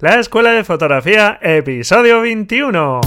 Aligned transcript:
La 0.00 0.18
Escuela 0.18 0.52
de 0.52 0.64
Fotografía, 0.64 1.38
episodio 1.42 2.22
21. 2.22 3.02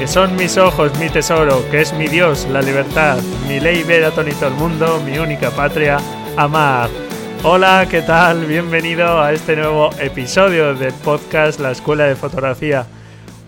Que 0.00 0.08
son 0.08 0.34
mis 0.34 0.58
ojos, 0.58 0.90
mi 0.98 1.08
tesoro, 1.10 1.64
que 1.70 1.82
es 1.82 1.92
mi 1.92 2.08
Dios, 2.08 2.48
la 2.50 2.60
libertad, 2.60 3.18
mi 3.46 3.60
ley 3.60 3.84
ver 3.84 4.06
a 4.06 4.10
todo 4.10 4.26
el 4.26 4.54
mundo, 4.54 5.00
mi 5.06 5.18
única 5.18 5.52
patria, 5.52 5.98
amar. 6.36 6.90
Hola, 7.44 7.86
¿qué 7.88 8.02
tal? 8.02 8.46
Bienvenido 8.46 9.22
a 9.22 9.32
este 9.32 9.54
nuevo 9.54 9.90
episodio 10.00 10.74
del 10.74 10.92
podcast 11.04 11.60
La 11.60 11.70
Escuela 11.70 12.06
de 12.06 12.16
Fotografía. 12.16 12.84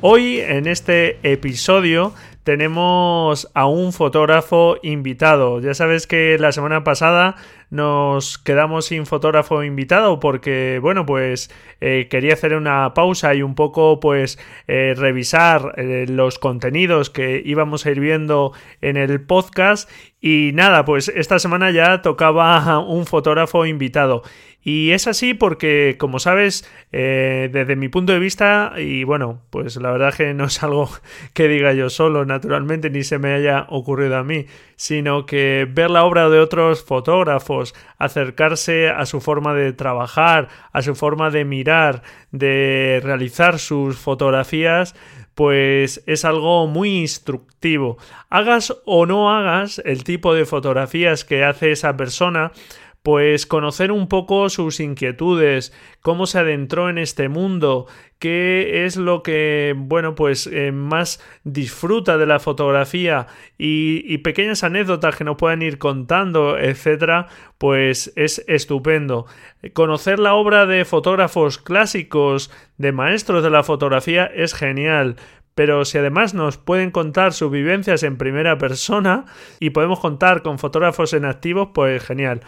Hoy 0.01 0.39
en 0.39 0.69
este 0.69 1.19
episodio 1.25 2.13
tenemos 2.45 3.51
a 3.55 3.67
un 3.67 3.93
fotógrafo 3.93 4.77
invitado. 4.83 5.61
Ya 5.61 5.75
sabes 5.75 6.07
que 6.07 6.39
la 6.39 6.53
semana 6.53 6.85
pasada 6.85 7.37
nos 7.71 8.39
quedamos 8.39 8.87
sin 8.87 9.07
fotógrafo 9.07 9.65
invitado 9.65 10.21
porque, 10.21 10.79
bueno, 10.81 11.07
pues 11.07 11.51
eh, 11.81 12.07
quería 12.09 12.35
hacer 12.35 12.55
una 12.55 12.95
pausa 12.95 13.35
y 13.35 13.43
un 13.43 13.55
poco, 13.55 13.99
pues, 13.99 14.39
eh, 14.69 14.95
revisar 14.97 15.73
eh, 15.77 16.05
los 16.09 16.39
contenidos 16.39 17.11
que 17.11 17.43
íbamos 17.45 17.87
a 17.87 17.91
ir 17.91 17.99
viendo 17.99 18.53
en 18.81 18.97
el 18.97 19.21
podcast. 19.23 19.91
Y 20.21 20.53
nada, 20.55 20.85
pues 20.85 21.09
esta 21.09 21.39
semana 21.39 21.71
ya 21.71 22.03
tocaba 22.03 22.79
un 22.87 23.07
fotógrafo 23.07 23.67
invitado. 23.67 24.23
Y 24.67 24.93
es 24.93 25.07
así 25.07 25.35
porque, 25.35 25.97
como 25.99 26.19
sabes, 26.19 26.67
eh, 26.91 27.51
desde 27.53 27.77
mi 27.77 27.91
punto 27.91 28.15
de 28.15 28.19
vista, 28.19 28.73
y 28.79 29.05
bueno, 29.05 29.43
pues 29.51 29.77
la 29.77 29.91
verdad 29.91 30.15
que 30.15 30.33
no 30.33 30.47
es 30.47 30.63
algo 30.63 30.89
que 31.35 31.49
diga 31.49 31.75
yo 31.75 31.91
solo, 31.91 32.25
naturalmente, 32.25 32.89
ni 32.89 33.05
se 33.05 33.19
me 33.19 33.35
haya 33.35 33.67
ocurrido 33.69 34.17
a 34.17 34.25
mí, 34.25 34.47
sino 34.77 35.27
que 35.27 35.69
ver 35.71 35.91
la 35.91 36.05
obra 36.05 36.31
de 36.31 36.41
otros 36.41 36.83
fotógrafos, 36.83 37.75
acercarse 37.99 38.89
a 38.89 39.05
su 39.05 39.21
forma 39.21 39.53
de 39.53 39.75
trabajar, 39.75 40.49
a 40.73 40.81
su 40.81 40.95
forma 40.95 41.29
de 41.29 41.45
mirar, 41.45 42.03
de 42.33 43.03
realizar 43.05 43.59
sus 43.59 43.99
fotografías, 43.99 44.95
pues 45.35 46.03
es 46.07 46.25
algo 46.25 46.67
muy 46.67 47.01
instructivo. 47.01 47.99
Hagas 48.31 48.75
o 48.87 49.05
no 49.05 49.31
hagas 49.31 49.83
el 49.85 50.05
tipo 50.05 50.35
de 50.35 50.47
fotografías 50.47 51.25
que 51.25 51.45
hace 51.45 51.73
esa 51.73 51.97
persona, 51.97 52.53
pues 53.05 53.45
conocer 53.45 53.93
un 53.93 54.09
poco 54.09 54.49
sus 54.49 54.81
inquietudes, 54.81 55.75
cómo 56.01 56.25
se 56.27 56.39
adentró 56.39 56.89
en 56.89 56.97
este 56.97 57.29
mundo, 57.29 57.87
qué 58.19 58.87
es 58.87 58.97
lo 58.97 59.23
que, 59.23 59.75
bueno, 59.77 60.15
pues 60.15 60.47
eh, 60.47 60.73
más 60.73 61.23
disfruta 61.45 62.17
de 62.17 62.25
la 62.25 62.41
fotografía 62.41 63.27
y, 63.59 64.17
pequeñas 64.19 64.65
anécdotas 64.65 65.17
que 65.17 65.25
nos 65.25 65.37
puedan 65.37 65.61
ir 65.61 65.77
contando, 65.77 66.57
etcétera, 66.57 67.27
pues 67.59 68.11
es 68.17 68.43
estupendo. 68.49 69.27
Conocer 69.75 70.19
la 70.19 70.33
obra 70.33 70.65
de 70.65 70.87
fotógrafos 70.87 71.59
clásicos, 71.59 72.51
de 72.79 72.93
maestros 72.93 73.43
de 73.43 73.51
la 73.51 73.63
fotografía, 73.65 74.25
es 74.25 74.55
genial 74.55 75.17
pero 75.55 75.85
si 75.85 75.99
además 75.99 76.35
nos 76.35 76.59
pueden 76.59 76.91
contar 76.91 77.33
sus 77.33 77.49
vivencias 77.49 78.03
en 78.03 78.17
primera 78.17 78.59
persona 78.59 79.27
y 79.61 79.71
podemos 79.71 80.01
contar 80.01 80.43
con 80.43 80.59
fotógrafos 80.59 81.13
en 81.13 81.25
activos, 81.25 81.69
pues 81.73 82.03
genial. 82.03 82.41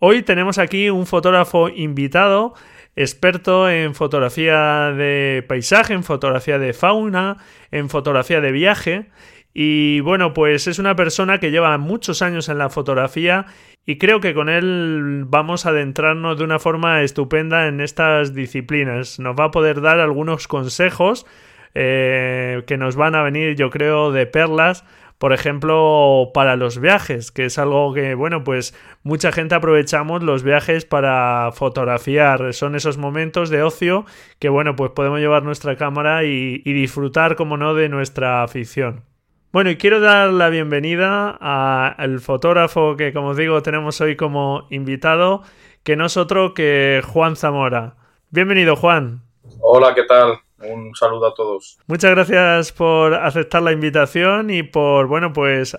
Hoy 0.00 0.22
tenemos 0.22 0.58
aquí 0.58 0.90
un 0.90 1.06
fotógrafo 1.06 1.68
invitado, 1.68 2.54
experto 2.94 3.68
en 3.68 3.96
fotografía 3.96 4.92
de 4.92 5.44
paisaje, 5.48 5.92
en 5.92 6.04
fotografía 6.04 6.60
de 6.60 6.72
fauna, 6.72 7.38
en 7.72 7.90
fotografía 7.90 8.40
de 8.40 8.52
viaje. 8.52 9.06
Y 9.52 9.98
bueno, 10.00 10.34
pues 10.34 10.68
es 10.68 10.78
una 10.78 10.94
persona 10.94 11.40
que 11.40 11.50
lleva 11.50 11.76
muchos 11.78 12.22
años 12.22 12.48
en 12.48 12.58
la 12.58 12.70
fotografía 12.70 13.46
y 13.84 13.98
creo 13.98 14.20
que 14.20 14.34
con 14.34 14.48
él 14.48 15.24
vamos 15.26 15.66
a 15.66 15.70
adentrarnos 15.70 16.38
de 16.38 16.44
una 16.44 16.60
forma 16.60 17.02
estupenda 17.02 17.66
en 17.66 17.80
estas 17.80 18.34
disciplinas. 18.34 19.18
Nos 19.18 19.34
va 19.34 19.46
a 19.46 19.50
poder 19.50 19.80
dar 19.80 19.98
algunos 19.98 20.46
consejos 20.46 21.26
eh, 21.74 22.62
que 22.68 22.76
nos 22.76 22.94
van 22.94 23.16
a 23.16 23.22
venir, 23.24 23.56
yo 23.56 23.68
creo, 23.70 24.12
de 24.12 24.26
perlas 24.26 24.84
por 25.18 25.32
ejemplo, 25.32 26.30
para 26.32 26.54
los 26.54 26.78
viajes, 26.78 27.32
que 27.32 27.46
es 27.46 27.58
algo 27.58 27.92
que, 27.92 28.14
bueno, 28.14 28.44
pues 28.44 28.72
mucha 29.02 29.32
gente 29.32 29.56
aprovechamos 29.56 30.22
los 30.22 30.44
viajes 30.44 30.84
para 30.84 31.50
fotografiar. 31.52 32.54
Son 32.54 32.76
esos 32.76 32.98
momentos 32.98 33.50
de 33.50 33.64
ocio 33.64 34.06
que, 34.38 34.48
bueno, 34.48 34.76
pues 34.76 34.92
podemos 34.92 35.18
llevar 35.18 35.42
nuestra 35.42 35.76
cámara 35.76 36.22
y, 36.22 36.62
disfrutar, 36.62 37.34
como 37.34 37.56
no, 37.56 37.74
de 37.74 37.88
nuestra 37.88 38.44
afición. 38.44 39.02
Bueno, 39.50 39.70
y 39.70 39.76
quiero 39.76 39.98
dar 40.00 40.30
la 40.30 40.50
bienvenida 40.50 41.30
al 41.30 42.20
fotógrafo 42.20 42.96
que, 42.96 43.12
como 43.12 43.28
os 43.28 43.36
digo, 43.36 43.60
tenemos 43.62 44.00
hoy 44.00 44.14
como 44.14 44.68
invitado, 44.70 45.42
que 45.82 45.96
no 45.96 46.06
es 46.06 46.16
otro 46.16 46.54
que 46.54 47.02
Juan 47.04 47.34
Zamora. 47.34 47.96
Bienvenido, 48.30 48.76
Juan. 48.76 49.22
Hola, 49.60 49.94
¿qué 49.94 50.04
tal? 50.04 50.38
Un 50.60 50.94
saludo 50.94 51.28
a 51.28 51.34
todos. 51.34 51.78
Muchas 51.86 52.10
gracias 52.10 52.72
por 52.72 53.14
aceptar 53.14 53.62
la 53.62 53.72
invitación 53.72 54.50
y 54.50 54.64
por, 54.64 55.06
bueno, 55.06 55.32
pues 55.32 55.76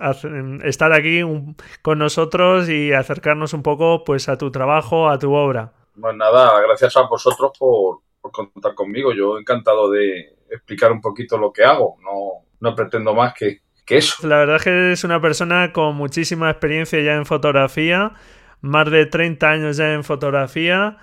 estar 0.63 0.93
aquí 0.93 1.21
con 1.81 1.99
nosotros 1.99 2.69
y 2.69 2.93
acercarnos 2.93 3.53
un 3.53 3.61
poco 3.61 4.03
pues 4.05 4.29
a 4.29 4.37
tu 4.37 4.51
trabajo, 4.51 5.09
a 5.09 5.19
tu 5.19 5.33
obra. 5.33 5.73
Pues 5.99 6.15
nada, 6.15 6.61
gracias 6.61 6.95
a 6.95 7.01
vosotros 7.01 7.51
por, 7.59 7.99
contar 8.31 8.73
conmigo. 8.73 9.11
Yo 9.13 9.37
encantado 9.37 9.89
de 9.89 10.37
explicar 10.49 10.91
un 10.93 11.01
poquito 11.01 11.37
lo 11.37 11.51
que 11.51 11.63
hago. 11.63 11.97
No, 12.01 12.45
no 12.61 12.75
pretendo 12.75 13.13
más 13.13 13.33
que, 13.33 13.59
que 13.85 13.97
eso. 13.97 14.25
La 14.25 14.37
verdad 14.37 14.55
es 14.57 14.63
que 14.63 14.91
es 14.93 15.03
una 15.03 15.19
persona 15.19 15.73
con 15.73 15.95
muchísima 15.95 16.49
experiencia 16.49 17.01
ya 17.01 17.15
en 17.15 17.25
fotografía, 17.25 18.13
más 18.61 18.89
de 18.89 19.05
30 19.05 19.49
años 19.49 19.77
ya 19.77 19.91
en 19.91 20.05
fotografía 20.05 20.97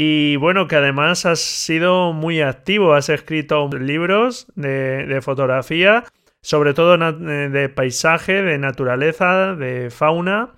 y 0.00 0.36
bueno, 0.36 0.68
que 0.68 0.76
además 0.76 1.26
has 1.26 1.40
sido 1.40 2.12
muy 2.12 2.40
activo, 2.40 2.94
has 2.94 3.08
escrito 3.08 3.68
libros 3.68 4.46
de, 4.54 5.18
fotografía, 5.22 6.04
sobre 6.40 6.72
todo 6.72 6.94
eh, 6.94 7.48
de 7.48 7.68
paisaje, 7.68 8.44
de 8.44 8.58
naturaleza, 8.58 9.56
de 9.56 9.90
fauna. 9.90 10.50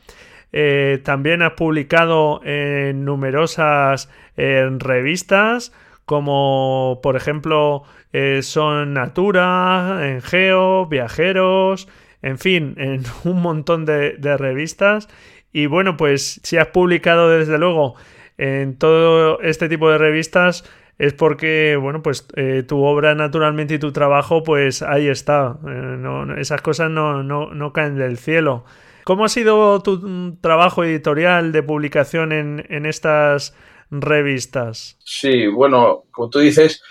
Eh, 0.52 1.00
también 1.04 1.40
has 1.40 1.54
publicado 1.54 2.42
en 2.44 3.06
numerosas 3.06 4.10
revistas, 4.36 5.72
como 6.04 7.00
por 7.02 7.16
ejemplo 7.16 7.84
eh, 8.12 8.40
son 8.42 8.92
Natura, 8.92 10.00
en 10.02 10.20
Geo, 10.20 10.84
Viajeros, 10.84 11.88
en 12.20 12.36
fin, 12.36 12.74
en 12.76 13.04
un 13.24 13.40
montón 13.40 13.86
de, 13.86 14.18
de 14.18 14.36
revistas. 14.36 15.08
Y 15.50 15.64
bueno, 15.64 15.96
pues 15.96 16.42
si 16.44 16.58
has 16.58 16.66
publicado 16.66 17.30
desde 17.30 17.56
luego 17.56 17.94
en 18.40 18.78
todo 18.78 19.40
este 19.40 19.68
tipo 19.68 19.90
de 19.90 19.98
revistas 19.98 20.64
es 20.98 21.14
porque, 21.14 21.76
bueno, 21.76 22.02
pues 22.02 22.26
eh, 22.36 22.62
tu 22.66 22.82
obra 22.82 23.14
naturalmente 23.14 23.74
y 23.74 23.78
tu 23.78 23.92
trabajo, 23.92 24.42
pues 24.42 24.82
ahí 24.82 25.08
está. 25.08 25.58
Eh, 25.66 26.34
esas 26.38 26.60
cosas 26.62 26.90
no, 26.90 27.22
no, 27.22 27.72
caen 27.72 27.96
del 27.96 28.18
cielo. 28.18 28.64
¿Cómo 29.04 29.24
ha 29.24 29.28
sido 29.28 29.82
tu 29.82 30.36
trabajo 30.40 30.84
editorial 30.84 31.52
de 31.52 31.62
publicación 31.62 32.32
en, 32.32 32.66
en 32.68 32.86
estas 32.86 33.54
revistas? 33.90 34.98
Sí, 35.04 35.46
bueno, 35.46 36.04
como 36.10 36.30
tú 36.30 36.38
dices, 36.38 36.82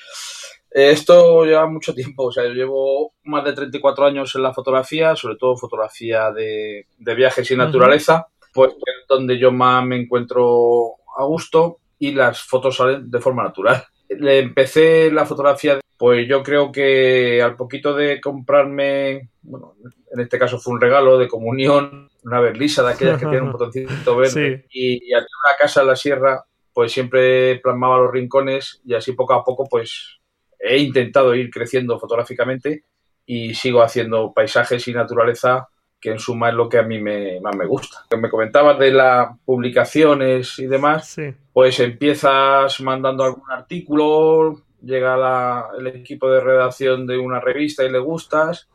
esto 0.72 1.46
lleva 1.46 1.68
mucho 1.68 1.94
tiempo. 1.94 2.26
O 2.26 2.32
sea, 2.32 2.46
yo 2.46 2.54
llevo 2.54 3.14
más 3.24 3.44
de 3.44 3.54
34 3.54 4.06
años 4.06 4.36
en 4.36 4.44
la 4.44 4.54
fotografía, 4.54 5.16
sobre 5.16 5.36
todo 5.36 5.58
fotografía 5.58 6.32
de, 6.32 6.86
viajes 6.98 7.50
y 7.50 7.56
naturaleza, 7.56 8.28
pues 8.54 8.74
es 8.74 9.08
donde 9.08 9.38
yo 9.38 9.52
más 9.52 9.84
me 9.86 9.98
encuentro 10.02 10.96
a 11.20 11.26
gusto 11.26 11.80
y 12.00 12.12
las 12.12 12.42
fotos 12.42 12.78
salen 12.78 13.12
de 13.12 13.20
forma 13.20 13.44
natural. 13.44 13.84
Le 14.10 14.40
empecé 14.40 15.12
la 15.12 15.26
fotografía, 15.26 15.80
pues 15.98 16.28
yo 16.28 16.42
creo 16.42 16.72
que 16.72 17.42
al 17.42 17.56
poquito 17.56 17.94
de 17.94 18.20
comprarme, 18.20 19.30
bueno, 19.42 19.76
en 20.12 20.20
este 20.20 20.40
caso 20.40 20.58
fue 20.58 20.74
un 20.74 20.82
regalo 20.82 21.18
de 21.18 21.28
comunión, 21.28 22.10
una 22.24 22.40
berlisa 22.40 22.84
de 22.84 22.94
aquellas 22.94 23.20
que 23.20 23.26
tienen 23.26 23.44
un 23.44 23.52
botoncito 23.54 24.16
verde, 24.16 24.66
y, 24.72 25.14
al 25.14 25.22
tener 25.22 25.28
una 25.46 25.56
casa 25.60 25.82
en 25.82 25.88
la 25.88 25.96
sierra, 25.96 26.44
pues 26.74 26.92
siempre 26.92 27.60
plasmaba 27.60 27.98
los 28.00 28.12
rincones 28.12 28.82
y 28.86 28.96
así 28.96 29.12
poco 29.12 29.34
a 29.34 29.44
poco, 29.44 29.68
pues 29.70 30.20
he 30.60 30.78
intentado 30.78 31.36
ir 31.36 31.50
creciendo 31.50 32.00
fotográficamente 32.00 32.84
y 33.26 33.54
sigo 33.54 33.82
haciendo 33.82 34.34
paisajes 34.34 34.88
y 34.88 34.94
naturaleza 34.94 35.68
que 36.00 36.12
en 36.12 36.20
suma 36.20 36.50
es 36.50 36.56
lo 36.56 36.70
que 36.70 36.78
a 36.78 36.84
mí 36.84 37.00
me, 37.00 37.40
más 37.42 37.56
me 37.56 37.66
gusta. 37.66 38.06
Me 38.18 38.30
comentabas 38.30 38.80
de 38.80 38.92
las 38.92 39.38
publicaciones 39.46 40.58
y 40.60 40.66
demás, 40.66 41.18
pues 41.54 41.80
empiezas 41.80 42.80
mandando 42.82 43.24
algún 43.24 43.52
artículo, 43.52 44.62
llega 44.82 45.68
el 45.78 45.88
equipo 45.88 46.30
de 46.32 46.42
redacción 46.42 47.06
de 47.06 47.18
una 47.18 47.40
revista 47.40 47.84
y 47.84 47.92
le 47.92 48.00
gustas, 48.00 48.70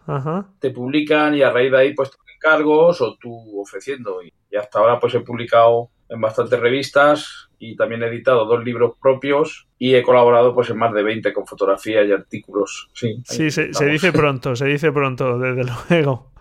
te 0.58 0.70
publican 0.70 1.34
y 1.34 1.42
a 1.42 1.50
raíz 1.50 1.70
de 1.70 1.78
ahí 1.78 1.94
pues 1.94 2.10
te 2.10 2.16
encargos 2.34 3.00
o 3.00 3.16
tú 3.16 3.60
ofreciendo. 3.60 4.22
Y, 4.22 4.32
hasta 4.56 4.78
ahora 4.78 5.00
pues 5.00 5.12
he 5.16 5.20
publicado 5.20 5.90
en 6.08 6.20
bastantes 6.20 6.60
revistas 6.60 7.48
y 7.58 7.74
también 7.74 8.04
he 8.04 8.06
editado 8.06 8.44
dos 8.44 8.62
libros 8.62 8.96
propios 9.02 9.66
y 9.78 9.96
he 9.96 10.02
colaborado 10.02 10.54
pues 10.54 10.70
en 10.70 10.78
más 10.78 10.92
de 10.92 11.02
20 11.02 11.32
con 11.32 11.44
fotografía 11.44 12.04
y 12.04 12.12
artículos. 12.12 12.88
Sí, 12.92 13.20
sí 13.24 13.50
se, 13.50 13.72
se 13.72 13.86
dice 13.86 14.12
pronto, 14.12 14.54
se 14.54 14.66
dice 14.66 14.92
pronto, 14.92 15.38
desde 15.40 15.64
luego. 15.90 16.33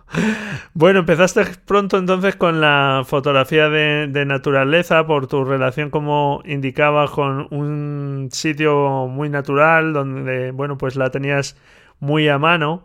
Bueno, 0.74 1.00
empezaste 1.00 1.44
pronto 1.64 1.98
entonces 1.98 2.36
con 2.36 2.60
la 2.60 3.02
fotografía 3.06 3.68
de, 3.68 4.24
naturaleza 4.26 5.06
por 5.06 5.26
tu 5.26 5.44
relación, 5.44 5.90
como 5.90 6.42
indicabas, 6.44 7.10
con 7.10 7.46
un 7.50 8.28
sitio 8.32 9.06
muy 9.08 9.28
natural 9.28 9.92
donde, 9.92 10.50
bueno, 10.50 10.76
pues 10.78 10.96
la 10.96 11.10
tenías 11.10 11.56
muy 12.00 12.28
a 12.28 12.38
mano. 12.38 12.84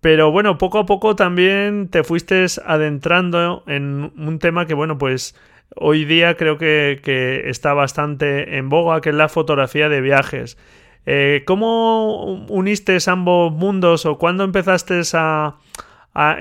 Pero 0.00 0.32
bueno, 0.32 0.58
poco 0.58 0.78
a 0.80 0.86
poco 0.86 1.14
también 1.16 1.88
te 1.88 2.04
fuiste 2.04 2.46
adentrando 2.66 3.62
en 3.66 4.12
un 4.16 4.38
tema 4.38 4.66
que, 4.66 4.74
bueno, 4.74 4.98
pues 4.98 5.36
hoy 5.76 6.04
día 6.04 6.36
creo 6.36 6.58
que, 6.58 7.00
que 7.02 7.48
está 7.48 7.72
bastante 7.72 8.58
en 8.58 8.68
boga, 8.68 9.00
que 9.00 9.10
es 9.10 9.14
la 9.14 9.28
fotografía 9.28 9.88
de 9.88 10.00
viajes. 10.00 10.58
Eh, 11.06 11.42
¿Cómo 11.46 12.44
uniste 12.48 12.96
ambos 13.06 13.52
mundos 13.52 14.06
o 14.06 14.18
cuándo 14.18 14.44
empezaste 14.44 15.00
a, 15.14 15.56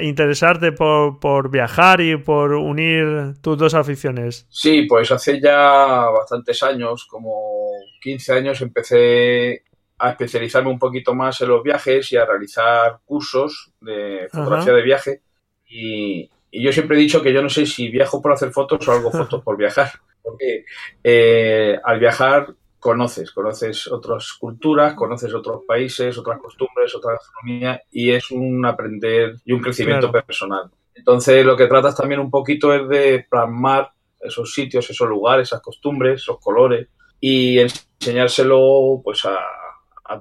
interesarte 0.02 0.72
por, 0.72 1.50
viajar 1.50 2.02
y 2.02 2.18
por 2.18 2.54
unir 2.54 3.36
tus 3.42 3.58
dos 3.58 3.74
aficiones? 3.74 4.46
Sí, 4.50 4.84
pues 4.84 5.12
hace 5.12 5.40
ya 5.40 6.10
bastantes 6.10 6.62
años, 6.64 7.06
como 7.10 7.72
15 8.02 8.34
años, 8.34 8.62
empecé 8.62 9.64
a 10.00 10.12
especializarme 10.12 10.70
un 10.70 10.80
poquito 10.80 11.14
más 11.14 11.40
en 11.42 11.50
los 11.50 11.64
viajes 11.64 12.12
y 12.12 12.18
a 12.18 12.26
realizar 12.26 13.00
cursos 13.06 13.72
de 13.80 14.28
fotografía 14.32 14.74
de 14.74 14.82
viaje. 14.82 15.22
Y, 15.70 16.30
yo 16.54 16.74
siempre 16.74 16.98
he 16.98 17.00
dicho 17.00 17.22
que 17.22 17.32
yo 17.32 17.42
no 17.42 17.48
sé 17.48 17.66
si 17.66 17.88
viajo 17.88 18.22
por 18.22 18.34
hacer 18.34 18.52
fotos 18.52 18.86
o 18.86 18.92
hago 18.92 19.10
fotos 19.12 19.42
por 19.42 19.56
viajar. 19.56 19.90
Porque 20.22 20.66
eh, 21.04 21.80
al 21.84 21.98
viajar 21.98 22.54
conoces, 22.82 23.32
conoces 23.32 23.88
otras 23.88 24.34
culturas, 24.34 24.96
conoces 24.96 25.32
otros 25.36 25.62
países, 25.68 26.18
otras 26.18 26.40
costumbres, 26.40 26.94
otra 26.96 27.14
gastronomía 27.14 27.80
y 27.92 28.10
es 28.10 28.32
un 28.32 28.66
aprender 28.66 29.36
y 29.46 29.54
un 29.54 29.62
crecimiento 29.62 30.12
personal. 30.12 30.72
Entonces 30.96 31.46
lo 31.46 31.56
que 31.56 31.68
tratas 31.68 31.96
también 31.96 32.20
un 32.20 32.32
poquito 32.32 32.74
es 32.74 32.90
de 32.90 33.28
plasmar 33.30 33.92
esos 34.20 34.52
sitios, 34.52 34.90
esos 34.90 35.08
lugares, 35.08 35.50
esas 35.50 35.62
costumbres, 35.62 36.22
esos 36.22 36.40
colores 36.40 36.88
y 37.20 37.60
enseñárselo 37.60 39.00
pues 39.04 39.26
a, 39.26 39.38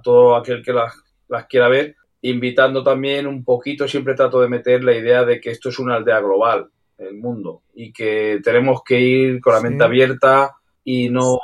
todo 0.02 0.36
aquel 0.36 0.62
que 0.62 0.74
las, 0.74 0.94
las 1.28 1.46
quiera 1.46 1.68
ver, 1.68 1.96
invitando 2.20 2.84
también 2.84 3.26
un 3.26 3.42
poquito, 3.42 3.88
siempre 3.88 4.14
trato 4.14 4.38
de 4.38 4.48
meter 4.48 4.84
la 4.84 4.94
idea 4.94 5.24
de 5.24 5.40
que 5.40 5.50
esto 5.50 5.70
es 5.70 5.78
una 5.78 5.96
aldea 5.96 6.20
global, 6.20 6.70
el 6.98 7.16
mundo, 7.16 7.62
y 7.74 7.90
que 7.90 8.38
tenemos 8.44 8.82
que 8.84 9.00
ir 9.00 9.40
con 9.40 9.54
la 9.54 9.62
mente 9.62 9.82
abierta 9.82 10.56
y 10.84 11.08
no 11.08 11.38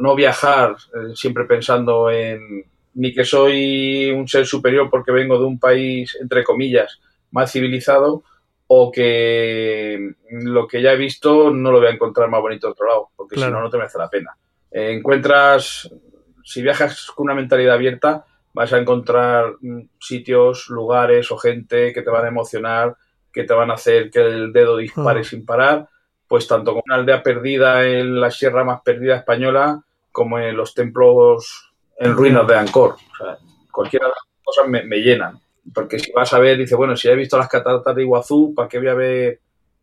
no 0.00 0.14
viajar 0.14 0.76
eh, 0.94 1.14
siempre 1.14 1.44
pensando 1.44 2.10
en 2.10 2.64
ni 2.94 3.14
que 3.14 3.24
soy 3.24 4.10
un 4.10 4.26
ser 4.26 4.46
superior 4.46 4.88
porque 4.90 5.12
vengo 5.12 5.38
de 5.38 5.44
un 5.44 5.60
país, 5.60 6.16
entre 6.20 6.42
comillas, 6.42 7.00
más 7.30 7.52
civilizado, 7.52 8.24
o 8.66 8.90
que 8.90 10.14
lo 10.30 10.66
que 10.66 10.82
ya 10.82 10.92
he 10.92 10.96
visto 10.96 11.50
no 11.50 11.72
lo 11.72 11.78
voy 11.78 11.88
a 11.88 11.92
encontrar 11.92 12.28
más 12.28 12.40
bonito 12.40 12.66
de 12.66 12.72
otro 12.72 12.86
lado, 12.86 13.08
porque 13.16 13.36
si 13.36 13.42
no, 13.42 13.60
no 13.60 13.70
te 13.70 13.76
merece 13.76 13.98
la 13.98 14.08
pena. 14.08 14.36
Eh, 14.70 14.92
encuentras, 14.92 15.90
si 16.44 16.62
viajas 16.62 17.10
con 17.10 17.24
una 17.24 17.34
mentalidad 17.34 17.74
abierta, 17.74 18.24
vas 18.52 18.72
a 18.72 18.78
encontrar 18.78 19.54
mm, 19.60 19.80
sitios, 19.98 20.68
lugares 20.68 21.30
o 21.32 21.36
gente 21.36 21.92
que 21.92 22.02
te 22.02 22.10
van 22.10 22.24
a 22.24 22.28
emocionar, 22.28 22.96
que 23.32 23.44
te 23.44 23.54
van 23.54 23.70
a 23.70 23.74
hacer 23.74 24.10
que 24.10 24.20
el 24.20 24.52
dedo 24.52 24.76
dispare 24.76 25.20
ah. 25.20 25.24
sin 25.24 25.44
parar, 25.44 25.88
pues 26.28 26.46
tanto 26.46 26.70
como 26.70 26.82
una 26.86 26.96
aldea 26.96 27.22
perdida 27.22 27.86
en 27.86 28.20
la 28.20 28.30
sierra 28.30 28.62
más 28.62 28.82
perdida 28.82 29.16
española, 29.16 29.82
como 30.12 30.38
en 30.38 30.56
los 30.56 30.74
templos 30.74 31.72
en 31.98 32.14
ruinas 32.14 32.46
de 32.46 32.56
Angkor. 32.56 32.92
O 32.92 33.16
sea, 33.16 33.38
cualquiera 33.70 34.06
de 34.06 34.12
las 34.12 34.44
cosas 34.44 34.68
me, 34.68 34.96
llenan. 34.96 35.38
Porque 35.72 35.98
si 35.98 36.10
vas 36.12 36.32
a 36.32 36.38
ver, 36.38 36.56
dice, 36.58 36.74
bueno, 36.74 36.96
si 36.96 37.08
he 37.08 37.14
visto 37.14 37.38
las 37.38 37.48
cataratas 37.48 37.94
de 37.94 38.02
Iguazú, 38.02 38.54
¿para 38.54 38.68
qué 38.68 38.78
voy 38.78 38.88
a 38.88 38.94
ver 38.94 39.40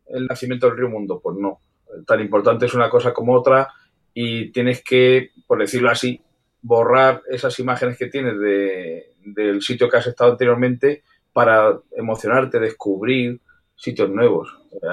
el 0.07 0.25
nacimiento 0.25 0.67
del 0.67 0.77
río 0.77 0.89
Mundo? 0.89 1.19
Pues 1.21 1.37
no. 1.37 1.61
Tan 2.05 2.19
importante 2.19 2.65
es 2.65 2.73
una 2.73 2.89
cosa 2.89 3.13
como 3.13 3.33
otra 3.33 3.69
y 4.13 4.51
tienes 4.51 4.83
que, 4.83 5.31
por 5.45 5.59
decirlo 5.59 5.89
así, 5.89 6.19
borrar 6.61 7.21
esas 7.29 7.57
imágenes 7.59 7.97
que 7.97 8.07
tienes 8.07 8.39
de, 8.39 9.13
del 9.23 9.61
sitio 9.61 9.89
que 9.89 9.97
has 9.97 10.07
estado 10.07 10.31
anteriormente 10.31 11.03
para 11.31 11.79
emocionarte, 11.95 12.59
descubrir 12.59 13.39
sitios 13.77 14.09
nuevos. 14.09 14.49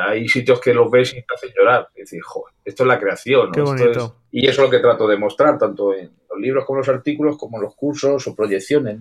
Hay 0.06 0.28
sitios 0.28 0.60
que 0.60 0.74
los 0.74 0.90
ves 0.90 1.12
y 1.12 1.22
te 1.22 1.34
hacen 1.34 1.50
llorar. 1.56 1.88
Y 1.96 2.00
decir, 2.00 2.22
joder, 2.22 2.54
esto 2.64 2.84
es 2.84 2.86
la 2.86 3.00
creación. 3.00 3.50
Y 4.30 4.46
eso 4.46 4.62
es 4.62 4.66
lo 4.66 4.70
que 4.70 4.78
trato 4.78 5.08
de 5.08 5.16
mostrar, 5.16 5.58
tanto 5.58 5.94
en 5.94 6.10
los 6.30 6.38
libros 6.38 6.64
como 6.64 6.78
en 6.78 6.86
los 6.86 6.88
artículos, 6.88 7.36
como 7.36 7.56
en 7.56 7.64
los 7.64 7.74
cursos 7.74 8.26
o 8.26 8.36
proyecciones. 8.36 9.00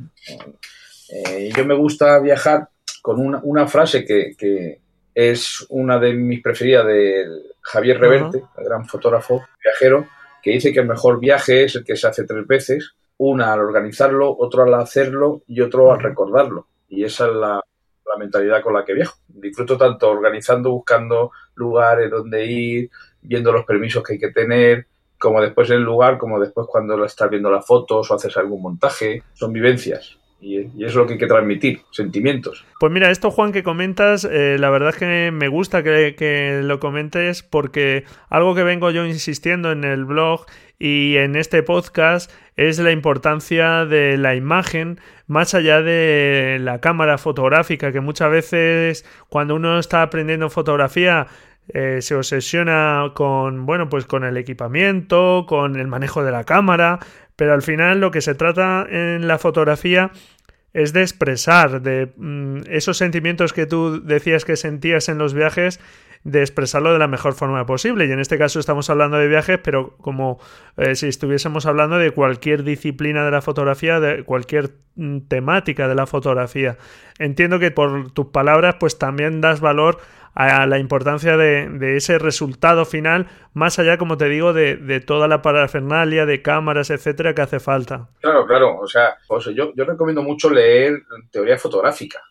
Eh, 1.11 1.51
yo 1.55 1.65
me 1.65 1.75
gusta 1.75 2.19
viajar 2.19 2.69
con 3.01 3.19
una, 3.19 3.67
frase 3.67 4.05
que, 4.05 4.79
es 5.13 5.65
una 5.69 5.99
de 5.99 6.13
mis 6.13 6.41
preferidas 6.41 6.87
de 6.87 7.25
Javier 7.61 7.99
Reverte, 7.99 8.41
el 8.57 8.63
gran 8.63 8.85
fotógrafo 8.85 9.43
viajero, 9.61 10.07
que 10.41 10.51
dice 10.51 10.73
que 10.73 10.79
el 10.79 10.87
mejor 10.87 11.19
viaje 11.19 11.65
es 11.65 11.75
el 11.75 11.83
que 11.83 11.95
se 11.95 12.07
hace 12.07 12.23
tres 12.23 12.47
veces, 12.47 12.95
una 13.17 13.53
al 13.53 13.59
organizarlo, 13.59 14.35
otro 14.37 14.63
al 14.63 14.73
hacerlo 14.75 15.43
y 15.47 15.61
otro 15.61 15.91
al 15.91 15.99
recordarlo. 15.99 16.67
Y 16.87 17.03
esa 17.03 17.27
es 17.27 17.33
la, 17.33 17.61
la 18.05 18.17
mentalidad 18.17 18.61
con 18.61 18.73
la 18.73 18.85
que 18.85 18.93
viajo. 18.93 19.17
Disfruto 19.27 19.77
tanto 19.77 20.09
organizando, 20.09 20.71
buscando 20.71 21.31
lugares 21.55 22.09
donde 22.09 22.45
ir, 22.45 22.89
viendo 23.21 23.51
los 23.51 23.65
permisos 23.65 24.03
que 24.03 24.13
hay 24.13 24.19
que 24.19 24.31
tener, 24.31 24.87
como 25.17 25.41
después 25.41 25.69
el 25.69 25.81
lugar, 25.81 26.17
como 26.17 26.39
después 26.39 26.67
cuando 26.69 27.03
estás 27.05 27.29
viendo 27.29 27.49
las 27.49 27.65
fotos 27.65 28.09
o 28.09 28.15
haces 28.15 28.35
algún 28.37 28.61
montaje. 28.61 29.23
Son 29.33 29.53
vivencias. 29.53 30.17
Y, 30.43 30.83
es 30.83 30.93
lo 30.93 31.07
que 31.07 31.13
hay 31.13 31.19
que 31.19 31.27
transmitir, 31.27 31.81
sentimientos. 31.91 32.65
Pues 32.79 32.91
mira, 32.91 33.09
esto 33.09 33.31
Juan 33.31 33.53
que 33.53 33.63
comentas, 33.63 34.25
eh, 34.25 34.57
la 34.59 34.69
verdad 34.69 34.89
es 34.89 34.97
que 34.97 35.31
me 35.31 35.47
gusta 35.47 35.83
que, 35.83 36.15
que, 36.17 36.59
lo 36.63 36.81
comentes 36.81 37.43
porque 37.43 38.03
algo 38.29 38.53
que 38.53 38.63
vengo 38.63 38.91
yo 38.91 39.05
insistiendo 39.05 39.71
en 39.71 39.85
el 39.85 40.03
blog 40.03 40.45
y 40.79 41.15
en 41.15 41.37
este 41.37 41.63
podcast 41.63 42.29
es 42.57 42.77
la 42.79 42.91
importancia 42.91 43.85
de 43.85 44.17
la 44.17 44.35
imagen 44.35 44.99
más 45.27 45.53
allá 45.53 45.81
de 45.81 46.57
la 46.59 46.81
cámara 46.81 47.17
fotográfica, 47.17 47.93
que 47.93 48.01
muchas 48.01 48.29
veces 48.29 49.05
cuando 49.29 49.55
uno 49.55 49.79
está 49.79 50.01
aprendiendo 50.01 50.49
fotografía 50.49 51.27
eh, 51.69 52.01
se 52.01 52.15
obsesiona 52.15 53.13
con, 53.15 53.65
bueno, 53.65 53.87
pues 53.87 54.05
con 54.05 54.25
el 54.25 54.35
equipamiento, 54.35 55.45
con 55.47 55.77
el 55.77 55.87
manejo 55.87 56.23
de 56.23 56.31
la 56.31 56.43
cámara, 56.43 56.99
pero 57.35 57.53
al 57.53 57.61
final 57.61 57.99
lo 57.99 58.11
que 58.11 58.21
se 58.21 58.35
trata 58.35 58.85
en 58.89 59.27
la 59.27 59.39
fotografía 59.39 60.11
es 60.73 60.91
de 60.93 61.01
expresar 61.01 61.81
de 61.81 62.11
mm, 62.17 62.61
esos 62.69 62.97
sentimientos 62.97 63.53
que 63.53 63.65
tú 63.65 64.03
decías 64.03 64.45
que 64.45 64.55
sentías 64.55 65.07
en 65.09 65.17
los 65.17 65.33
viajes, 65.33 65.79
de 66.23 66.39
expresarlo 66.41 66.93
de 66.93 66.99
la 66.99 67.07
mejor 67.07 67.33
forma 67.33 67.65
posible. 67.65 68.05
Y 68.05 68.11
en 68.11 68.19
este 68.19 68.37
caso 68.37 68.59
estamos 68.59 68.89
hablando 68.89 69.17
de 69.17 69.27
viajes, 69.27 69.59
pero 69.61 69.97
como 69.97 70.39
eh, 70.77 70.95
si 70.95 71.07
estuviésemos 71.07 71.65
hablando 71.65 71.97
de 71.97 72.11
cualquier 72.11 72.63
disciplina 72.63 73.25
de 73.25 73.31
la 73.31 73.41
fotografía, 73.41 73.99
de 73.99 74.23
cualquier 74.23 74.71
mm, 74.95 75.19
temática 75.27 75.87
de 75.87 75.95
la 75.95 76.07
fotografía. 76.07 76.77
Entiendo 77.19 77.59
que 77.59 77.71
por 77.71 78.11
tus 78.11 78.27
palabras, 78.27 78.75
pues 78.79 78.97
también 78.97 79.41
das 79.41 79.59
valor 79.59 79.99
a 80.35 80.65
la 80.65 80.79
importancia 80.79 81.37
de, 81.37 81.95
ese 81.95 82.17
resultado 82.17 82.85
final, 82.85 83.27
más 83.53 83.77
allá, 83.77 83.97
como 83.97 84.17
te 84.17 84.27
digo, 84.29 84.53
de, 84.53 84.99
toda 85.05 85.27
la 85.27 85.41
parafernalia 85.41 86.25
de 86.25 86.41
cámaras, 86.41 86.89
etcétera, 86.89 87.35
que 87.35 87.41
hace 87.41 87.59
falta. 87.59 88.09
Claro, 88.21 88.45
claro. 88.45 88.79
O 88.79 88.87
sea, 88.87 89.17
yo, 89.53 89.73
yo 89.75 89.85
recomiendo 89.85 90.23
mucho 90.23 90.49
leer 90.49 91.03
teoría 91.31 91.57
fotográfica. 91.57 92.21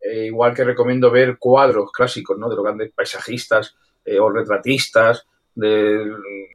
Eh, 0.00 0.26
igual 0.26 0.54
que 0.54 0.64
recomiendo 0.64 1.10
ver 1.10 1.38
cuadros 1.38 1.90
clásicos, 1.92 2.36
¿no? 2.36 2.48
De 2.48 2.56
los 2.56 2.64
grandes 2.64 2.92
paisajistas 2.92 3.76
eh, 4.04 4.18
o 4.18 4.30
retratistas, 4.30 5.26
de 5.54 6.10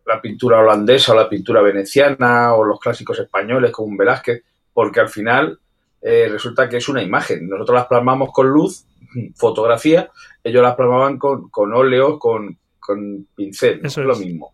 la 0.05 0.21
pintura 0.21 0.59
holandesa 0.59 1.13
o 1.13 1.15
la 1.15 1.29
pintura 1.29 1.61
veneciana 1.61 2.55
o 2.55 2.63
los 2.63 2.79
clásicos 2.79 3.19
españoles 3.19 3.71
como 3.71 3.89
un 3.89 3.97
Velázquez, 3.97 4.43
porque 4.73 4.99
al 4.99 5.09
final 5.09 5.59
eh, 6.07 6.29
resulta 6.29 6.69
que 6.69 6.77
es 6.77 6.87
una 6.87 7.03
imagen. 7.03 7.49
Nosotros 7.49 7.75
las 7.75 7.87
plasmamos 7.87 8.29
con 8.31 8.47
luz, 8.47 8.85
fotografía, 9.35 10.09
ellos 10.43 10.63
las 10.63 10.75
plasmaban 10.75 11.17
con, 11.17 11.49
con 11.49 11.73
óleos, 11.73 12.17
con, 12.17 12.57
con 12.79 13.27
pincel, 13.35 13.81
Eso 13.83 14.01
es 14.01 14.07
lo 14.07 14.15
mismo. 14.15 14.53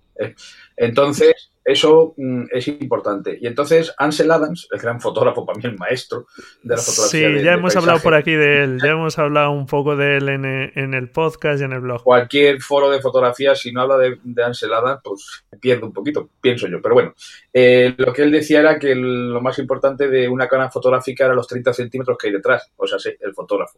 Entonces, 0.77 1.51
eso 1.65 2.13
mm, 2.17 2.43
es 2.51 2.67
importante. 2.67 3.37
Y 3.39 3.47
entonces 3.47 3.93
Ansel 3.97 4.31
Adams, 4.31 4.67
el 4.71 4.79
gran 4.79 4.99
fotógrafo, 4.99 5.45
para 5.45 5.57
mí 5.57 5.63
el 5.65 5.77
maestro 5.77 6.27
de 6.61 6.75
la 6.75 6.81
fotografía. 6.81 7.37
Sí, 7.37 7.43
ya 7.43 7.53
hemos 7.53 7.75
hablado 7.75 7.99
por 7.99 8.13
aquí 8.13 8.31
de 8.31 8.63
él, 8.63 8.79
ya 8.83 8.91
hemos 8.91 9.17
hablado 9.17 9.51
un 9.51 9.65
poco 9.65 9.95
de 9.95 10.17
él 10.17 10.29
en, 10.29 10.93
el 10.93 11.09
podcast 11.09 11.61
y 11.61 11.63
en 11.63 11.71
el 11.71 11.79
blog. 11.79 12.03
Cualquier 12.03 12.61
foro 12.61 12.89
de 12.89 13.01
fotografía, 13.01 13.55
si 13.55 13.71
no 13.71 13.81
habla 13.81 13.97
de, 13.97 14.43
Ansel 14.43 14.73
Adams, 14.73 15.01
pues 15.03 15.45
pierde 15.59 15.85
un 15.85 15.93
poquito, 15.93 16.29
pienso 16.41 16.67
yo. 16.67 16.81
Pero 16.81 16.95
bueno, 16.95 17.13
eh, 17.53 17.93
lo 17.97 18.11
que 18.11 18.23
él 18.23 18.31
decía 18.31 18.59
era 18.59 18.77
que 18.77 18.93
lo 18.95 19.41
más 19.41 19.57
importante 19.59 20.09
de 20.09 20.27
una 20.27 20.47
cámara 20.47 20.69
fotográfica 20.69 21.25
era 21.25 21.33
los 21.33 21.47
30 21.47 21.73
centímetros 21.73 22.17
que 22.17 22.27
hay 22.27 22.33
detrás, 22.33 22.71
o 22.75 22.85
sea, 22.87 22.99
sí, 22.99 23.11
el 23.19 23.33
fotógrafo. 23.33 23.77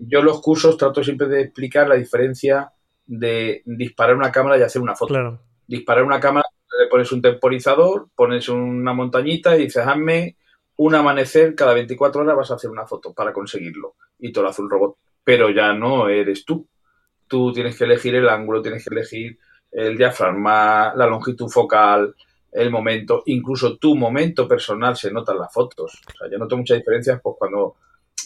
Yo 0.00 0.18
en 0.18 0.24
los 0.24 0.40
cursos 0.40 0.76
trato 0.76 1.04
siempre 1.04 1.28
de 1.28 1.42
explicar 1.42 1.88
la 1.88 1.94
diferencia 1.94 2.72
de 3.06 3.62
disparar 3.64 4.16
una 4.16 4.30
cámara 4.30 4.58
y 4.58 4.62
hacer 4.62 4.82
una 4.82 4.94
foto. 4.94 5.12
Claro. 5.12 5.49
Disparar 5.70 6.02
una 6.02 6.18
cámara 6.18 6.46
le 6.80 6.88
pones 6.88 7.12
un 7.12 7.22
temporizador, 7.22 8.08
pones 8.14 8.48
una 8.48 8.92
montañita 8.92 9.56
y 9.56 9.64
dices, 9.64 9.86
hazme 9.86 10.36
un 10.76 10.94
amanecer 10.94 11.54
cada 11.54 11.74
24 11.74 12.22
horas 12.22 12.36
vas 12.36 12.50
a 12.50 12.54
hacer 12.54 12.70
una 12.70 12.86
foto 12.86 13.12
para 13.12 13.32
conseguirlo. 13.32 13.94
Y 14.18 14.32
te 14.32 14.42
lo 14.42 14.48
hace 14.48 14.62
un 14.62 14.70
robot. 14.70 14.96
pero 15.22 15.50
ya 15.50 15.72
no 15.72 16.08
eres 16.08 16.44
tú. 16.44 16.66
Tú 17.28 17.52
tienes 17.52 17.76
que 17.76 17.84
elegir 17.84 18.16
el 18.16 18.28
ángulo, 18.28 18.62
tienes 18.62 18.82
que 18.82 18.92
elegir 18.92 19.38
el 19.70 19.96
diafragma, 19.96 20.92
la 20.96 21.06
longitud 21.06 21.48
focal, 21.48 22.16
el 22.50 22.70
momento, 22.70 23.22
incluso 23.26 23.76
tu 23.76 23.94
momento 23.94 24.48
personal 24.48 24.96
se 24.96 25.12
nota 25.12 25.32
en 25.32 25.38
las 25.38 25.52
fotos. 25.52 26.00
O 26.08 26.18
sea, 26.18 26.28
yo 26.28 26.38
noto 26.38 26.56
muchas 26.56 26.78
diferencias 26.78 27.20
pues, 27.22 27.36
cuando 27.38 27.76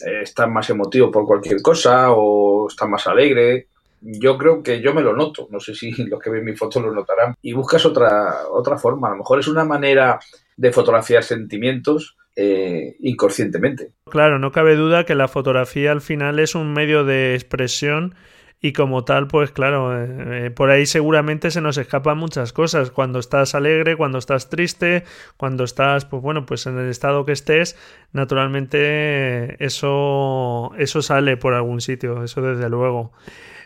eh, 0.03 0.21
estás 0.23 0.49
más 0.49 0.67
emotivo 0.71 1.11
por 1.11 1.27
cualquier 1.27 1.61
cosa 1.61 2.11
o 2.11 2.67
estás 2.67 2.89
más 2.89 3.05
alegre. 3.05 3.67
Yo 4.01 4.37
creo 4.37 4.61
que 4.61 4.81
yo 4.81 4.93
me 4.93 5.01
lo 5.01 5.15
noto, 5.15 5.47
no 5.51 5.59
sé 5.59 5.73
si 5.75 5.91
los 6.05 6.19
que 6.19 6.29
ven 6.29 6.43
mi 6.43 6.55
foto 6.55 6.79
lo 6.79 6.91
notarán. 6.91 7.35
Y 7.41 7.53
buscas 7.53 7.85
otra, 7.85 8.47
otra 8.51 8.77
forma, 8.77 9.07
a 9.07 9.11
lo 9.11 9.17
mejor 9.17 9.39
es 9.39 9.47
una 9.47 9.63
manera 9.63 10.19
de 10.57 10.71
fotografiar 10.71 11.23
sentimientos 11.23 12.17
eh, 12.35 12.95
inconscientemente. 12.99 13.91
Claro, 14.09 14.39
no 14.39 14.51
cabe 14.51 14.75
duda 14.75 15.05
que 15.05 15.15
la 15.15 15.27
fotografía 15.27 15.91
al 15.91 16.01
final 16.01 16.39
es 16.39 16.55
un 16.55 16.73
medio 16.73 17.05
de 17.05 17.33
expresión 17.33 18.15
y 18.61 18.73
como 18.73 19.05
tal, 19.05 19.27
pues 19.27 19.51
claro, 19.51 19.93
eh, 19.95 20.49
por 20.49 20.71
ahí 20.71 20.85
seguramente 20.85 21.51
se 21.51 21.61
nos 21.61 21.77
escapan 21.77 22.17
muchas 22.17 22.51
cosas. 22.51 22.89
Cuando 22.89 23.19
estás 23.19 23.53
alegre, 23.53 23.95
cuando 23.95 24.17
estás 24.17 24.49
triste, 24.49 25.03
cuando 25.37 25.63
estás, 25.63 26.05
pues 26.05 26.21
bueno, 26.21 26.45
pues 26.45 26.65
en 26.65 26.77
el 26.79 26.89
estado 26.89 27.25
que 27.25 27.31
estés, 27.31 27.77
naturalmente 28.11 29.63
eso, 29.63 30.71
eso 30.77 31.01
sale 31.01 31.37
por 31.37 31.53
algún 31.53 31.79
sitio, 31.79 32.23
eso 32.23 32.41
desde 32.41 32.69
luego. 32.69 33.11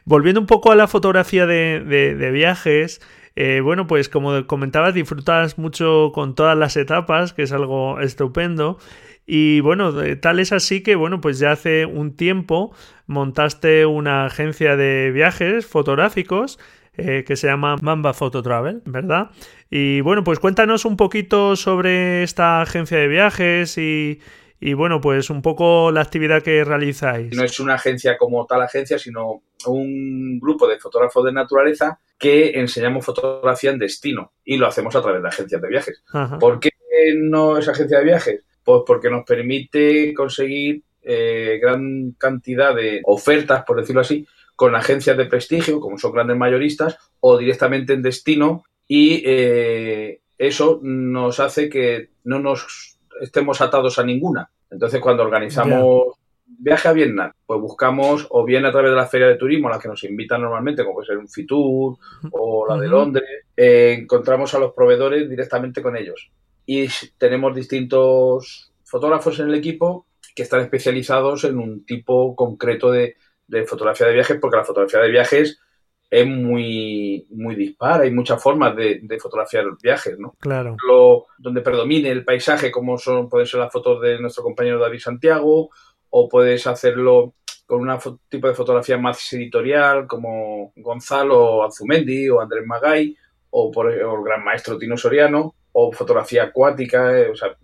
Volviendo 0.06 0.39
un 0.41 0.48
poco 0.48 0.72
a 0.72 0.75
la 0.75 0.88
fotografía 0.88 1.46
de, 1.46 2.32
viajes, 2.34 3.01
eh, 3.36 3.62
bueno, 3.63 3.88
pues 3.88 4.10
como 4.10 4.46
comentabas, 4.48 4.94
disfrutas 4.94 5.58
mucho 5.58 6.12
con 6.13 6.36
todas 6.36 6.58
las 6.58 6.77
etapas, 6.77 7.34
que 7.34 7.44
es 7.44 7.51
algo 7.51 8.00
estupendo. 8.00 8.77
Y 9.25 9.60
bueno, 9.60 9.94
tal 10.20 10.39
es 10.39 10.51
así 10.51 10.82
que, 10.82 10.96
bueno, 10.96 11.22
pues 11.22 11.38
ya 11.38 11.51
hace 11.51 11.86
un 11.86 12.15
tiempo 12.15 12.74
montaste 13.06 13.86
una 13.86 14.25
agencia 14.25 14.75
de 14.75 15.12
viajes 15.12 15.68
fotográficos 15.68 16.58
eh, 17.01 17.24
que 17.25 17.36
se 17.36 17.48
llama 17.48 17.77
Mamba 17.82 18.13
Photo 18.13 18.41
Travel, 18.41 18.82
¿verdad? 18.86 19.29
Y 19.70 20.01
bueno, 20.01 20.24
pues 20.24 20.39
cuéntanos 20.39 20.84
un 20.84 20.98
poquito 20.98 21.56
sobre 21.56 22.24
esta 22.24 22.62
agencia 22.62 22.98
de 22.98 23.08
viajes 23.08 23.77
y, 23.77 24.20
y 24.59 24.73
bueno, 24.73 24.99
pues 24.99 25.29
un 25.29 25.41
poco 25.41 25.91
la 25.91 26.01
actividad 26.01 26.43
que 26.43 26.63
realizáis. 26.63 27.35
No 27.35 27.43
es 27.43 27.59
una 27.59 27.75
agencia 27.75 28.17
como 28.17 28.45
tal 28.45 28.61
agencia, 28.61 28.99
sino 28.99 29.43
un 29.65 30.39
grupo 30.39 30.67
de 30.67 30.79
fotógrafos 30.79 31.25
de 31.25 31.31
naturaleza 31.31 31.99
que 32.17 32.59
enseñamos 32.59 33.05
fotografía 33.05 33.71
en 33.71 33.79
destino 33.79 34.33
y 34.43 34.57
lo 34.57 34.67
hacemos 34.67 34.95
a 34.95 35.01
través 35.01 35.21
de 35.21 35.27
agencias 35.29 35.61
de 35.61 35.67
viajes. 35.67 36.03
¿Por 36.39 36.59
qué 36.59 36.71
no 37.15 37.57
es 37.57 37.67
agencia 37.69 37.99
de 37.99 38.03
viajes? 38.03 38.43
Pues 38.63 38.81
porque 38.85 39.09
nos 39.09 39.23
permite 39.25 40.13
conseguir 40.13 40.83
eh, 41.01 41.59
gran 41.61 42.11
cantidad 42.17 42.75
de 42.75 43.01
ofertas, 43.05 43.63
por 43.63 43.79
decirlo 43.79 44.01
así, 44.01 44.27
con 44.55 44.75
agencias 44.75 45.15
de 45.15 45.25
prestigio, 45.25 45.79
como 45.79 45.97
son 45.97 46.11
grandes 46.11 46.35
mayoristas, 46.35 46.97
o 47.21 47.37
directamente 47.37 47.93
en 47.93 48.01
destino, 48.01 48.65
y 48.85 49.23
eh, 49.25 50.19
eso 50.37 50.79
nos 50.83 51.39
hace 51.39 51.69
que 51.69 52.09
no 52.25 52.39
nos 52.39 52.99
estemos 53.21 53.61
atados 53.61 53.99
a 53.99 54.03
ninguna. 54.03 54.49
Entonces, 54.69 54.99
cuando 55.01 55.23
organizamos 55.23 56.19
viaje 56.45 56.88
a 56.88 56.93
Vietnam, 56.93 57.31
pues 57.45 57.61
buscamos 57.61 58.27
o 58.29 58.43
bien 58.43 58.65
a 58.65 58.71
través 58.71 58.91
de 58.91 58.97
la 58.97 59.07
feria 59.07 59.27
de 59.27 59.35
turismo, 59.35 59.67
a 59.67 59.71
la 59.71 59.79
que 59.79 59.88
nos 59.88 60.03
invitan 60.03 60.41
normalmente, 60.41 60.83
como 60.83 60.95
puede 60.95 61.07
ser 61.07 61.17
un 61.17 61.29
Fitur 61.29 61.97
o 62.31 62.65
la 62.67 62.77
de 62.77 62.88
Londres, 62.88 63.45
eh, 63.55 63.97
encontramos 64.01 64.53
a 64.53 64.59
los 64.59 64.73
proveedores 64.73 65.29
directamente 65.29 65.81
con 65.81 65.95
ellos. 65.95 66.31
Y 66.65 66.88
tenemos 67.17 67.55
distintos 67.55 68.71
fotógrafos 68.83 69.39
en 69.39 69.49
el 69.49 69.55
equipo 69.55 70.07
que 70.35 70.43
están 70.43 70.61
especializados 70.61 71.43
en 71.43 71.57
un 71.57 71.85
tipo 71.85 72.35
concreto 72.35 72.91
de, 72.91 73.15
fotografía 73.65 74.07
de 74.07 74.13
viajes, 74.13 74.38
porque 74.39 74.57
la 74.57 74.63
fotografía 74.63 74.99
de 74.99 75.09
viajes 75.09 75.59
es 76.09 76.27
muy, 76.27 77.27
muy 77.29 77.55
dispara, 77.55 78.03
hay 78.03 78.11
muchas 78.11 78.41
formas 78.41 78.75
de, 78.75 79.19
fotografiar 79.21 79.65
viajes, 79.81 80.17
¿no? 80.17 80.35
Claro. 80.39 80.75
Lo, 80.87 81.25
donde 81.37 81.61
predomine 81.61 82.09
el 82.09 82.25
paisaje, 82.25 82.71
como 82.71 82.97
son, 82.97 83.29
pueden 83.29 83.45
ser 83.45 83.59
las 83.59 83.71
fotos 83.71 84.01
de 84.01 84.19
nuestro 84.19 84.43
compañero 84.43 84.79
David 84.79 84.99
Santiago, 84.99 85.69
o 86.09 86.27
puedes 86.27 86.65
hacerlo 86.65 87.35
con 87.67 87.87
un 87.87 88.19
tipo 88.27 88.47
de 88.47 88.55
fotografía 88.55 88.97
más 88.97 89.31
editorial, 89.33 90.07
como 90.07 90.73
Gonzalo 90.75 91.63
Azumendi 91.63 92.27
o 92.29 92.41
Andrés 92.41 92.65
Magay, 92.65 93.15
o 93.51 93.69
por 93.69 93.91
el 93.91 93.99
gran 94.23 94.43
maestro 94.43 94.77
Tino 94.79 94.97
Soriano, 94.97 95.53
o 95.71 95.91
fotografía 95.91 96.45
acuática, 96.45 97.15
eh, 97.17 97.29
o 97.29 97.35
sea, 97.35 97.55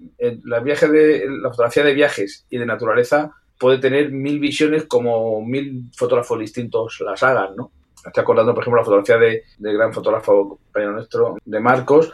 la, 0.43 0.59
viaje 0.59 0.87
de, 0.87 1.25
la 1.27 1.49
fotografía 1.49 1.83
de 1.83 1.93
viajes 1.93 2.45
y 2.49 2.59
de 2.59 2.65
naturaleza 2.67 3.31
puede 3.59 3.79
tener 3.79 4.11
mil 4.11 4.39
visiones 4.39 4.85
como 4.85 5.41
mil 5.41 5.85
fotógrafos 5.95 6.39
distintos 6.39 7.01
las 7.03 7.23
hagan, 7.23 7.55
¿no? 7.55 7.71
Estoy 8.05 8.21
acordando, 8.21 8.53
por 8.53 8.63
ejemplo, 8.63 8.81
la 8.81 8.85
fotografía 8.85 9.17
de, 9.17 9.43
del 9.57 9.77
gran 9.77 9.93
fotógrafo 9.93 10.59
compañero 10.61 10.93
nuestro, 10.93 11.37
de 11.43 11.59
Marcos, 11.59 12.11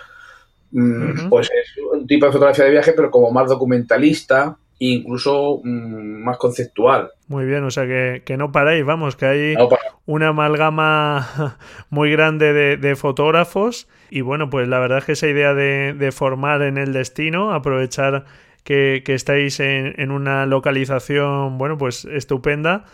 mm, 0.71 1.29
pues 1.29 1.49
es 1.49 1.83
un 1.91 2.07
tipo 2.07 2.25
de 2.25 2.31
fotografía 2.31 2.65
de 2.65 2.71
viaje, 2.71 2.93
pero 2.93 3.11
como 3.11 3.31
más 3.31 3.49
documentalista, 3.49 4.57
incluso 4.79 5.61
mm, 5.63 6.23
más 6.23 6.37
conceptual. 6.37 7.11
Muy 7.27 7.45
bien, 7.45 7.63
o 7.63 7.71
sea 7.71 7.85
que, 7.85 8.37
no 8.37 8.51
paráis, 8.51 8.83
vamos, 8.83 9.15
que 9.15 9.25
hay 9.25 9.55
una 10.05 10.29
amalgama 10.29 11.57
muy 11.89 12.11
grande 12.11 12.77
de, 12.77 12.95
fotógrafos. 12.95 13.87
Y 14.09 14.21
bueno, 14.21 14.49
pues 14.49 14.67
la 14.67 14.79
verdad 14.79 14.97
es 14.99 15.05
que 15.05 15.11
esa 15.13 15.27
idea 15.27 15.53
de, 15.53 16.11
formar 16.11 16.63
en 16.63 16.77
el 16.77 16.93
destino, 16.93 17.53
aprovechar 17.53 18.25
que, 18.63 19.03
estáis 19.05 19.59
en, 19.59 20.11
una 20.11 20.45
localización, 20.47 21.57
bueno, 21.57 21.77
pues 21.77 22.05
estupenda, 22.05 22.85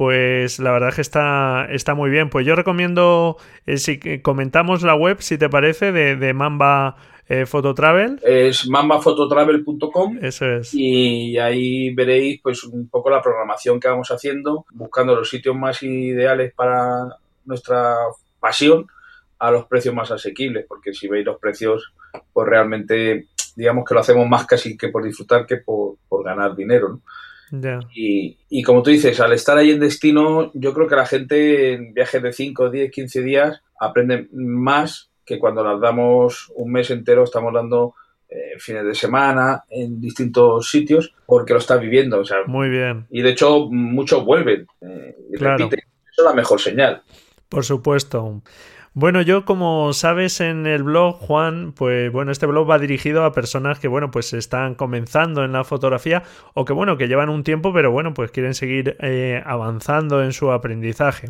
pues 0.00 0.58
la 0.60 0.72
verdad 0.72 0.88
es 0.88 0.94
que 0.94 1.02
está, 1.02 1.66
está 1.68 1.94
muy 1.94 2.08
bien. 2.08 2.30
Pues 2.30 2.46
yo 2.46 2.54
recomiendo, 2.54 3.36
eh, 3.66 3.76
si 3.76 3.98
comentamos 4.22 4.82
la 4.82 4.94
web, 4.94 5.20
si 5.20 5.36
te 5.36 5.50
parece, 5.50 5.92
de, 5.92 6.16
de 6.16 6.32
Mamba 6.32 6.96
eh, 7.28 7.44
Fototravel. 7.44 8.18
Es 8.24 8.66
mambafototravel.com. 8.66 10.18
Eso 10.22 10.46
es. 10.46 10.72
Y 10.72 11.36
ahí 11.36 11.92
veréis 11.92 12.40
pues 12.42 12.64
un 12.64 12.88
poco 12.88 13.10
la 13.10 13.20
programación 13.20 13.78
que 13.78 13.88
vamos 13.88 14.10
haciendo, 14.10 14.64
buscando 14.70 15.14
los 15.14 15.28
sitios 15.28 15.54
más 15.54 15.82
ideales 15.82 16.54
para 16.54 17.18
nuestra 17.44 17.94
pasión 18.40 18.86
a 19.38 19.50
los 19.50 19.66
precios 19.66 19.94
más 19.94 20.10
asequibles, 20.10 20.64
porque 20.66 20.94
si 20.94 21.08
veis 21.08 21.26
los 21.26 21.38
precios, 21.38 21.92
pues 22.32 22.48
realmente 22.48 23.26
digamos 23.54 23.84
que 23.84 23.92
lo 23.92 24.00
hacemos 24.00 24.26
más 24.26 24.46
casi 24.46 24.78
que 24.78 24.88
por 24.88 25.04
disfrutar 25.04 25.44
que 25.44 25.58
por, 25.58 25.98
ganar 26.24 26.56
dinero, 26.56 27.00
Y, 27.94 28.38
y, 28.48 28.62
como 28.62 28.82
tú 28.82 28.90
dices, 28.90 29.20
al 29.20 29.32
estar 29.32 29.58
ahí 29.58 29.70
en 29.70 29.80
destino, 29.80 30.50
yo 30.54 30.72
creo 30.72 30.86
que 30.86 30.96
la 30.96 31.06
gente 31.06 31.72
en 31.74 31.92
viajes 31.94 32.22
de 32.22 32.32
5, 32.32 32.70
10, 32.70 32.90
15 32.90 33.22
días 33.22 33.62
aprende 33.78 34.28
más 34.32 35.10
que 35.24 35.38
cuando 35.38 35.64
las 35.64 35.80
damos 35.80 36.52
un 36.56 36.72
mes 36.72 36.90
entero 36.90 37.24
estamos 37.24 37.52
dando 37.52 37.94
eh, 38.28 38.58
fines 38.58 38.84
de 38.84 38.94
semana 38.94 39.64
en 39.68 40.00
distintos 40.00 40.70
sitios 40.70 41.12
porque 41.26 41.52
lo 41.52 41.58
está 41.58 41.76
viviendo. 41.76 42.20
O 42.20 42.24
sea, 42.24 42.38
Muy 42.46 42.68
bien. 42.68 43.06
Y 43.10 43.22
de 43.22 43.30
hecho 43.30 43.66
muchos 43.70 44.24
vuelven 44.24 44.66
eh, 44.80 45.16
y 45.32 45.36
repiten. 45.36 45.80
Eso 45.80 46.22
es 46.22 46.24
la 46.24 46.34
mejor 46.34 46.60
señal. 46.60 47.02
Por 47.48 47.64
supuesto. 47.64 48.42
Bueno, 48.92 49.22
yo 49.22 49.44
como 49.44 49.92
sabes 49.92 50.40
en 50.40 50.66
el 50.66 50.82
blog, 50.82 51.16
Juan, 51.16 51.72
pues 51.72 52.10
bueno, 52.10 52.32
este 52.32 52.46
blog 52.46 52.68
va 52.68 52.78
dirigido 52.78 53.24
a 53.24 53.32
personas 53.32 53.78
que, 53.78 53.86
bueno, 53.86 54.10
pues 54.10 54.32
están 54.32 54.74
comenzando 54.74 55.44
en 55.44 55.52
la 55.52 55.62
fotografía 55.62 56.24
o 56.54 56.64
que, 56.64 56.72
bueno, 56.72 56.96
que 56.96 57.06
llevan 57.06 57.28
un 57.28 57.44
tiempo, 57.44 57.72
pero 57.72 57.92
bueno, 57.92 58.14
pues 58.14 58.32
quieren 58.32 58.54
seguir 58.54 58.96
eh, 59.00 59.42
avanzando 59.46 60.24
en 60.24 60.32
su 60.32 60.50
aprendizaje. 60.50 61.28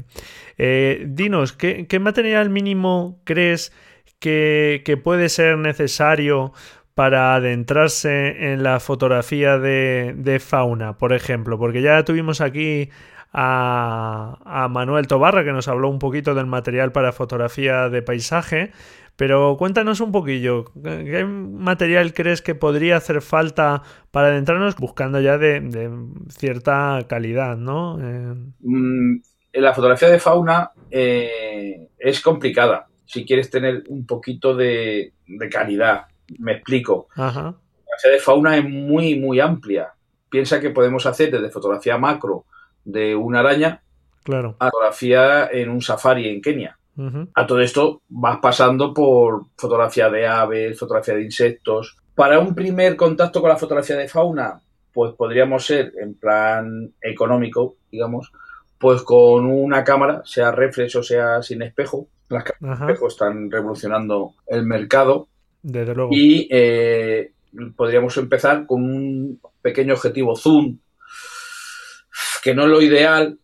dinos, 0.57 1.53
¿qué, 1.53 1.87
¿qué 1.87 1.99
material 1.99 2.49
mínimo 2.49 3.21
crees 3.25 3.73
que, 4.21 5.01
puede 5.03 5.29
ser 5.29 5.59
necesario 5.59 6.53
para 6.95 7.35
adentrarse 7.35 8.53
en 8.53 8.63
la 8.63 8.79
fotografía 8.79 9.59
de, 9.59 10.43
fauna, 10.45 10.99
por 10.99 11.13
ejemplo, 11.13 11.59
porque 11.59 11.83
ya 11.83 12.05
tuvimos 12.05 12.41
aquí 12.41 12.91
a, 13.33 14.69
Manuel 14.71 15.07
Tobarra 15.07 15.45
que 15.45 15.53
nos 15.53 15.69
habló 15.69 15.89
un 15.89 15.99
poquito 15.99 16.35
del 16.35 16.47
material 16.47 16.93
para 16.93 17.13
fotografía 17.13 17.89
de 17.89 18.03
paisaje, 18.03 18.73
pero 19.17 19.57
cuéntanos 19.59 20.01
un 20.01 20.13
poquillo, 20.13 20.65
¿qué 20.83 21.25
material 21.25 22.15
crees 22.15 22.43
que 22.43 22.55
podría 22.55 22.97
hacer 22.97 23.23
falta 23.23 23.83
para 24.11 24.29
adentrarnos 24.29 24.77
buscando 24.77 25.21
ya 25.21 25.39
de, 25.39 25.91
cierta 26.29 26.99
calidad, 27.09 27.57
¿no? 27.57 27.99
Eh, 28.01 28.35
mm, 28.61 29.21
la 29.55 29.75
fotografía 29.75 30.09
de 30.09 30.19
fauna 30.19 30.71
eh, 30.91 31.89
es 31.99 32.21
complicada 32.21 32.87
si 33.11 33.25
quieres 33.25 33.51
tener 33.51 33.83
un 33.89 34.07
poquito 34.07 34.55
de, 34.55 35.15
calidad. 35.51 36.07
Me 36.39 36.53
explico. 36.53 37.09
La 37.17 37.33
fotografía 37.33 38.13
de 38.13 38.19
fauna 38.21 38.57
es 38.57 38.65
muy, 38.65 39.19
muy 39.19 39.41
amplia. 39.41 39.93
Piensa 40.31 40.61
que 40.61 40.71
podemos 40.71 41.07
hacer 41.07 41.33
desde 41.33 41.51
fotografía 41.51 41.99
macro 41.99 42.45
de 42.91 43.15
una 43.15 43.41
araña 43.41 43.83
claro. 44.23 44.57
a 44.59 44.71
fotografía 44.71 45.49
en 45.51 45.71
un 45.71 45.83
safari 45.83 46.29
en 46.29 46.41
Kenia. 46.41 46.77
A 47.35 47.47
todo 47.47 47.61
esto 47.61 48.03
vas 48.11 48.41
pasando 48.43 48.93
por 48.93 49.47
fotografía 49.57 50.11
de 50.11 50.27
aves, 50.27 50.79
fotografía 50.79 51.15
de 51.15 51.25
insectos. 51.25 51.97
Para 52.15 52.39
un 52.39 52.55
primer 52.55 52.95
contacto 52.95 53.41
con 53.41 53.49
la 53.49 53.57
fotografía 53.57 53.97
de 53.97 54.07
fauna, 54.07 54.61
pues 54.93 55.15
podríamos 55.15 55.65
ser 55.65 55.93
en 55.99 56.15
plan 56.15 56.93
económico, 57.01 57.77
digamos, 57.91 58.31
pues 58.79 59.01
con 59.03 59.47
una 59.47 59.83
cámara, 59.83 60.23
sea 60.25 60.53
reflex 60.53 60.97
o 60.97 61.03
sea 61.03 61.43
sin 61.43 61.63
espejo. 61.63 62.09
Las 62.29 62.45
cámaras 62.45 62.79
sin 62.79 62.89
espejo 62.91 63.09
están 63.09 63.51
revolucionando 63.51 64.35
el 64.47 64.65
mercado. 64.67 65.29
Desde 65.63 65.95
luego. 65.95 66.11
Y 66.13 66.49
eh, 66.51 67.33
podríamos 67.77 68.17
empezar 68.17 68.67
con 68.67 68.83
un 68.83 69.41
pequeño 69.63 69.95
objetivo 69.95 70.37
zoom, 70.37 70.79
que 72.43 72.55
no 72.55 72.65
es 72.65 72.69
lo 72.69 72.83
ideal, 72.83 73.39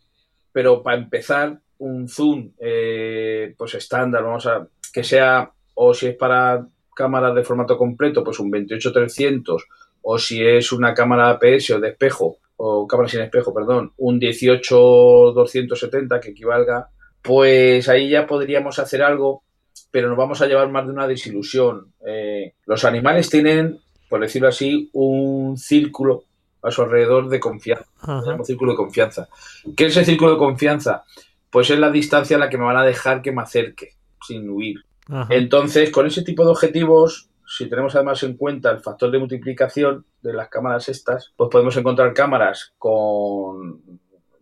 pero 0.52 0.82
para 0.82 0.98
empezar, 0.98 1.58
un 1.78 2.08
zoom 2.08 2.52
eh, 2.58 3.54
pues 3.56 3.74
estándar, 3.74 4.22
vamos 4.22 4.46
a 4.46 4.66
que 4.92 5.04
sea, 5.04 5.50
o 5.74 5.92
si 5.92 6.06
es 6.06 6.16
para 6.16 6.66
cámaras 6.94 7.34
de 7.34 7.44
formato 7.44 7.76
completo, 7.76 8.24
pues 8.24 8.40
un 8.40 8.50
28-300, 8.50 9.62
o 10.02 10.18
si 10.18 10.42
es 10.42 10.72
una 10.72 10.94
cámara 10.94 11.30
APS 11.30 11.70
o 11.70 11.80
de 11.80 11.90
espejo, 11.90 12.38
o 12.56 12.86
cámara 12.86 13.08
sin 13.08 13.20
espejo, 13.20 13.52
perdón, 13.52 13.92
un 13.98 14.18
18-270 14.18 16.20
que 16.20 16.30
equivalga, 16.30 16.88
pues 17.20 17.88
ahí 17.88 18.08
ya 18.08 18.26
podríamos 18.26 18.78
hacer 18.78 19.02
algo, 19.02 19.42
pero 19.90 20.08
nos 20.08 20.16
vamos 20.16 20.40
a 20.40 20.46
llevar 20.46 20.70
más 20.70 20.86
de 20.86 20.92
una 20.92 21.06
desilusión. 21.06 21.92
Eh, 22.06 22.54
los 22.64 22.84
animales 22.84 23.28
tienen, 23.28 23.78
por 24.08 24.20
decirlo 24.20 24.48
así, 24.48 24.88
un 24.92 25.58
círculo 25.58 26.24
a 26.66 26.70
su 26.70 26.82
alrededor 26.82 27.28
de 27.28 27.38
confianza. 27.38 27.86
Un 28.06 28.44
círculo 28.44 28.72
de 28.72 28.76
confianza. 28.76 29.28
¿Qué 29.76 29.86
es 29.86 29.96
el 29.96 30.04
círculo 30.04 30.32
de 30.32 30.38
confianza? 30.38 31.04
Pues 31.50 31.70
es 31.70 31.78
la 31.78 31.90
distancia 31.90 32.36
a 32.36 32.40
la 32.40 32.48
que 32.48 32.58
me 32.58 32.64
van 32.64 32.76
a 32.76 32.84
dejar 32.84 33.22
que 33.22 33.32
me 33.32 33.42
acerque, 33.42 33.90
sin 34.26 34.50
huir. 34.50 34.84
Entonces, 35.30 35.90
con 35.90 36.06
ese 36.06 36.22
tipo 36.22 36.44
de 36.44 36.50
objetivos, 36.50 37.28
si 37.46 37.68
tenemos 37.68 37.94
además 37.94 38.22
en 38.24 38.36
cuenta 38.36 38.70
el 38.72 38.80
factor 38.80 39.12
de 39.12 39.20
multiplicación 39.20 40.04
de 40.20 40.32
las 40.32 40.48
cámaras 40.48 40.88
estas, 40.88 41.32
pues 41.36 41.48
podemos 41.50 41.76
encontrar 41.76 42.12
cámaras 42.12 42.72
con 42.78 43.80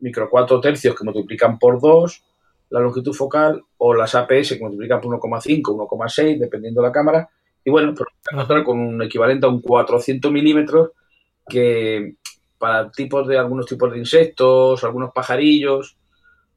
micro 0.01 0.31
4 0.31 0.61
tercios 0.61 0.95
que 0.97 1.05
multiplican 1.05 1.59
por 1.59 1.81
2 1.81 2.25
la 2.71 2.81
longitud 2.81 3.13
focal 3.13 3.63
o 3.77 3.95
las 3.95 4.15
APS 4.15 4.55
que 4.55 4.61
multiplican 4.61 5.01
por 5.01 5.21
1,5, 5.21 5.63
1,6, 5.63 6.39
dependiendo 6.39 6.81
de 6.81 6.89
la 6.89 6.93
cámara. 6.93 7.29
Y 7.63 7.71
bueno, 7.71 7.95
pues 7.95 8.09
encontrar 8.31 8.65
con 8.65 8.81
un 8.81 9.03
equivalente 9.03 9.47
a 9.47 9.51
un 9.51 9.61
400 9.61 10.33
milímetros 10.33 10.91
que 11.49 12.17
para 12.59 12.91
tipos 12.91 13.27
de 13.29 13.39
algunos 13.39 13.67
tipos 13.67 13.93
de 13.93 13.99
insectos, 13.99 14.85
algunos 14.85 15.13
pajarillos, 15.13 15.97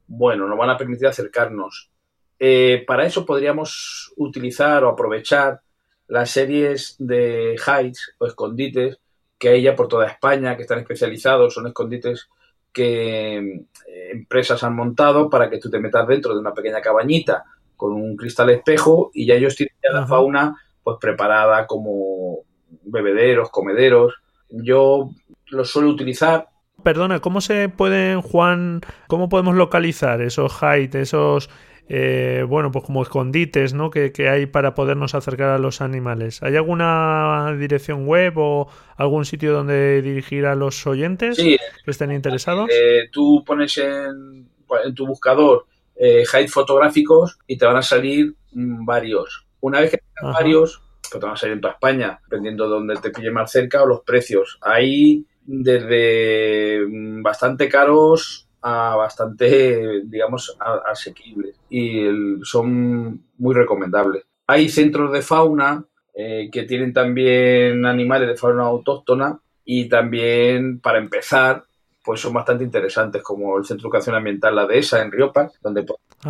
bueno, 0.06 0.48
nos 0.48 0.58
van 0.58 0.70
a 0.70 0.76
permitir 0.76 1.06
acercarnos. 1.06 1.90
Eh, 2.38 2.84
para 2.86 3.04
eso 3.04 3.26
podríamos 3.26 4.12
utilizar 4.16 4.84
o 4.84 4.88
aprovechar 4.88 5.60
las 6.06 6.30
series 6.30 6.96
de 6.98 7.56
hides 7.56 8.14
o 8.18 8.26
escondites 8.26 8.98
que 9.38 9.50
hay 9.50 9.62
ya 9.62 9.76
por 9.76 9.88
toda 9.88 10.06
España, 10.06 10.56
que 10.56 10.62
están 10.62 10.78
especializados, 10.78 11.54
son 11.54 11.66
escondites 11.66 12.28
que 12.72 13.36
eh, 13.38 14.10
empresas 14.12 14.62
han 14.64 14.74
montado 14.74 15.30
para 15.30 15.48
que 15.50 15.58
tú 15.58 15.70
te 15.70 15.78
metas 15.78 16.06
dentro 16.06 16.34
de 16.34 16.40
una 16.40 16.54
pequeña 16.54 16.80
cabañita 16.80 17.44
con 17.76 17.92
un 17.92 18.16
cristal 18.16 18.50
espejo 18.50 19.10
y 19.14 19.26
ya 19.26 19.34
ellos 19.34 19.54
tienen 19.54 19.74
la 19.82 20.06
fauna 20.06 20.56
pues 20.82 20.96
preparada 21.00 21.66
como 21.66 22.38
bebederos, 22.82 23.50
comederos. 23.50 24.14
Yo 24.50 25.10
los 25.46 25.70
suelo 25.70 25.90
utilizar. 25.90 26.48
Perdona, 26.82 27.20
¿cómo 27.20 27.40
se 27.40 27.68
pueden, 27.68 28.20
Juan, 28.20 28.80
cómo 29.08 29.28
podemos 29.28 29.56
localizar 29.56 30.22
esos 30.22 30.60
hides, 30.62 30.94
esos 30.94 31.50
eh, 31.90 32.44
bueno, 32.46 32.70
pues 32.70 32.84
como 32.84 33.02
escondites, 33.02 33.72
¿no? 33.72 33.90
Que, 33.90 34.12
hay 34.28 34.46
para 34.46 34.74
podernos 34.74 35.14
acercar 35.14 35.48
a 35.48 35.58
los 35.58 35.80
animales. 35.80 36.42
¿Hay 36.42 36.54
alguna 36.54 37.56
dirección 37.58 38.06
web 38.06 38.34
o 38.36 38.68
algún 38.96 39.24
sitio 39.24 39.54
donde 39.54 40.02
dirigir 40.02 40.44
a 40.44 40.54
los 40.54 40.86
oyentes 40.86 41.38
que 41.38 41.58
estén 41.86 42.12
interesados? 42.12 42.68
Eh, 42.70 43.08
tú 43.10 43.42
pones 43.44 43.78
en, 43.78 44.48
tu 44.94 45.06
buscador 45.06 45.66
eh, 45.96 46.24
fotográficos 46.48 47.38
y 47.46 47.56
te 47.56 47.64
van 47.64 47.76
a 47.76 47.82
salir 47.82 48.34
mm, 48.52 48.84
varios. 48.84 49.46
Una 49.60 49.80
vez 49.80 49.92
que 49.92 49.98
tengas 49.98 50.34
varios, 50.34 50.82
pues 51.10 51.20
te 51.20 51.26
van 51.26 51.34
a 51.34 51.36
salir 51.36 51.54
en 51.54 51.60
toda 51.60 51.74
España, 51.74 52.20
dependiendo 52.24 52.64
de 52.64 52.70
donde 52.70 52.96
te 52.96 53.10
pille 53.10 53.30
más 53.30 53.50
cerca 53.50 53.82
o 53.82 53.86
los 53.86 54.00
precios. 54.00 54.58
Hay 54.60 55.26
desde 55.44 56.86
mm, 56.86 57.22
bastante 57.22 57.68
caros 57.68 58.48
a 58.60 58.96
bastante, 58.96 60.02
digamos, 60.04 60.56
asequibles 60.86 61.56
y 61.70 62.06
son 62.42 63.22
muy 63.38 63.54
recomendables. 63.54 64.24
Hay 64.46 64.68
centros 64.68 65.12
de 65.12 65.22
fauna 65.22 65.84
eh, 66.14 66.48
que 66.50 66.64
tienen 66.64 66.92
también 66.92 67.86
animales 67.86 68.28
de 68.28 68.36
fauna 68.36 68.64
autóctona 68.64 69.38
y 69.64 69.88
también, 69.88 70.80
para 70.80 70.98
empezar, 70.98 71.64
pues 72.02 72.20
son 72.20 72.32
bastante 72.32 72.64
interesantes, 72.64 73.22
como 73.22 73.58
el 73.58 73.64
Centro 73.64 73.82
de 73.82 73.88
Educación 73.88 74.16
Ambiental 74.16 74.56
La 74.56 74.66
Dehesa 74.66 75.02
en 75.02 75.12
Riopa, 75.12 75.50
donde 75.60 75.84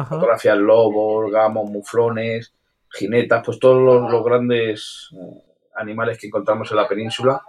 fotografiar 0.09 0.59
lobos, 0.59 1.31
gamos, 1.31 1.71
muflones, 1.71 2.53
jinetas, 2.93 3.43
pues 3.45 3.59
todos 3.59 4.11
los, 4.11 4.25
grandes 4.25 5.09
eh, 5.13 5.43
animales 5.77 6.19
que 6.19 6.27
encontramos 6.27 6.71
en 6.71 6.77
la 6.77 6.89
península 6.89 7.43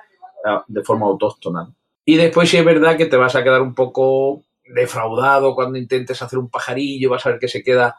eh, 0.46 0.58
de 0.68 0.84
forma 0.84 1.06
autóctona. 1.06 1.72
Y 2.06 2.16
después 2.18 2.50
sí 2.50 2.58
es 2.58 2.66
verdad 2.66 2.98
que 2.98 3.06
te 3.06 3.18
vas 3.18 3.36
a 3.36 3.44
quedar 3.44 3.62
un 3.62 3.76
poco 3.76 4.44
defraudado 4.64 5.56
cuando 5.56 5.78
intentes 5.78 6.22
hacer 6.22 6.40
un 6.40 6.50
pajarillo, 6.50 7.10
vas 7.10 7.26
a 7.26 7.30
ver 7.30 7.40
que 7.40 7.48
se 7.48 7.64
queda 7.64 7.96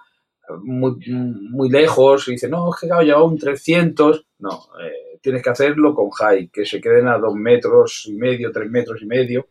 muy, 0.62 0.96
muy 1.09 1.68
lejos 1.68 2.29
y 2.29 2.33
dice, 2.33 2.48
no, 2.48 2.70
es 2.74 2.81
que 2.81 2.87
claro, 2.88 3.03
lleva 3.03 3.22
un 3.22 3.38
300. 3.38 4.26
No, 4.40 4.50
eh, 4.83 5.18
tienes 5.20 5.42
que 5.42 5.50
hacerlo 5.50 5.94
con 5.94 6.11
high, 6.11 6.48
que 6.48 6.64
se 6.64 6.81
queden 6.81 7.09
a 7.09 7.18
dos 7.18 7.35
metros 7.35 8.05
y 8.07 8.14
medio, 8.14 8.50
tres 8.50 8.70
metros 8.70 9.03
y 9.03 9.07
medio. 9.07 9.46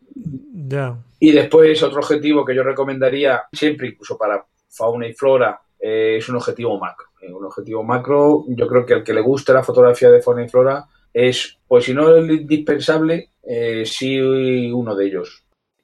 Y 1.19 1.31
después 1.31 1.81
otro 1.83 1.99
objetivo 1.99 2.45
que 2.45 2.55
yo 2.55 2.63
recomendaría 2.63 3.43
siempre, 3.51 3.89
incluso 3.89 4.17
para 4.17 4.45
fauna 4.69 5.07
y 5.07 5.13
flora, 5.13 5.59
eh, 5.79 6.17
es 6.17 6.29
un 6.29 6.35
objetivo 6.35 6.79
macro. 6.79 7.07
Eh, 7.21 7.31
un 7.31 7.45
objetivo 7.45 7.83
macro, 7.83 8.45
yo 8.47 8.67
creo 8.67 8.85
que 8.85 8.93
al 8.93 9.03
que 9.03 9.13
le 9.13 9.21
guste 9.21 9.53
la 9.53 9.63
fotografía 9.63 10.09
de 10.09 10.21
fauna 10.21 10.45
y 10.45 10.49
flora 10.49 10.85
es, 11.13 11.57
pues 11.67 11.85
si 11.85 11.93
no 11.93 12.15
es 12.15 12.29
indispensable, 12.29 13.31
sí 13.85 14.19
uno 14.21 14.95
de 14.95 15.07
ellos 15.07 15.43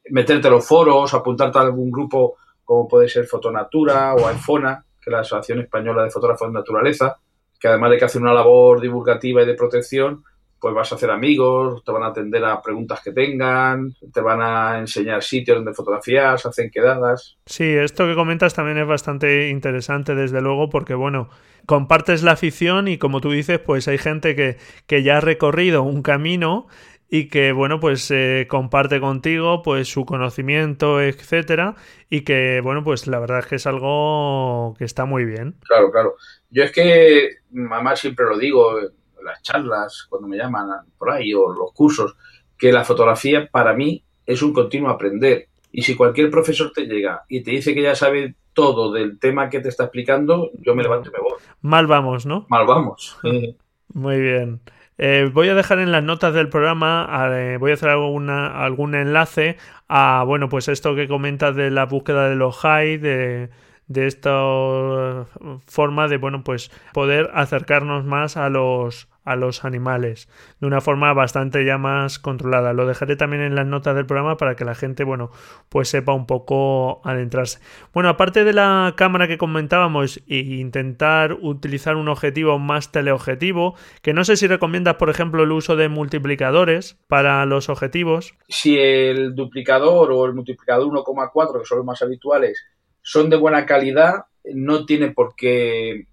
meterte 0.09 0.47
a 0.47 0.51
los 0.51 0.65
foros, 0.65 1.13
apuntarte 1.13 1.57
a 1.57 1.61
algún 1.61 1.91
grupo 1.91 2.37
como 2.63 2.87
puede 2.87 3.07
ser 3.07 3.25
Fotonatura 3.25 4.15
o 4.15 4.27
iPhona, 4.27 4.83
que 4.99 5.09
es 5.09 5.11
la 5.11 5.19
Asociación 5.19 5.59
Española 5.59 6.03
de 6.03 6.09
Fotógrafos 6.09 6.47
de 6.47 6.53
Naturaleza, 6.53 7.17
que 7.59 7.67
además 7.67 7.91
de 7.91 7.97
que 7.97 8.05
hacer 8.05 8.21
una 8.21 8.33
labor 8.33 8.81
divulgativa 8.81 9.43
y 9.43 9.45
de 9.45 9.53
protección, 9.53 10.23
pues 10.59 10.73
vas 10.73 10.91
a 10.91 10.95
hacer 10.95 11.11
amigos, 11.11 11.83
te 11.83 11.91
van 11.91 12.03
a 12.03 12.07
atender 12.07 12.43
a 12.45 12.61
preguntas 12.61 13.01
que 13.03 13.11
tengan, 13.11 13.93
te 14.13 14.21
van 14.21 14.41
a 14.41 14.79
enseñar 14.79 15.21
sitios 15.21 15.57
donde 15.57 15.73
fotografías, 15.73 16.45
hacen 16.45 16.71
quedadas. 16.71 17.37
Sí, 17.45 17.65
esto 17.65 18.07
que 18.07 18.15
comentas 18.15 18.53
también 18.53 18.77
es 18.77 18.87
bastante 18.87 19.49
interesante, 19.49 20.15
desde 20.15 20.41
luego, 20.41 20.69
porque 20.69 20.95
bueno, 20.95 21.29
compartes 21.65 22.23
la 22.23 22.31
afición 22.31 22.87
y 22.87 22.97
como 22.97 23.21
tú 23.21 23.31
dices, 23.31 23.59
pues 23.59 23.87
hay 23.87 23.97
gente 23.97 24.35
que, 24.35 24.57
que 24.87 25.03
ya 25.03 25.17
ha 25.17 25.21
recorrido 25.21 25.83
un 25.83 26.01
camino 26.01 26.67
y 27.07 27.29
que 27.29 27.51
bueno 27.51 27.79
pues 27.79 28.09
eh, 28.11 28.47
comparte 28.49 28.99
contigo 28.99 29.61
pues 29.61 29.87
su 29.87 30.05
conocimiento 30.05 31.01
etcétera 31.01 31.75
y 32.09 32.21
que 32.21 32.61
bueno 32.63 32.83
pues 32.83 33.05
la 33.07 33.19
verdad 33.19 33.39
es 33.39 33.45
que 33.45 33.55
es 33.55 33.67
algo 33.67 34.73
que 34.77 34.85
está 34.85 35.05
muy 35.05 35.23
bien 35.23 35.55
claro 35.67 35.91
claro 35.91 36.15
yo 36.49 36.63
es 36.63 36.71
que 36.71 37.29
mamá 37.51 37.95
siempre 37.95 38.25
lo 38.25 38.37
digo 38.37 38.79
las 39.25 39.41
charlas 39.41 40.07
cuando 40.09 40.27
me 40.27 40.37
llaman 40.37 40.69
por 40.97 41.11
ahí 41.11 41.33
o 41.33 41.51
los 41.51 41.73
cursos 41.73 42.15
que 42.57 42.71
la 42.71 42.85
fotografía 42.85 43.47
para 43.51 43.73
mí 43.73 44.03
es 44.25 44.41
un 44.41 44.53
continuo 44.53 44.89
aprender. 44.89 45.47
Y 45.71 45.81
si 45.81 45.95
cualquier 45.95 46.31
profesor 46.31 46.71
te 46.73 46.85
llega 46.85 47.23
y 47.27 47.43
te 47.43 47.51
dice 47.51 47.73
que 47.73 47.81
ya 47.81 47.95
sabe 47.95 48.35
todo 48.53 48.93
del 48.93 49.19
tema 49.19 49.49
que 49.49 49.59
te 49.59 49.67
está 49.67 49.83
explicando 49.83 50.49
yo 50.59 50.73
me 50.73 50.83
levanto 50.83 51.09
y 51.09 51.13
me 51.13 51.19
voy. 51.19 51.33
Mal 51.61 51.87
vamos 51.87 52.25
no 52.25 52.45
mal 52.49 52.65
vamos. 52.65 53.17
Muy 53.93 54.19
bien. 54.19 54.61
Eh, 54.97 55.29
voy 55.33 55.49
a 55.49 55.55
dejar 55.55 55.79
en 55.79 55.91
las 55.91 56.03
notas 56.03 56.33
del 56.33 56.47
programa, 56.47 57.07
eh, 57.31 57.57
voy 57.59 57.71
a 57.71 57.73
hacer 57.73 57.89
alguna, 57.89 58.63
algún 58.63 58.95
enlace 58.95 59.57
a, 59.89 60.23
bueno, 60.25 60.47
pues 60.47 60.69
esto 60.69 60.95
que 60.95 61.07
comentas 61.07 61.55
de 61.55 61.69
la 61.69 61.85
búsqueda 61.85 62.29
de 62.29 62.35
los 62.35 62.57
high, 62.57 62.97
de, 62.97 63.49
de 63.87 64.07
esta 64.07 65.25
forma 65.67 66.07
de, 66.07 66.17
bueno, 66.17 66.43
pues 66.43 66.71
poder 66.93 67.29
acercarnos 67.33 68.05
más 68.05 68.37
a 68.37 68.49
los, 68.49 69.09
a 69.25 69.35
los 69.35 69.65
animales 69.65 70.29
de 70.61 70.67
una 70.67 70.81
forma 70.81 71.11
bastante 71.13 71.65
ya 71.65 71.77
más 71.77 72.19
controlada. 72.19 72.73
Lo 72.73 72.87
dejaré 72.87 73.15
también 73.15 73.41
en 73.41 73.55
las 73.55 73.65
notas 73.65 73.95
del 73.95 74.05
programa 74.05 74.37
para 74.37 74.55
que 74.55 74.63
la 74.63 74.75
gente, 74.75 75.03
bueno, 75.03 75.31
pues 75.69 75.89
sepa 75.89 76.13
un 76.13 76.27
poco 76.27 77.01
adentrarse. 77.03 77.59
Bueno, 77.93 78.09
aparte 78.09 78.43
de 78.43 78.53
la 78.53 78.93
cámara 78.95 79.27
que 79.27 79.37
comentábamos 79.37 80.21
e 80.27 80.37
intentar 80.37 81.33
utilizar 81.33 81.95
un 81.95 82.07
objetivo 82.07 82.59
más 82.59 82.91
teleobjetivo, 82.91 83.75
que 84.01 84.13
no 84.13 84.23
sé 84.23 84.37
si 84.37 84.47
recomiendas, 84.47 84.95
por 84.95 85.09
ejemplo, 85.09 85.43
el 85.43 85.51
uso 85.51 85.75
de 85.75 85.89
multiplicadores 85.89 86.97
para 87.07 87.45
los 87.45 87.69
objetivos. 87.69 88.35
Si 88.47 88.77
el 88.77 89.35
duplicador 89.35 90.11
o 90.11 90.25
el 90.25 90.33
multiplicador 90.33 90.87
1,4, 90.87 91.59
que 91.59 91.65
son 91.65 91.79
los 91.79 91.85
más 91.85 92.01
habituales, 92.01 92.63
son 93.01 93.29
de 93.29 93.37
buena 93.37 93.65
calidad, 93.65 94.25
no 94.53 94.85
tiene 94.85 95.11
por 95.11 95.35
qué 95.35 96.07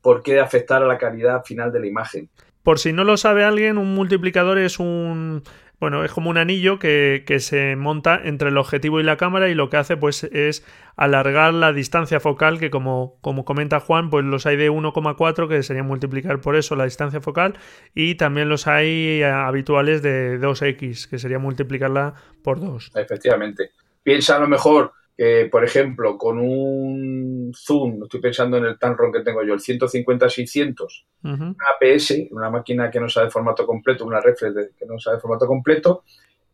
por 0.00 0.22
qué 0.22 0.40
afectar 0.40 0.82
a 0.82 0.86
la 0.86 0.96
calidad 0.96 1.44
final 1.44 1.72
de 1.72 1.80
la 1.80 1.86
imagen. 1.86 2.30
Por 2.68 2.78
si 2.78 2.92
no 2.92 3.04
lo 3.04 3.16
sabe 3.16 3.44
alguien, 3.44 3.78
un 3.78 3.94
multiplicador 3.94 4.58
es 4.58 4.78
un 4.78 5.42
bueno, 5.80 6.04
es 6.04 6.12
como 6.12 6.28
un 6.28 6.36
anillo 6.36 6.78
que, 6.78 7.24
que, 7.26 7.40
se 7.40 7.76
monta 7.76 8.20
entre 8.22 8.50
el 8.50 8.58
objetivo 8.58 9.00
y 9.00 9.04
la 9.04 9.16
cámara 9.16 9.48
y 9.48 9.54
lo 9.54 9.70
que 9.70 9.78
hace 9.78 9.96
pues 9.96 10.24
es 10.24 10.66
alargar 10.94 11.54
la 11.54 11.72
distancia 11.72 12.20
focal 12.20 12.58
que 12.58 12.68
como, 12.68 13.16
como 13.22 13.46
comenta 13.46 13.80
Juan, 13.80 14.10
pues 14.10 14.26
los 14.26 14.44
hay 14.44 14.58
de 14.58 14.70
1,4 14.70 15.48
que 15.48 15.62
sería 15.62 15.82
multiplicar 15.82 16.42
por 16.42 16.56
eso 16.56 16.76
la 16.76 16.84
distancia 16.84 17.22
focal 17.22 17.58
y 17.94 18.16
también 18.16 18.50
los 18.50 18.66
hay 18.66 19.22
habituales 19.22 20.02
de 20.02 20.38
2x 20.38 21.08
que 21.08 21.18
sería 21.18 21.38
multiplicarla 21.38 22.16
por 22.44 22.60
2. 22.60 22.92
Efectivamente. 22.96 23.70
Piensa 24.02 24.36
a 24.36 24.40
lo 24.40 24.46
mejor 24.46 24.92
que, 25.18 25.48
por 25.50 25.64
ejemplo, 25.64 26.16
con 26.16 26.38
un 26.38 27.52
zoom, 27.52 28.04
estoy 28.04 28.20
pensando 28.20 28.56
en 28.56 28.66
el 28.66 28.78
Tamron 28.78 29.12
que 29.12 29.22
tengo 29.22 29.42
yo, 29.42 29.54
el 29.54 29.58
150-600, 29.58 31.06
una 31.24 31.56
APS, 31.74 32.28
una 32.30 32.50
máquina 32.50 32.88
que 32.88 33.00
no 33.00 33.08
sabe 33.08 33.28
formato 33.28 33.66
completo, 33.66 34.06
una 34.06 34.20
reflex 34.20 34.76
que 34.78 34.86
no 34.86 34.96
sabe 35.00 35.18
formato 35.18 35.48
completo, 35.48 36.04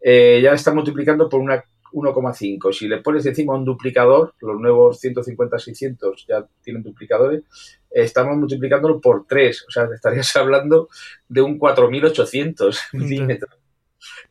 eh, 0.00 0.40
ya 0.42 0.54
está 0.54 0.72
multiplicando 0.72 1.28
por 1.28 1.40
una 1.40 1.62
1,5. 1.92 2.72
Si 2.72 2.88
le 2.88 3.02
pones 3.02 3.26
encima 3.26 3.54
un 3.54 3.66
duplicador, 3.66 4.34
los 4.40 4.58
nuevos 4.58 4.98
150-600 5.04 6.24
ya 6.26 6.46
tienen 6.62 6.82
duplicadores, 6.82 7.42
estamos 7.90 8.38
multiplicándolo 8.38 8.98
por 8.98 9.26
3. 9.26 9.66
O 9.68 9.70
sea, 9.70 9.88
estarías 9.94 10.34
hablando 10.36 10.88
de 11.28 11.42
un 11.42 11.58
4800 11.58 12.80
milímetros. 12.94 13.58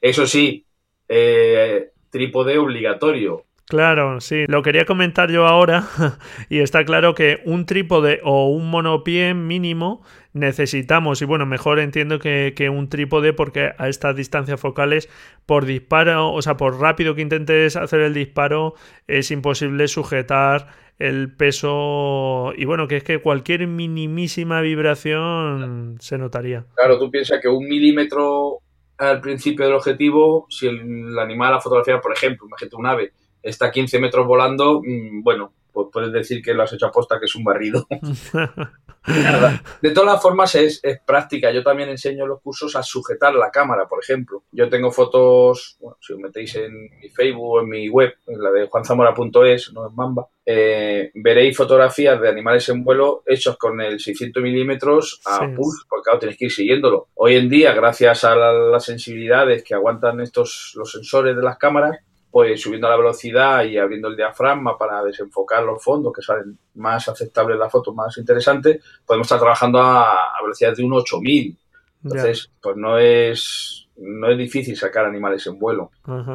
Eso 0.02 0.26
sí, 0.26 0.66
eh, 1.08 1.92
trípode 2.10 2.58
obligatorio. 2.58 3.46
Claro, 3.68 4.20
sí, 4.20 4.44
lo 4.48 4.62
quería 4.62 4.84
comentar 4.86 5.32
yo 5.32 5.48
ahora 5.48 5.88
y 6.50 6.60
está 6.60 6.84
claro 6.84 7.16
que 7.16 7.42
un 7.46 7.66
trípode 7.66 8.20
o 8.24 8.50
un 8.50 8.70
monopié 8.70 9.34
mínimo 9.34 10.04
necesitamos 10.34 11.22
y 11.22 11.26
bueno, 11.26 11.46
mejor 11.46 11.80
entiendo 11.80 12.20
que, 12.20 12.54
un 12.70 12.90
trípode 12.90 13.32
porque 13.32 13.72
a 13.78 13.88
estas 13.88 14.16
distancias 14.18 14.60
focales 14.60 15.10
por 15.46 15.66
disparo, 15.66 16.34
o 16.34 16.42
sea, 16.42 16.58
por 16.58 16.82
rápido 16.82 17.16
que 17.16 17.22
intentes 17.22 17.78
hacer 17.78 18.02
el 18.02 18.14
disparo 18.14 18.74
es 19.08 19.32
imposible 19.32 19.88
sujetar 19.88 20.68
el 21.00 21.34
peso 21.34 22.54
y 22.58 22.66
bueno, 22.66 22.88
que 22.90 22.98
es 22.98 23.04
que 23.04 23.20
cualquier 23.20 23.66
minimísima 23.68 24.60
vibración 24.60 25.98
se 26.00 26.18
notaría. 26.18 26.66
Claro, 26.76 27.00
tú 27.00 27.10
piensas 27.10 27.40
que 27.42 27.48
un 27.48 27.66
milímetro 27.66 28.60
al 28.98 29.22
principio 29.22 29.66
del 29.66 29.76
objetivo, 29.76 30.48
si 30.50 30.68
el, 30.68 31.18
animal 31.18 31.54
a 31.54 31.62
fotografiar, 31.62 32.02
por 32.02 32.14
ejemplo, 32.14 32.48
imagínate 32.48 32.76
un 32.76 32.86
ave, 32.86 33.14
está 33.44 33.68
a 33.68 33.72
15 33.72 34.00
metros 34.00 34.26
volando, 34.26 34.82
mm, 34.84 35.22
bueno, 35.22 35.54
pues 35.74 35.88
puedes 35.92 36.14
decir 36.14 36.42
que 36.42 36.54
lo 36.54 36.64
has 36.64 36.72
hecho 36.72 36.86
aposta, 36.86 37.20
que 37.20 37.26
es 37.26 37.36
un 37.36 37.44
barrido. 37.44 37.88
de 39.82 39.92
todas 39.92 40.22
formas, 40.22 40.54
es, 40.56 40.82
práctica. 41.06 41.52
Yo 41.52 41.64
también 41.64 41.90
enseño 41.90 42.28
los 42.28 42.42
cursos 42.42 42.76
a 42.76 42.84
sujetar 42.84 43.34
la 43.34 43.50
cámara, 43.50 43.88
por 43.88 44.02
ejemplo. 44.02 44.44
Yo 44.52 44.70
tengo 44.70 44.92
fotos, 44.92 45.78
bueno, 45.80 45.98
si 46.00 46.14
os 46.14 46.20
metéis 46.20 46.56
en 46.56 46.90
mi 47.00 47.10
Facebook 47.10 47.56
o 47.56 47.60
en 47.62 47.70
mi 47.70 47.90
web, 47.90 48.14
en 48.28 48.42
la 48.42 48.52
de 48.52 48.68
juanzamora.es, 48.68 49.74
no 49.74 49.88
es 49.88 49.94
Mamba, 49.94 50.28
eh, 50.46 51.12
veréis 51.16 51.58
fotografías 51.58 52.22
de 52.22 52.30
animales 52.30 52.70
en 52.70 52.84
vuelo 52.84 53.24
hechos 53.26 53.58
con 53.58 53.82
el 53.82 54.00
600 54.00 54.44
milímetros 54.44 55.22
a 55.26 55.40
pulse, 55.40 55.86
porque 55.90 56.04
claro, 56.04 56.20
tenéis 56.20 56.38
que 56.38 56.46
ir 56.46 56.52
siguiéndolo. 56.52 57.08
Hoy 57.16 57.36
en 57.36 57.50
día, 57.50 57.74
gracias 57.74 58.24
a 58.26 58.36
las 58.36 58.86
sensibilidades 58.86 59.64
que 59.64 59.74
aguantan 59.74 60.22
estos 60.22 60.74
los 60.76 60.92
sensores 60.92 61.36
de 61.36 61.42
las 61.42 61.58
cámaras, 61.58 61.98
pues 62.34 62.60
subiendo 62.60 62.90
la 62.90 62.98
velocidad 62.98 63.64
y 63.64 63.78
abriendo 63.78 64.08
el 64.08 64.16
diafragma 64.16 64.76
para 64.76 65.04
desenfocar 65.04 65.64
los 65.64 65.84
fondos 65.84 66.12
que 66.12 66.24
salen 66.24 66.58
más 66.74 67.08
aceptables 67.08 67.60
la 67.60 67.70
foto, 67.70 67.94
más 67.94 68.18
interesantes, 68.18 68.84
podemos 69.06 69.28
estar 69.28 69.40
trabajando 69.40 69.80
a, 69.80 70.34
velocidad 70.42 70.76
de 70.76 70.84
un 70.84 70.94
8000. 70.94 71.56
Entonces, 72.04 72.50
pues 72.60 72.76
no 72.76 72.98
es 72.98 73.88
no 73.98 74.32
es 74.32 74.38
difícil 74.40 74.76
sacar 74.76 75.06
animales 75.06 75.46
en 75.46 75.60
vuelo. 75.60 75.92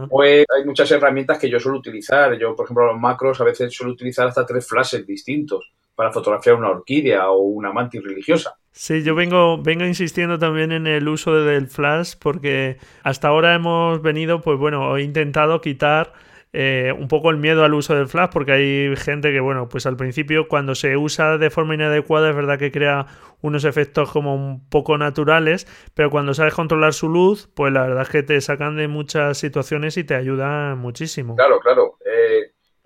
Pues 0.09 0.47
hay 0.57 0.65
muchas 0.65 0.89
herramientas 0.93 1.37
que 1.37 1.51
yo 1.51 1.59
suelo 1.59 1.79
utilizar. 1.79 2.39
Yo, 2.39 2.55
por 2.55 2.67
ejemplo, 2.67 2.87
los 2.87 3.01
macros 3.01 3.41
a 3.41 3.45
veces 3.45 3.75
suelo 3.75 3.93
utilizar 3.93 4.29
hasta 4.29 4.47
tres 4.47 4.69
flashes 4.69 5.05
distintos 5.05 5.73
para 5.99 6.13
fotografiar 6.13 6.55
una 6.55 6.71
orquídea 6.71 7.29
o 7.29 7.39
una 7.39 7.73
mantis 7.73 8.01
religiosa. 8.05 8.55
Sí, 8.71 9.03
yo 9.03 9.17
vengo, 9.17 9.61
vengo 9.61 9.85
insistiendo 9.85 10.39
también 10.39 10.71
en 10.71 10.87
el 10.87 11.09
uso 11.09 11.35
del 11.35 11.67
flash 11.67 12.15
porque 12.21 12.77
hasta 13.03 13.27
ahora 13.27 13.53
hemos 13.57 14.01
venido, 14.01 14.41
pues 14.41 14.61
bueno, 14.61 14.97
he 14.97 15.03
intentado 15.03 15.61
quitar 15.61 16.13
eh, 16.53 16.95
un 16.97 17.09
poco 17.09 17.31
el 17.31 17.37
miedo 17.39 17.65
al 17.65 17.75
uso 17.75 17.97
del 17.97 18.07
flash 18.07 18.31
porque 18.33 18.53
hay 18.53 18.97
gente 18.97 19.33
que, 19.33 19.41
bueno, 19.41 19.69
pues 19.69 19.87
al 19.87 19.97
principio 19.97 20.47
cuando 20.47 20.77
se 20.77 20.97
usa 20.97 21.37
de 21.37 21.51
forma 21.51 21.75
inadecuada 21.75 22.31
es 22.31 22.37
verdad 22.37 22.61
que 22.61 22.71
crea 22.71 23.07
unos 23.41 23.65
efectos 23.65 24.11
como 24.11 24.37
un 24.37 24.69
poco 24.69 24.99
naturales, 24.99 25.67
pero 25.95 26.11
cuando 26.11 26.33
sabes 26.33 26.55
controlar 26.55 26.93
su 26.93 27.09
luz, 27.09 27.51
pues 27.55 27.73
la 27.73 27.83
verdad 27.83 28.03
es 28.03 28.09
que 28.09 28.23
te 28.23 28.41
sacan 28.41 28.77
de 28.77 28.87
muchas 28.87 29.37
situaciones 29.37 29.97
y 29.97 30.05
te 30.05 30.15
ayudan 30.15 30.79
muchísimo. 30.79 31.35
Claro, 31.35 31.59
claro. 31.61 31.98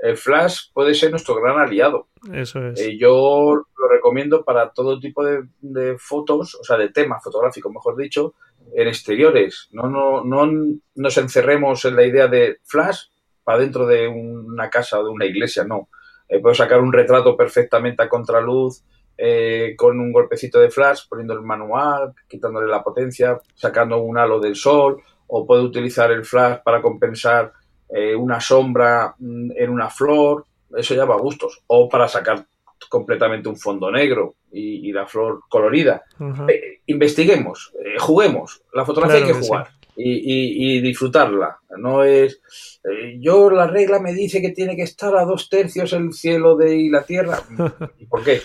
El 0.03 0.17
flash 0.17 0.73
puede 0.75 0.95
ser 0.95 1.13
nuestro 1.13 1.37
gran 1.37 1.61
aliado. 1.61 2.09
Eso 2.33 2.67
es. 2.67 2.81
Eh, 2.81 2.99
yo 2.99 3.55
lo 3.55 3.89
recomiendo 3.89 4.45
para 4.45 4.73
todo 4.73 4.99
tipo 4.99 5.25
de, 5.25 5.97
fotos, 5.97 6.57
o 6.57 6.65
sea, 6.65 6.77
de 6.77 6.89
temas 6.89 7.23
fotográficos, 7.23 7.73
mejor 7.73 7.97
dicho, 7.97 8.35
en 8.75 8.89
exteriores. 8.89 9.69
No, 9.71 9.89
no, 9.89 10.25
no 10.25 10.79
nos 10.97 11.19
encerremos 11.19 11.85
en 11.85 11.95
la 11.95 12.05
idea 12.05 12.27
de 12.27 12.59
flash 12.65 13.05
para 13.45 13.61
dentro 13.61 13.87
de 13.87 14.09
una 14.09 14.69
casa 14.69 14.99
o 14.99 15.05
de 15.05 15.11
una 15.11 15.25
iglesia, 15.25 15.63
no. 15.63 15.89
Eh, 16.29 16.41
puedo 16.41 16.57
sacar 16.57 16.81
un 16.81 16.93
retrato 16.93 17.37
perfectamente 17.37 18.03
a 18.03 18.09
contraluz 18.09 18.83
eh, 19.17 19.75
con 19.77 20.01
un 20.01 20.11
golpecito 20.13 20.59
de 20.59 20.71
flash, 20.71 21.03
poniendo 21.09 21.35
el 21.35 21.43
manual, 21.43 22.13
quitándole 22.29 22.67
la 22.67 22.83
potencia, 22.83 23.39
sacando 23.55 23.99
un 24.03 24.19
halo 24.19 24.41
del 24.41 24.57
sol, 24.57 25.01
o 25.29 25.47
puedo 25.47 25.63
utilizar 25.63 26.11
el 26.11 26.25
flash 26.25 26.59
para 26.65 26.83
compensar 26.83 27.53
eh, 27.95 28.15
una 28.15 28.41
sombra 28.41 29.15
mm, 29.19 29.51
en 29.57 29.71
una 29.71 29.91
flor, 29.91 30.47
eso 30.77 30.95
ya 30.95 31.05
va 31.05 31.15
a 31.15 31.21
gustos. 31.21 31.63
O 31.67 31.89
para 31.89 32.09
sacar 32.09 32.45
completamente 32.89 33.49
un 33.49 33.57
fondo 33.57 33.91
negro 33.91 34.35
y, 34.51 34.91
la 34.93 35.07
flor 35.07 35.43
colorida. 35.49 36.03
Eh, 36.49 36.81
investiguemos, 36.87 37.73
eh, 37.79 37.99
juguemos. 37.99 38.63
La 38.75 38.85
fotografía 38.85 39.19
hay 39.19 39.27
que 39.27 39.33
jugar. 39.35 39.69
Y, 39.95 40.81
disfrutarla. 40.81 41.59
No 41.79 42.03
es. 42.03 42.41
yo 43.21 43.51
la 43.51 43.67
regla 43.67 44.01
me 44.01 44.13
dice 44.13 44.41
que 44.41 44.51
tiene 44.51 44.75
que 44.75 44.83
estar 44.83 45.15
a 45.17 45.25
dos 45.25 45.49
tercios 45.49 45.93
el 45.93 46.13
cielo 46.13 46.57
de 46.57 46.77
y 46.77 46.89
la 46.89 47.05
tierra. 47.05 47.39
¿Y 47.99 48.07
por 48.07 48.25
qué? 48.25 48.41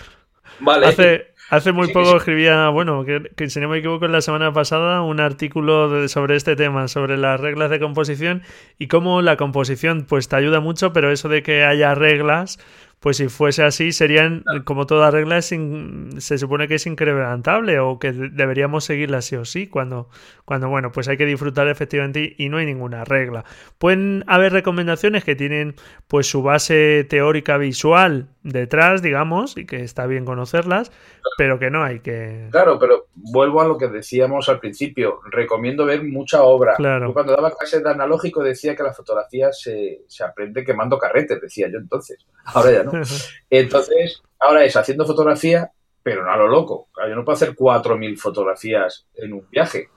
Vale. 0.60 0.86
Hace 0.86 1.26
muy 1.72 1.92
poco 1.92 2.16
escribía, 2.16 2.68
bueno, 2.68 3.04
que, 3.04 3.50
si 3.50 3.60
no 3.60 3.68
me 3.68 3.78
equivoco, 3.78 4.04
en 4.04 4.12
la 4.12 4.20
semana 4.20 4.52
pasada 4.52 5.02
un 5.02 5.20
artículo 5.20 6.08
sobre 6.08 6.36
este 6.36 6.56
tema, 6.56 6.88
sobre 6.88 7.16
las 7.16 7.40
reglas 7.40 7.70
de 7.70 7.80
composición 7.80 8.42
y 8.78 8.88
cómo 8.88 9.22
la 9.22 9.36
composición 9.36 10.04
pues 10.08 10.28
te 10.28 10.36
ayuda 10.36 10.60
mucho, 10.60 10.92
pero 10.92 11.10
eso 11.10 11.28
de 11.28 11.42
que 11.42 11.64
haya 11.64 11.94
reglas 11.94 12.58
pues 13.00 13.18
si 13.18 13.28
fuese 13.28 13.62
así, 13.62 13.92
serían, 13.92 14.42
como 14.64 14.86
toda 14.86 15.10
regla, 15.10 15.40
se 15.40 16.38
supone 16.38 16.66
que 16.66 16.74
es 16.74 16.86
incrementable 16.86 17.78
o 17.78 17.98
que 17.98 18.12
deberíamos 18.12 18.84
seguirla 18.84 19.22
sí 19.22 19.36
o 19.36 19.44
sí, 19.44 19.68
cuando, 19.68 20.08
cuando, 20.44 20.68
bueno, 20.68 20.90
pues 20.90 21.06
hay 21.06 21.16
que 21.16 21.24
disfrutar 21.24 21.68
efectivamente 21.68 22.34
y, 22.36 22.48
no 22.48 22.56
hay 22.56 22.66
ninguna 22.66 23.04
regla. 23.04 23.44
Pueden 23.78 24.24
haber 24.26 24.52
recomendaciones 24.52 25.22
que 25.22 25.36
tienen 25.36 25.76
pues 26.08 26.26
su 26.26 26.42
base 26.42 27.04
teórica 27.08 27.56
visual 27.56 28.30
detrás, 28.48 29.02
digamos, 29.02 29.56
y 29.56 29.66
que 29.66 29.82
está 29.82 30.06
bien 30.06 30.24
conocerlas, 30.24 30.90
pero 31.36 31.58
que 31.58 31.70
no 31.70 31.82
hay 31.82 32.00
que... 32.00 32.48
Claro, 32.50 32.78
pero 32.78 33.06
vuelvo 33.14 33.60
a 33.60 33.66
lo 33.66 33.78
que 33.78 33.88
decíamos 33.88 34.48
al 34.48 34.60
principio, 34.60 35.20
recomiendo 35.30 35.84
ver 35.84 36.02
mucha 36.04 36.42
obra. 36.42 36.74
Claro. 36.76 37.12
cuando 37.12 37.34
daba 37.34 37.50
clases 37.50 37.82
de 37.82 37.90
analógico 37.90 38.42
decía 38.42 38.74
que 38.74 38.82
la 38.82 38.92
fotografía 38.92 39.52
se, 39.52 40.02
se 40.06 40.24
aprende 40.24 40.64
quemando 40.64 40.98
carretes, 40.98 41.40
decía 41.40 41.68
yo 41.70 41.78
entonces. 41.78 42.26
Ahora 42.44 42.72
ya 42.72 42.82
no. 42.82 42.92
Entonces, 43.50 44.22
ahora 44.38 44.64
es 44.64 44.76
haciendo 44.76 45.04
fotografía, 45.06 45.70
pero 46.02 46.24
no 46.24 46.32
a 46.32 46.36
lo 46.36 46.48
loco. 46.48 46.88
Yo 47.06 47.14
no 47.14 47.24
puedo 47.24 47.36
hacer 47.36 47.54
4.000 47.54 48.16
fotografías 48.16 49.06
en 49.14 49.34
un 49.34 49.46
viaje. 49.50 49.88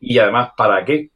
Y, 0.00 0.18
además, 0.18 0.50
¿para 0.56 0.84
qué? 0.84 1.10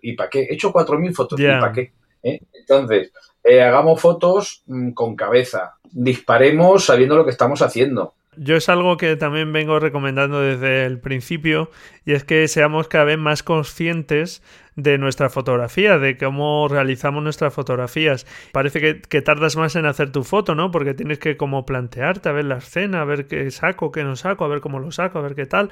¿Y 0.00 0.14
para 0.14 0.30
qué? 0.30 0.42
He 0.42 0.54
hecho 0.54 0.72
4.000 0.72 1.14
fotos. 1.14 1.40
¿Y 1.40 1.44
para 1.44 1.72
qué? 1.72 1.92
¿Eh? 2.26 2.40
Entonces, 2.52 3.12
eh, 3.44 3.62
hagamos 3.62 4.00
fotos 4.00 4.62
mm, 4.66 4.90
con 4.90 5.14
cabeza. 5.14 5.76
Disparemos 5.92 6.84
sabiendo 6.84 7.16
lo 7.16 7.24
que 7.24 7.30
estamos 7.30 7.62
haciendo. 7.62 8.14
Yo 8.38 8.56
es 8.56 8.68
algo 8.68 8.98
que 8.98 9.16
también 9.16 9.50
vengo 9.52 9.78
recomendando 9.78 10.42
desde 10.42 10.84
el 10.84 10.98
principio 11.00 11.70
y 12.04 12.12
es 12.12 12.24
que 12.24 12.48
seamos 12.48 12.86
cada 12.86 13.04
vez 13.04 13.16
más 13.16 13.42
conscientes 13.42 14.42
de 14.74 14.98
nuestra 14.98 15.30
fotografía, 15.30 15.98
de 15.98 16.18
cómo 16.18 16.68
realizamos 16.68 17.22
nuestras 17.22 17.54
fotografías. 17.54 18.26
Parece 18.52 19.00
que, 19.08 19.22
tardas 19.22 19.56
más 19.56 19.74
en 19.74 19.86
hacer 19.86 20.12
tu 20.12 20.22
foto, 20.22 20.54
¿no? 20.54 20.70
Porque 20.70 20.92
tienes 20.92 21.18
que 21.18 21.38
como 21.38 21.64
plantearte 21.64 22.28
a 22.28 22.32
ver 22.32 22.44
la 22.44 22.58
escena, 22.58 23.00
a 23.00 23.04
ver 23.04 23.26
qué 23.26 23.50
saco, 23.50 23.90
qué 23.90 24.04
no 24.04 24.16
saco, 24.16 24.44
a 24.44 24.48
ver 24.48 24.60
cómo 24.60 24.80
lo 24.80 24.90
saco, 24.90 25.18
a 25.18 25.22
ver 25.22 25.34
qué 25.34 25.46
tal. 25.46 25.70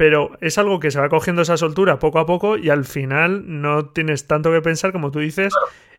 Pero 0.00 0.30
es 0.40 0.56
algo 0.56 0.80
que 0.80 0.90
se 0.90 0.98
va 0.98 1.10
cogiendo 1.10 1.42
esa 1.42 1.58
soltura 1.58 1.98
poco 1.98 2.20
a 2.20 2.24
poco 2.24 2.56
y 2.56 2.70
al 2.70 2.86
final 2.86 3.60
no 3.60 3.90
tienes 3.90 4.26
tanto 4.26 4.50
que 4.50 4.62
pensar, 4.62 4.92
como 4.92 5.10
tú 5.10 5.18
dices, 5.18 5.52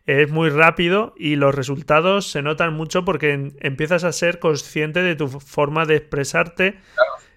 es 0.06 0.28
muy 0.28 0.50
rápido 0.50 1.14
y 1.16 1.36
los 1.36 1.54
resultados 1.54 2.28
se 2.28 2.42
notan 2.42 2.74
mucho 2.74 3.04
porque 3.04 3.52
empiezas 3.60 4.02
a 4.02 4.10
ser 4.10 4.40
consciente 4.40 5.02
de 5.02 5.14
tu 5.14 5.28
forma 5.28 5.86
de 5.86 5.94
expresarte 5.94 6.80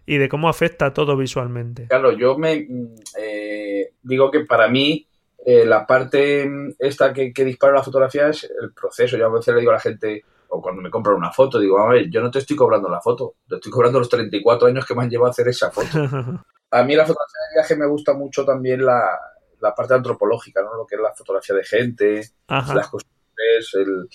y 0.07 0.17
de 0.17 0.27
cómo 0.27 0.49
afecta 0.49 0.91
todo 0.91 1.15
visualmente. 1.15 1.85
Claro, 1.87 2.13
yo 2.13 2.35
me 2.35 2.65
mm, 2.67 2.95
eh, 3.19 3.91
digo 4.01 4.31
que 4.31 4.39
para 4.39 4.67
mí 4.67 5.05
eh, 5.45 5.67
la 5.67 5.85
parte 5.85 6.49
esta 6.79 7.13
que, 7.13 7.31
que 7.31 7.45
dispara 7.45 7.75
la 7.75 7.83
fotografía 7.83 8.29
es 8.29 8.43
el 8.43 8.73
proceso. 8.73 9.17
Yo 9.17 9.27
a 9.27 9.29
veces 9.29 9.53
le 9.53 9.59
digo 9.59 9.71
a 9.71 9.75
la 9.75 9.81
gente, 9.81 10.23
o 10.55 10.61
cuando 10.61 10.81
me 10.81 10.89
compran 10.89 11.15
una 11.15 11.31
foto, 11.31 11.59
digo, 11.59 11.79
a 11.79 11.89
ver, 11.89 12.09
yo 12.09 12.21
no 12.21 12.31
te 12.31 12.39
estoy 12.39 12.55
cobrando 12.55 12.89
la 12.89 13.01
foto, 13.01 13.35
te 13.47 13.55
estoy 13.55 13.71
cobrando 13.71 13.99
los 13.99 14.09
34 14.09 14.67
años 14.67 14.85
que 14.85 14.95
me 14.95 15.03
han 15.03 15.09
llevado 15.09 15.27
a 15.27 15.31
hacer 15.31 15.47
esa 15.47 15.71
foto. 15.71 15.87
A 16.71 16.83
mí 16.83 16.95
la 16.95 17.05
fotografía 17.05 17.39
de 17.49 17.55
viaje 17.55 17.75
me 17.77 17.87
gusta 17.87 18.13
mucho 18.13 18.43
también 18.43 18.83
la, 18.83 19.17
la 19.61 19.73
parte 19.73 19.93
antropológica, 19.93 20.61
¿no? 20.61 20.75
Lo 20.75 20.85
que 20.85 20.95
es 20.95 21.01
la 21.01 21.13
fotografía 21.13 21.55
de 21.55 21.63
gente, 21.63 22.29
las 22.49 22.89
costumbres, 22.89 23.73
el, 23.73 24.09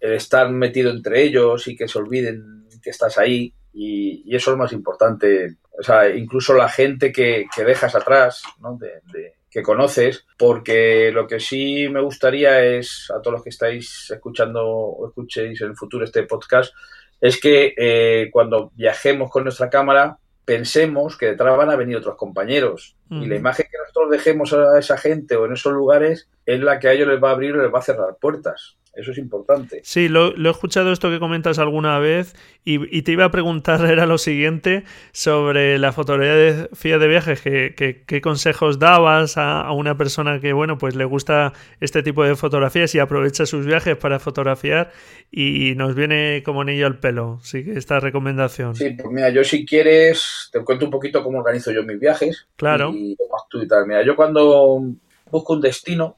el, 0.00 0.12
estar 0.12 0.50
metido 0.50 0.90
entre 0.90 1.22
ellos 1.22 1.68
y 1.68 1.76
que 1.76 1.88
se 1.88 1.98
olviden 1.98 2.68
que 2.82 2.90
estás 2.90 3.16
ahí. 3.18 3.54
Y, 3.72 4.24
y 4.26 4.36
eso 4.36 4.50
es 4.50 4.56
lo 4.56 4.62
más 4.62 4.72
importante. 4.72 5.56
O 5.78 5.82
sea, 5.82 6.10
incluso 6.14 6.54
la 6.54 6.68
gente 6.68 7.12
que, 7.12 7.46
que 7.54 7.64
dejas 7.64 7.94
atrás, 7.94 8.42
¿no? 8.58 8.76
De, 8.76 9.00
de, 9.12 9.34
que 9.50 9.62
conoces, 9.62 10.24
porque 10.38 11.10
lo 11.12 11.26
que 11.26 11.40
sí 11.40 11.88
me 11.88 12.00
gustaría 12.00 12.64
es, 12.64 13.10
a 13.10 13.20
todos 13.20 13.34
los 13.34 13.42
que 13.42 13.50
estáis 13.50 14.10
escuchando 14.10 14.64
o 14.66 15.08
escuchéis 15.08 15.60
en 15.60 15.70
el 15.70 15.76
futuro 15.76 16.04
este 16.04 16.22
podcast, 16.22 16.72
es 17.20 17.40
que 17.40 17.74
eh, 17.76 18.28
cuando 18.32 18.70
viajemos 18.74 19.30
con 19.30 19.44
nuestra 19.44 19.68
cámara 19.68 20.18
pensemos 20.44 21.16
que 21.16 21.26
detrás 21.26 21.56
van 21.56 21.70
a 21.70 21.76
venir 21.76 21.96
otros 21.96 22.16
compañeros 22.16 22.96
mm. 23.08 23.22
y 23.22 23.26
la 23.26 23.36
imagen 23.36 23.66
que 23.70 23.78
nosotros 23.78 24.10
dejemos 24.10 24.52
a 24.52 24.78
esa 24.78 24.96
gente 24.96 25.36
o 25.36 25.46
en 25.46 25.52
esos 25.52 25.72
lugares 25.72 26.28
es 26.46 26.60
la 26.60 26.78
que 26.78 26.88
a 26.88 26.92
ellos 26.92 27.08
les 27.08 27.22
va 27.22 27.30
a 27.30 27.32
abrir 27.32 27.54
o 27.54 27.62
les 27.62 27.72
va 27.72 27.78
a 27.78 27.82
cerrar 27.82 28.16
puertas. 28.20 28.76
Eso 28.92 29.12
es 29.12 29.18
importante. 29.18 29.80
Sí, 29.84 30.08
lo, 30.08 30.32
lo, 30.36 30.48
he 30.48 30.52
escuchado 30.52 30.92
esto 30.92 31.10
que 31.10 31.20
comentas 31.20 31.58
alguna 31.58 31.98
vez 32.00 32.34
y, 32.64 32.96
y, 32.96 33.02
te 33.02 33.12
iba 33.12 33.24
a 33.24 33.30
preguntar, 33.30 33.84
era 33.90 34.04
lo 34.04 34.18
siguiente, 34.18 34.84
sobre 35.12 35.78
la 35.78 35.92
fotografía 35.92 36.98
de 36.98 37.08
viajes, 37.08 37.40
que, 37.40 37.74
que, 37.76 38.02
qué 38.04 38.20
consejos 38.20 38.78
dabas 38.78 39.36
a, 39.36 39.60
a, 39.60 39.72
una 39.72 39.96
persona 39.96 40.40
que, 40.40 40.52
bueno, 40.52 40.76
pues 40.76 40.96
le 40.96 41.04
gusta 41.04 41.52
este 41.80 42.02
tipo 42.02 42.24
de 42.24 42.34
fotografías 42.34 42.94
y 42.94 42.98
aprovecha 42.98 43.46
sus 43.46 43.64
viajes 43.64 43.96
para 43.96 44.18
fotografiar 44.18 44.90
y 45.30 45.74
nos 45.76 45.94
viene 45.94 46.42
como 46.44 46.62
anillo 46.62 46.86
al 46.86 46.98
pelo, 46.98 47.38
sí 47.42 47.64
que 47.64 47.78
esta 47.78 48.00
recomendación. 48.00 48.74
Sí, 48.74 48.90
pues 48.90 49.08
mira, 49.10 49.30
yo 49.30 49.44
si 49.44 49.64
quieres 49.64 50.48
te 50.52 50.60
cuento 50.64 50.84
un 50.84 50.90
poquito 50.90 51.22
cómo 51.22 51.38
organizo 51.38 51.70
yo 51.72 51.82
mis 51.82 51.98
viajes. 51.98 52.48
Claro. 52.56 52.92
Y, 52.94 53.16
y 53.52 53.68
tal. 53.68 53.86
Mira, 53.86 54.04
yo 54.04 54.16
cuando 54.16 54.82
busco 55.30 55.52
un 55.52 55.60
destino, 55.60 56.16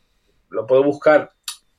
lo 0.51 0.67
puedo 0.67 0.83
buscar 0.83 1.32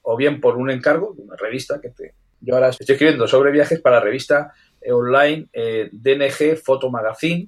o 0.04 0.16
bien 0.16 0.40
por 0.40 0.58
un 0.58 0.70
encargo 0.70 1.14
de 1.16 1.24
una 1.24 1.36
revista 1.36 1.82
que 1.82 1.90
te... 1.90 2.14
Yo 2.40 2.56
ahora 2.56 2.70
estoy 2.70 2.86
escribiendo 2.90 3.28
sobre 3.28 3.52
viajes 3.52 3.82
para 3.82 3.98
la 3.98 4.04
revista 4.04 4.54
eh, 4.82 4.92
online 4.92 5.48
eh, 5.54 5.90
DNG 5.92 6.58
Photo 6.58 6.90
Magazine. 6.90 7.46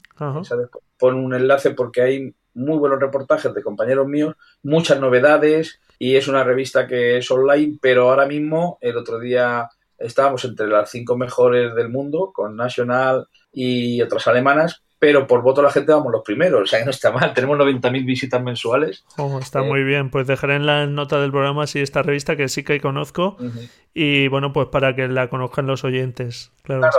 Pon 0.98 1.15
un 1.15 1.34
enlace 1.34 1.72
porque 1.72 2.02
hay 2.02 2.34
muy 2.54 2.78
buenos 2.78 3.00
reportajes 3.00 3.54
de 3.54 3.62
compañeros 3.62 4.08
míos, 4.08 4.36
muchas 4.63 5.00
novedades 5.00 5.80
y 6.00 6.15
es 6.15 6.28
una 6.28 6.44
revista 6.44 6.88
que 6.88 7.18
es 7.18 7.30
online, 7.30 7.78
pero 7.82 8.10
ahora 8.10 8.26
mismo, 8.26 8.78
el 8.82 8.98
otro 8.98 9.20
día 9.20 9.70
estábamos 9.98 10.44
entre 10.46 10.68
las 10.68 10.89
cinco 10.89 11.18
mejores 11.18 11.76
del 11.76 11.89
mundo 11.89 12.32
con 12.34 12.56
National 12.56 13.28
y 13.52 14.02
otras 14.02 14.28
alemanas, 14.28 14.84
pero 14.98 15.28
por 15.28 15.42
voto 15.42 15.62
la 15.62 15.72
gente 15.72 15.92
vamos 15.92 16.12
los 16.12 16.24
primeros, 16.24 16.62
o 16.62 16.66
sea 16.66 16.80
que 16.80 16.86
no 16.86 16.92
está 16.92 17.12
mal, 17.12 17.34
tenemos 17.34 17.58
90.000 17.58 18.06
visitas 18.06 18.42
mensuales. 18.42 19.06
Oh, 19.18 19.40
está 19.40 19.60
eh, 19.60 19.68
muy 19.68 19.84
bien, 19.84 20.10
pues 20.10 20.28
dejaré 20.28 20.56
en 20.56 20.66
la 20.66 20.88
nota 20.88 21.20
del 21.20 21.32
programa 21.32 21.68
si 21.68 21.80
esta 21.80 22.02
revista 22.02 22.36
que 22.36 22.48
sí 22.48 22.64
que 22.64 22.80
conozco 22.80 23.36
uh 23.40 23.44
-huh. 23.44 23.70
y 23.94 24.28
bueno, 24.30 24.54
pues 24.54 24.68
para 24.70 24.96
que 24.96 25.08
la 25.08 25.30
conozcan 25.30 25.68
los 25.68 25.84
oyentes. 25.84 26.52
Claro, 26.64 26.82
claro 26.82 26.98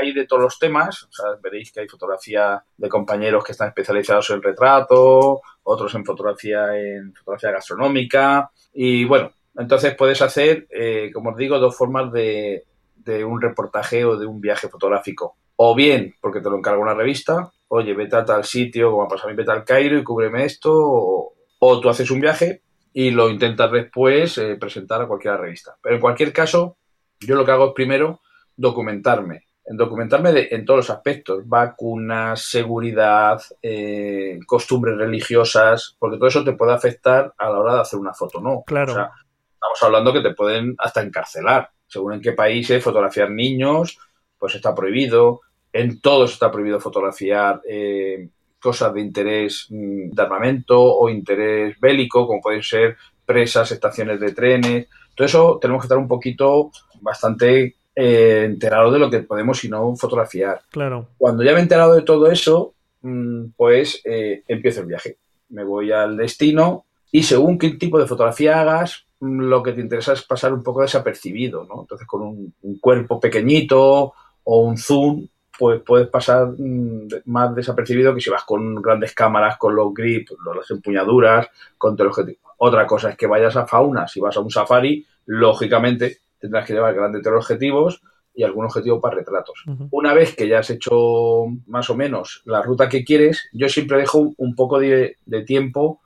hay 0.00 0.12
de 0.12 0.26
todos 0.26 0.42
los 0.42 0.58
temas, 0.58 1.04
o 1.04 1.12
sea, 1.12 1.26
veréis 1.42 1.72
que 1.72 1.80
hay 1.80 1.88
fotografía 1.88 2.62
de 2.76 2.88
compañeros 2.88 3.44
que 3.44 3.52
están 3.52 3.68
especializados 3.68 4.30
en 4.30 4.42
retrato, 4.42 5.40
otros 5.62 5.94
en 5.94 6.04
fotografía 6.04 6.76
en 6.76 7.14
fotografía 7.14 7.50
gastronómica 7.50 8.50
y 8.72 9.04
bueno, 9.04 9.32
entonces 9.56 9.94
puedes 9.96 10.22
hacer, 10.22 10.66
eh, 10.70 11.10
como 11.12 11.30
os 11.30 11.36
digo, 11.36 11.58
dos 11.58 11.76
formas 11.76 12.12
de, 12.12 12.64
de 12.96 13.24
un 13.24 13.40
reportaje 13.40 14.04
o 14.04 14.16
de 14.16 14.26
un 14.26 14.40
viaje 14.40 14.68
fotográfico 14.68 15.36
o 15.60 15.74
bien 15.74 16.14
porque 16.20 16.40
te 16.40 16.48
lo 16.48 16.56
encarga 16.56 16.80
una 16.80 16.94
revista, 16.94 17.50
oye, 17.68 17.92
vete 17.92 18.16
a 18.16 18.24
tal 18.24 18.44
sitio, 18.44 18.92
como 18.92 19.08
pasa 19.08 19.26
a 19.26 19.30
mí, 19.30 19.36
vete 19.36 19.50
al 19.50 19.64
Cairo 19.64 19.98
y 19.98 20.04
cúbreme 20.04 20.44
esto, 20.44 20.72
o, 20.72 21.34
o, 21.58 21.80
tú 21.80 21.88
haces 21.88 22.10
un 22.10 22.20
viaje 22.20 22.62
y 22.92 23.10
lo 23.10 23.28
intentas 23.28 23.70
después 23.72 24.38
eh, 24.38 24.56
presentar 24.56 25.02
a 25.02 25.08
cualquier 25.08 25.36
revista. 25.36 25.76
Pero 25.82 25.96
en 25.96 26.00
cualquier 26.00 26.32
caso, 26.32 26.76
yo 27.20 27.34
lo 27.34 27.44
que 27.44 27.50
hago 27.50 27.66
es 27.66 27.72
primero 27.74 28.20
documentarme, 28.56 29.46
en 29.64 29.76
documentarme 29.76 30.32
de, 30.32 30.48
en 30.52 30.64
todos 30.64 30.78
los 30.78 30.90
aspectos, 30.90 31.46
vacunas, 31.48 32.40
seguridad, 32.40 33.42
eh, 33.60 34.38
costumbres 34.46 34.96
religiosas, 34.96 35.96
porque 35.98 36.18
todo 36.18 36.28
eso 36.28 36.44
te 36.44 36.52
puede 36.52 36.72
afectar 36.72 37.34
a 37.36 37.50
la 37.50 37.58
hora 37.58 37.74
de 37.74 37.80
hacer 37.80 37.98
una 37.98 38.14
foto, 38.14 38.40
¿no? 38.40 38.62
Claro. 38.64 38.92
O 38.92 38.94
sea, 38.94 39.10
estamos 39.54 39.82
hablando 39.82 40.12
que 40.12 40.20
te 40.20 40.34
pueden 40.34 40.76
hasta 40.78 41.02
encarcelar, 41.02 41.70
según 41.88 42.14
en 42.14 42.20
qué 42.20 42.32
países, 42.32 42.82
fotografiar 42.82 43.30
niños, 43.30 43.98
pues 44.38 44.54
está 44.54 44.74
prohibido, 44.74 45.40
en 45.72 46.00
todos 46.00 46.32
está 46.32 46.50
prohibido 46.50 46.80
fotografiar 46.80 47.60
eh, 47.68 48.28
cosas 48.60 48.92
de 48.94 49.00
interés 49.00 49.66
mm, 49.70 50.10
de 50.10 50.22
armamento 50.22 50.80
o 50.80 51.08
interés 51.08 51.78
bélico, 51.80 52.26
como 52.26 52.40
pueden 52.40 52.62
ser 52.62 52.96
presas, 53.24 53.70
estaciones 53.72 54.20
de 54.20 54.32
trenes. 54.32 54.88
Todo 55.14 55.26
eso 55.26 55.58
tenemos 55.60 55.82
que 55.82 55.86
estar 55.86 55.98
un 55.98 56.08
poquito 56.08 56.70
bastante 57.00 57.76
eh, 57.94 58.44
enterados 58.44 58.92
de 58.92 58.98
lo 58.98 59.10
que 59.10 59.20
podemos 59.20 59.62
y 59.64 59.68
no 59.68 59.94
fotografiar. 59.96 60.62
Claro. 60.70 61.08
Cuando 61.18 61.42
ya 61.42 61.52
me 61.52 61.58
he 61.58 61.62
enterado 61.62 61.94
de 61.94 62.02
todo 62.02 62.30
eso, 62.30 62.74
mmm, 63.02 63.46
pues 63.56 64.00
eh, 64.04 64.44
empiezo 64.48 64.80
el 64.80 64.86
viaje. 64.86 65.18
Me 65.50 65.64
voy 65.64 65.92
al 65.92 66.16
destino 66.16 66.86
y 67.10 67.22
según 67.22 67.58
qué 67.58 67.70
tipo 67.70 67.98
de 67.98 68.06
fotografía 68.06 68.60
hagas, 68.60 69.06
mm, 69.20 69.40
lo 69.40 69.62
que 69.62 69.72
te 69.72 69.80
interesa 69.80 70.12
es 70.12 70.22
pasar 70.22 70.52
un 70.52 70.62
poco 70.62 70.82
desapercibido, 70.82 71.64
¿no? 71.64 71.82
Entonces 71.82 72.06
con 72.06 72.22
un, 72.22 72.54
un 72.62 72.78
cuerpo 72.78 73.20
pequeñito 73.20 74.12
o 74.44 74.60
un 74.60 74.78
zoom, 74.78 75.26
pues 75.58 75.82
puedes 75.84 76.08
pasar 76.08 76.54
mmm, 76.56 77.08
más 77.26 77.54
desapercibido 77.54 78.14
que 78.14 78.20
si 78.20 78.30
vas 78.30 78.44
con 78.44 78.76
grandes 78.76 79.12
cámaras, 79.12 79.58
con 79.58 79.74
los 79.74 79.92
grips, 79.92 80.34
las 80.56 80.70
empuñaduras, 80.70 81.48
con 81.76 81.96
teleobjetivo. 81.96 82.38
Otra 82.58 82.86
cosa 82.86 83.10
es 83.10 83.16
que 83.16 83.26
vayas 83.26 83.56
a 83.56 83.66
fauna, 83.66 84.06
si 84.08 84.20
vas 84.20 84.36
a 84.36 84.40
un 84.40 84.50
safari, 84.50 85.04
lógicamente 85.26 86.18
tendrás 86.40 86.66
que 86.66 86.74
llevar 86.74 86.94
grandes 86.94 87.22
teleobjetivos 87.22 88.00
y 88.34 88.44
algún 88.44 88.66
objetivo 88.66 89.00
para 89.00 89.16
retratos. 89.16 89.64
Uh 89.66 89.70
-huh. 89.72 89.88
Una 89.90 90.14
vez 90.14 90.36
que 90.36 90.46
ya 90.46 90.60
has 90.60 90.70
hecho 90.70 91.46
más 91.66 91.90
o 91.90 91.96
menos 91.96 92.42
la 92.44 92.62
ruta 92.62 92.88
que 92.88 93.04
quieres, 93.04 93.48
yo 93.52 93.68
siempre 93.68 93.98
dejo 93.98 94.32
un 94.36 94.54
poco 94.54 94.78
de, 94.78 95.16
de 95.26 95.42
tiempo 95.42 96.00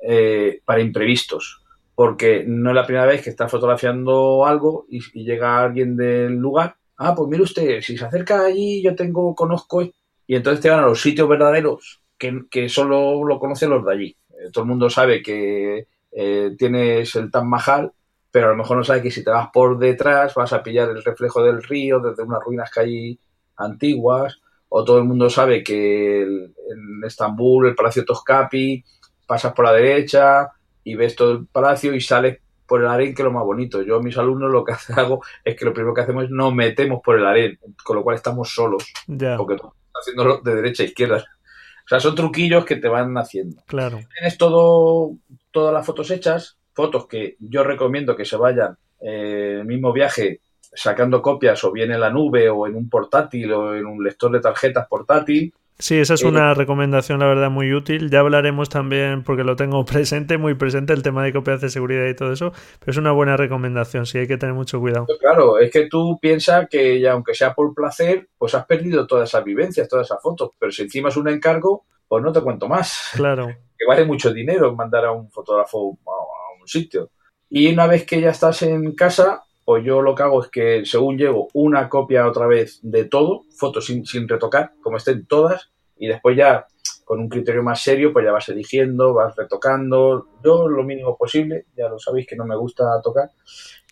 eh, 0.00 0.60
para 0.66 0.80
imprevistos, 0.80 1.62
porque 1.94 2.44
no 2.46 2.70
es 2.70 2.76
la 2.76 2.84
primera 2.86 3.06
vez 3.06 3.22
que 3.22 3.30
estás 3.30 3.50
fotografiando 3.50 4.44
algo 4.44 4.84
y, 4.88 5.00
y 5.14 5.24
llega 5.24 5.62
alguien 5.62 5.96
del 5.96 6.34
lugar 6.34 6.76
ah, 6.98 7.14
pues 7.14 7.28
mire 7.28 7.42
usted, 7.42 7.80
si 7.80 7.96
se 7.96 8.04
acerca 8.04 8.44
allí, 8.44 8.82
yo 8.82 8.94
tengo, 8.94 9.34
conozco, 9.34 9.82
y 9.82 10.36
entonces 10.36 10.60
te 10.60 10.70
van 10.70 10.80
a 10.80 10.86
los 10.86 11.00
sitios 11.00 11.28
verdaderos 11.28 12.02
que, 12.18 12.42
que 12.50 12.68
solo 12.68 13.24
lo 13.24 13.38
conocen 13.38 13.70
los 13.70 13.84
de 13.84 13.92
allí. 13.92 14.16
Eh, 14.30 14.50
todo 14.52 14.64
el 14.64 14.68
mundo 14.68 14.90
sabe 14.90 15.22
que 15.22 15.86
eh, 16.12 16.54
tienes 16.58 17.14
el 17.16 17.30
Taj 17.30 17.44
Mahal, 17.44 17.92
pero 18.30 18.48
a 18.48 18.50
lo 18.50 18.56
mejor 18.56 18.76
no 18.76 18.84
sabe 18.84 19.02
que 19.02 19.10
si 19.10 19.24
te 19.24 19.30
vas 19.30 19.48
por 19.52 19.78
detrás 19.78 20.34
vas 20.34 20.52
a 20.52 20.62
pillar 20.62 20.90
el 20.90 21.02
reflejo 21.02 21.42
del 21.42 21.62
río 21.62 22.00
desde 22.00 22.24
unas 22.24 22.42
ruinas 22.42 22.70
que 22.70 22.80
hay 22.80 23.20
antiguas, 23.56 24.38
o 24.68 24.84
todo 24.84 24.98
el 24.98 25.04
mundo 25.04 25.30
sabe 25.30 25.62
que 25.62 26.22
en 26.22 27.04
Estambul, 27.04 27.68
el 27.68 27.74
Palacio 27.74 28.04
Toscapi, 28.04 28.84
pasas 29.26 29.52
por 29.54 29.64
la 29.64 29.72
derecha 29.72 30.50
y 30.84 30.94
ves 30.94 31.16
todo 31.16 31.32
el 31.32 31.46
palacio 31.46 31.94
y 31.94 32.00
sales 32.00 32.38
por 32.68 32.82
el 32.82 32.86
aren, 32.86 33.14
que 33.14 33.22
es 33.22 33.24
lo 33.24 33.32
más 33.32 33.44
bonito. 33.44 33.82
Yo 33.82 33.96
a 33.96 34.02
mis 34.02 34.16
alumnos 34.18 34.52
lo 34.52 34.62
que 34.62 34.74
hago 34.96 35.22
es 35.42 35.56
que 35.56 35.64
lo 35.64 35.72
primero 35.72 35.94
que 35.94 36.02
hacemos 36.02 36.24
es 36.24 36.30
nos 36.30 36.54
metemos 36.54 37.00
por 37.02 37.18
el 37.18 37.26
aren, 37.26 37.58
con 37.82 37.96
lo 37.96 38.04
cual 38.04 38.14
estamos 38.14 38.54
solos, 38.54 38.92
yeah. 39.06 39.36
porque 39.36 39.54
estamos 39.54 39.74
haciéndolo 39.94 40.40
de 40.42 40.54
derecha 40.54 40.82
a 40.82 40.86
izquierda. 40.86 41.16
O 41.16 41.88
sea, 41.88 41.98
son 41.98 42.14
truquillos 42.14 42.66
que 42.66 42.76
te 42.76 42.86
van 42.86 43.16
haciendo. 43.16 43.62
Claro. 43.66 43.98
Tienes 44.14 44.36
todo, 44.36 45.16
todas 45.50 45.72
las 45.72 45.86
fotos 45.86 46.10
hechas, 46.10 46.58
fotos 46.74 47.06
que 47.06 47.36
yo 47.40 47.64
recomiendo 47.64 48.14
que 48.14 48.26
se 48.26 48.36
vayan 48.36 48.76
eh, 49.00 49.56
el 49.60 49.64
mismo 49.64 49.92
viaje 49.92 50.40
sacando 50.60 51.22
copias 51.22 51.64
o 51.64 51.72
bien 51.72 51.90
en 51.90 52.00
la 52.00 52.10
nube 52.10 52.50
o 52.50 52.66
en 52.66 52.76
un 52.76 52.90
portátil 52.90 53.50
o 53.54 53.74
en 53.74 53.86
un 53.86 54.04
lector 54.04 54.30
de 54.30 54.40
tarjetas 54.40 54.86
portátil 54.86 55.54
Sí, 55.80 55.96
esa 55.96 56.14
es 56.14 56.24
una 56.24 56.54
recomendación, 56.54 57.20
la 57.20 57.26
verdad, 57.26 57.50
muy 57.50 57.72
útil. 57.72 58.10
Ya 58.10 58.18
hablaremos 58.20 58.68
también, 58.68 59.22
porque 59.22 59.44
lo 59.44 59.54
tengo 59.54 59.84
presente, 59.84 60.36
muy 60.36 60.54
presente, 60.54 60.92
el 60.92 61.02
tema 61.02 61.22
de 61.22 61.32
copias 61.32 61.60
de 61.60 61.68
seguridad 61.70 62.06
y 62.06 62.16
todo 62.16 62.32
eso, 62.32 62.52
pero 62.80 62.90
es 62.90 62.96
una 62.96 63.12
buena 63.12 63.36
recomendación, 63.36 64.04
sí, 64.04 64.18
hay 64.18 64.26
que 64.26 64.36
tener 64.36 64.54
mucho 64.54 64.80
cuidado. 64.80 65.06
Claro, 65.20 65.58
es 65.58 65.70
que 65.70 65.88
tú 65.88 66.18
piensas 66.20 66.68
que 66.68 67.00
ya, 67.00 67.12
aunque 67.12 67.34
sea 67.34 67.54
por 67.54 67.72
placer, 67.74 68.28
pues 68.36 68.54
has 68.56 68.66
perdido 68.66 69.06
todas 69.06 69.28
esas 69.28 69.44
vivencias, 69.44 69.88
todas 69.88 70.06
esas 70.06 70.20
fotos, 70.20 70.50
pero 70.58 70.72
si 70.72 70.82
encima 70.82 71.10
es 71.10 71.16
un 71.16 71.28
encargo, 71.28 71.84
pues 72.08 72.24
no 72.24 72.32
te 72.32 72.40
cuento 72.40 72.68
más. 72.68 73.10
Claro. 73.14 73.48
Que 73.78 73.86
vale 73.86 74.04
mucho 74.04 74.32
dinero 74.32 74.74
mandar 74.74 75.04
a 75.04 75.12
un 75.12 75.30
fotógrafo 75.30 75.96
a 76.04 76.60
un 76.60 76.66
sitio. 76.66 77.12
Y 77.48 77.72
una 77.72 77.86
vez 77.86 78.04
que 78.04 78.20
ya 78.20 78.30
estás 78.30 78.62
en 78.62 78.90
casa, 78.96 79.44
pues 79.68 79.84
yo 79.84 80.00
lo 80.00 80.14
que 80.14 80.22
hago 80.22 80.42
es 80.42 80.48
que 80.48 80.86
según 80.86 81.18
llevo 81.18 81.50
una 81.52 81.90
copia 81.90 82.26
otra 82.26 82.46
vez 82.46 82.80
de 82.82 83.04
todo, 83.04 83.42
fotos 83.54 83.84
sin, 83.84 84.06
sin 84.06 84.26
retocar, 84.26 84.72
como 84.80 84.96
estén 84.96 85.26
todas, 85.26 85.70
y 85.98 86.06
después 86.06 86.38
ya 86.38 86.66
con 87.04 87.20
un 87.20 87.28
criterio 87.28 87.62
más 87.62 87.82
serio, 87.82 88.10
pues 88.10 88.24
ya 88.24 88.32
vas 88.32 88.48
eligiendo, 88.48 89.12
vas 89.12 89.36
retocando. 89.36 90.26
Yo 90.42 90.68
lo 90.68 90.84
mínimo 90.84 91.18
posible, 91.18 91.66
ya 91.76 91.86
lo 91.86 91.98
sabéis 91.98 92.26
que 92.26 92.34
no 92.34 92.46
me 92.46 92.56
gusta 92.56 92.98
tocar. 93.02 93.28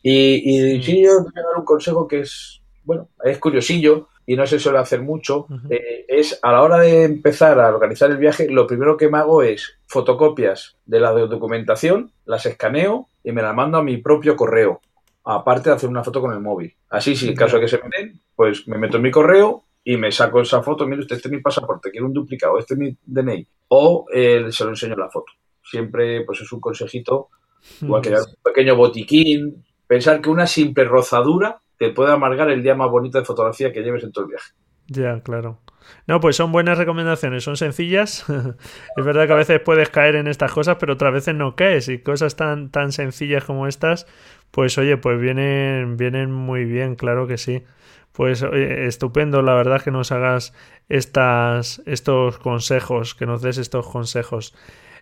Y, 0.03 0.81
sí, 0.83 1.05
yo 1.05 1.25
voy 1.25 1.33
a 1.37 1.43
dar 1.43 1.59
un 1.59 1.67
consejo 1.67 2.09
que 2.09 2.21
es, 2.21 2.63
bueno, 2.83 3.11
es 3.23 3.37
curiosillo 3.37 4.09
y 4.25 4.35
no 4.35 4.47
se 4.47 4.59
suele 4.59 4.79
hacer 4.79 5.03
mucho. 5.03 5.47
Eh, 5.69 6.07
es 6.09 6.39
a 6.41 6.53
la 6.53 6.63
hora 6.63 6.79
de 6.79 7.05
empezar 7.05 7.61
a 7.61 7.69
organizar 7.69 8.11
el 8.11 8.17
viaje, 8.17 8.49
lo 8.49 8.67
primero 8.67 8.97
que 8.97 9.11
me 9.11 9.19
hago 9.19 9.43
es 9.43 9.75
fotocopias 9.87 10.79
de 10.87 11.01
la 11.01 11.13
documentación, 11.13 12.13
las 12.25 12.47
escaneo 12.47 13.09
y 13.23 13.33
me 13.33 13.43
las 13.43 13.55
mando 13.55 13.77
a 13.77 13.83
mi 13.83 13.99
propio 13.99 14.37
correo. 14.37 14.81
Aparte 15.27 15.69
de 15.69 15.77
hacer 15.77 15.89
una 15.89 16.05
foto 16.05 16.21
con 16.21 16.33
el 16.33 16.41
móvil. 16.41 16.75
Así, 16.89 17.17
si 17.17 17.29
en 17.29 17.35
caso 17.35 17.57
de 17.57 17.63
que 17.63 17.69
se 17.69 17.79
me 17.79 17.91
den, 17.97 18.21
pues 18.35 18.67
me 18.69 18.79
meto 18.79 18.97
en 18.97 19.03
mi 19.03 19.11
correo, 19.11 19.67
y 19.89 19.97
me 19.97 20.11
saco 20.11 20.41
esa 20.41 20.63
foto, 20.65 20.85
mire 20.85 21.03
usted, 21.03 21.15
este 21.15 21.29
es 21.29 21.33
mi 21.33 21.41
pasaporte, 21.41 21.93
quiero 21.93 22.07
un 22.07 22.13
duplicado, 22.13 22.59
este 22.59 22.75
es 22.75 22.81
mi 22.81 22.97
DNI, 23.07 23.47
o 23.69 24.05
eh, 24.13 24.47
se 24.51 24.65
lo 24.65 24.71
enseño 24.71 24.97
la 24.97 25.09
foto. 25.09 25.33
Siempre, 25.63 26.25
pues 26.25 26.41
es 26.41 26.53
un 26.53 26.59
consejito, 26.59 27.29
igual 27.81 28.03
que 28.03 28.11
un 28.15 28.25
pequeño 28.43 28.75
botiquín, 28.75 29.65
pensar 29.87 30.21
que 30.21 30.29
una 30.29 30.49
simple 30.49 30.83
rozadura 30.85 31.61
te 31.79 31.91
puede 31.91 32.13
amargar 32.13 32.51
el 32.51 32.65
día 32.65 32.75
más 32.75 32.91
bonito 32.91 33.19
de 33.19 33.25
fotografía 33.25 33.73
que 33.73 33.83
lleves 33.83 34.03
en 34.03 34.11
todo 34.11 34.25
el 34.25 34.31
viaje. 34.31 34.51
Ya, 34.89 35.21
claro. 35.21 35.61
No, 36.09 36.19
pues 36.19 36.35
son 36.35 36.51
buenas 36.51 36.79
recomendaciones, 36.79 37.45
son 37.45 37.57
sencillas. 37.57 38.25
es 38.97 39.05
verdad 39.05 39.27
que 39.29 39.33
a 39.33 39.37
veces 39.37 39.61
puedes 39.61 39.89
caer 39.91 40.17
en 40.17 40.27
estas 40.27 40.53
cosas, 40.53 40.79
pero 40.81 40.95
otras 40.95 41.13
veces 41.13 41.35
no 41.37 41.55
caes. 41.55 41.89
Y 41.89 42.03
cosas 42.03 42.35
tan, 42.35 42.71
tan 42.71 42.91
sencillas 42.91 43.45
como 43.45 43.69
estas, 43.69 44.07
pues 44.57 44.79
oye, 44.79 44.97
pues 44.97 45.21
vienen, 45.21 45.99
vienen 45.99 46.33
muy 46.33 46.65
bien, 46.65 46.95
claro 46.95 47.27
que 47.27 47.37
sí. 47.37 47.63
Pues 48.13 48.43
estupendo, 48.43 49.43
la 49.43 49.53
verdad, 49.53 49.83
que 49.83 49.91
nos 49.91 50.13
hagas 50.13 50.55
estas, 50.89 51.83
estos 51.85 52.39
consejos, 52.39 53.15
que 53.15 53.27
nos 53.27 53.43
des 53.43 53.59
estos 53.59 53.87
consejos. 53.87 54.55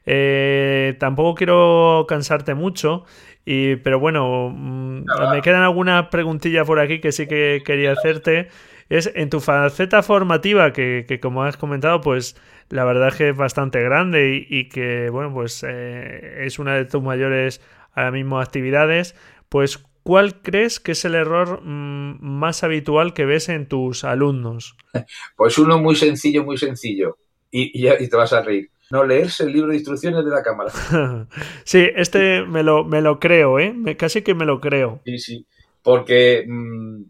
Eh, 0.06 0.96
tampoco 0.98 1.36
quiero 1.36 2.04
cansarte 2.08 2.54
mucho, 2.54 3.04
y, 3.44 3.76
pero 3.76 4.00
bueno, 4.00 4.50
mm, 4.52 5.04
me 5.30 5.40
quedan 5.40 5.62
algunas 5.62 6.08
preguntillas 6.08 6.66
por 6.66 6.80
aquí 6.80 7.00
que 7.00 7.12
sí 7.12 7.28
que 7.28 7.62
quería 7.64 7.92
hacerte. 7.92 8.48
Es 8.88 9.08
en 9.14 9.30
tu 9.30 9.38
faceta 9.38 10.02
formativa, 10.02 10.72
que, 10.72 11.04
que 11.06 11.20
como 11.20 11.44
has 11.44 11.56
comentado, 11.56 12.00
pues 12.00 12.36
la 12.70 12.84
verdad 12.84 13.06
es 13.06 13.14
que 13.14 13.28
es 13.28 13.36
bastante 13.36 13.80
grande 13.82 14.46
y, 14.50 14.68
que, 14.68 15.10
bueno, 15.10 15.32
pues 15.32 15.64
eh, 15.64 16.42
es 16.44 16.58
una 16.58 16.74
de 16.74 16.86
tus 16.86 17.04
mayores 17.04 17.60
ahora 17.94 18.10
mismo 18.10 18.40
actividades. 18.40 19.14
Pues 19.54 19.86
¿Cuál 20.02 20.42
crees 20.42 20.80
que 20.80 20.92
es 20.92 21.04
el 21.04 21.14
error 21.14 21.62
mm, 21.62 22.18
más 22.20 22.64
habitual 22.64 23.14
que 23.14 23.24
ves 23.24 23.48
en 23.48 23.68
tus 23.68 24.02
alumnos? 24.02 24.76
Pues 25.36 25.58
uno 25.58 25.78
muy 25.78 25.94
sencillo, 25.94 26.42
muy 26.42 26.58
sencillo. 26.58 27.18
Y, 27.52 27.84
te 27.84 28.16
vas 28.16 28.32
a 28.32 28.42
reír. 28.42 28.68
No 28.90 29.04
leerse 29.04 29.44
el 29.44 29.52
libro 29.52 29.70
de 29.70 29.76
instrucciones 29.76 30.24
de 30.24 30.30
la 30.32 30.42
cámara. 30.42 30.72
sí, 31.64 31.88
este 31.94 32.42
me 32.42 32.64
lo, 32.64 32.82
me 32.82 33.00
lo 33.00 33.20
creo, 33.20 33.60
¿eh? 33.60 33.96
casi 33.96 34.22
que 34.22 34.34
me 34.34 34.44
lo 34.44 34.60
creo. 34.60 35.00
Sí, 35.04 35.18
sí. 35.18 35.46
Porque 35.84 36.44
mm, 36.48 37.04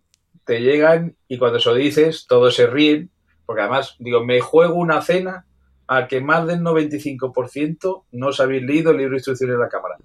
te 0.44 0.60
llegan 0.60 1.16
y 1.26 1.38
cuando 1.38 1.56
eso 1.56 1.72
dices, 1.72 2.26
todos 2.28 2.54
se 2.54 2.66
ríen. 2.66 3.08
Porque 3.46 3.62
además, 3.62 3.96
digo, 3.98 4.22
me 4.22 4.40
juego 4.40 4.74
una 4.74 5.00
cena 5.00 5.46
a 5.86 6.08
que 6.08 6.20
más 6.20 6.46
del 6.46 6.60
95% 6.60 8.04
no 8.12 8.26
os 8.26 8.38
habéis 8.38 8.64
leído 8.64 8.90
el 8.90 8.98
libro 8.98 9.12
de 9.12 9.16
instrucciones 9.16 9.56
de 9.56 9.62
la 9.62 9.70
cámara 9.70 9.96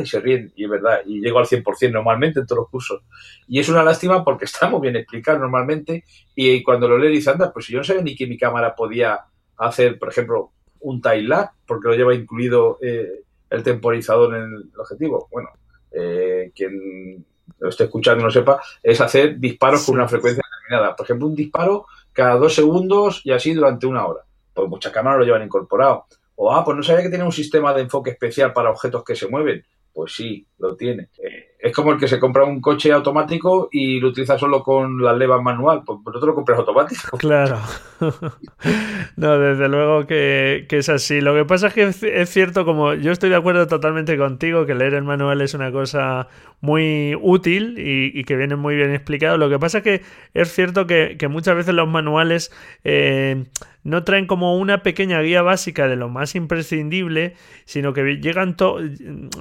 y 0.00 0.06
se 0.06 0.20
ríen, 0.20 0.52
y 0.54 0.64
es 0.64 0.70
verdad, 0.70 1.00
y 1.06 1.20
llego 1.20 1.38
al 1.38 1.46
100% 1.46 1.92
normalmente 1.92 2.40
en 2.40 2.46
todos 2.46 2.62
los 2.62 2.70
cursos. 2.70 3.02
Y 3.48 3.58
es 3.58 3.68
una 3.68 3.82
lástima 3.82 4.24
porque 4.24 4.44
está 4.46 4.68
muy 4.68 4.80
bien 4.80 4.96
explicado 4.96 5.38
normalmente, 5.38 6.04
y 6.34 6.62
cuando 6.62 6.88
lo 6.88 6.98
leo 6.98 7.10
dice, 7.10 7.30
anda, 7.30 7.52
pues 7.52 7.66
yo 7.68 7.78
no 7.78 7.84
sabía 7.84 8.02
ni 8.02 8.14
que 8.14 8.26
mi 8.26 8.38
cámara 8.38 8.74
podía 8.74 9.20
hacer, 9.56 9.98
por 9.98 10.08
ejemplo, 10.08 10.52
un 10.80 11.00
time 11.00 11.22
lapse, 11.22 11.54
porque 11.66 11.88
lo 11.88 11.94
lleva 11.94 12.14
incluido 12.14 12.78
eh, 12.82 13.22
el 13.50 13.62
temporizador 13.62 14.34
en 14.34 14.42
el 14.42 14.70
objetivo. 14.78 15.28
Bueno, 15.30 15.50
eh, 15.92 16.50
quien 16.54 17.24
lo 17.58 17.68
esté 17.68 17.84
escuchando 17.84 18.24
no 18.24 18.30
sepa, 18.30 18.60
es 18.82 19.00
hacer 19.00 19.38
disparos 19.38 19.86
con 19.86 19.96
una 19.96 20.08
frecuencia 20.08 20.42
determinada. 20.42 20.96
Por 20.96 21.06
ejemplo, 21.06 21.28
un 21.28 21.36
disparo 21.36 21.86
cada 22.12 22.36
dos 22.36 22.54
segundos 22.54 23.20
y 23.24 23.30
así 23.30 23.54
durante 23.54 23.86
una 23.86 24.06
hora. 24.06 24.20
Pues 24.52 24.68
muchas 24.68 24.92
cámaras 24.92 25.20
lo 25.20 25.24
llevan 25.24 25.44
incorporado. 25.44 26.06
O, 26.36 26.52
ah, 26.52 26.64
pues 26.64 26.76
no 26.76 26.82
sabía 26.82 27.02
que 27.02 27.10
tenía 27.10 27.24
un 27.24 27.32
sistema 27.32 27.74
de 27.74 27.82
enfoque 27.82 28.10
especial 28.10 28.52
para 28.52 28.70
objetos 28.70 29.04
que 29.04 29.14
se 29.14 29.28
mueven. 29.28 29.64
Pues 29.92 30.14
sí, 30.14 30.46
lo 30.62 30.76
tiene. 30.76 31.08
Eh, 31.22 31.52
es 31.58 31.72
como 31.72 31.92
el 31.92 31.98
que 31.98 32.08
se 32.08 32.18
compra 32.18 32.44
un 32.44 32.60
coche 32.60 32.92
automático 32.92 33.68
y 33.70 34.00
lo 34.00 34.08
utiliza 34.08 34.38
solo 34.38 34.62
con 34.62 35.00
las 35.02 35.16
levas 35.16 35.42
manual. 35.42 35.82
Pues 35.84 35.98
vosotros 36.02 36.28
lo 36.28 36.34
compras 36.34 36.58
automático. 36.58 37.16
Claro. 37.18 37.60
no, 39.16 39.38
desde 39.38 39.68
luego 39.68 40.06
que, 40.06 40.66
es 40.68 40.88
así. 40.88 41.20
Lo 41.20 41.34
que 41.34 41.44
pasa 41.44 41.68
es 41.68 41.74
que 41.74 41.82
es 42.20 42.30
cierto, 42.30 42.64
como 42.64 42.94
yo 42.94 43.12
estoy 43.12 43.30
de 43.30 43.36
acuerdo 43.36 43.66
totalmente 43.66 44.16
contigo, 44.16 44.66
que 44.66 44.74
leer 44.74 44.94
el 44.94 45.04
manual 45.04 45.40
es 45.40 45.54
una 45.54 45.70
cosa 45.70 46.28
muy 46.60 47.16
útil 47.20 47.74
y, 47.78 48.24
que 48.24 48.36
viene 48.36 48.56
muy 48.56 48.74
bien 48.74 48.92
explicado. 48.92 49.36
Lo 49.36 49.48
que 49.48 49.58
pasa 49.58 49.78
es 49.78 49.84
que 49.84 50.02
es 50.34 50.52
cierto 50.52 50.86
que, 50.86 51.16
muchas 51.28 51.56
veces 51.56 51.74
los 51.74 51.88
manuales... 51.88 52.52
Eh, 52.84 53.44
no 53.84 54.04
traen 54.04 54.26
como 54.26 54.56
una 54.56 54.82
pequeña 54.82 55.20
guía 55.22 55.42
básica 55.42 55.88
de 55.88 55.96
lo 55.96 56.08
más 56.08 56.34
imprescindible, 56.34 57.34
sino 57.64 57.92
que 57.92 58.18
llegan 58.20 58.56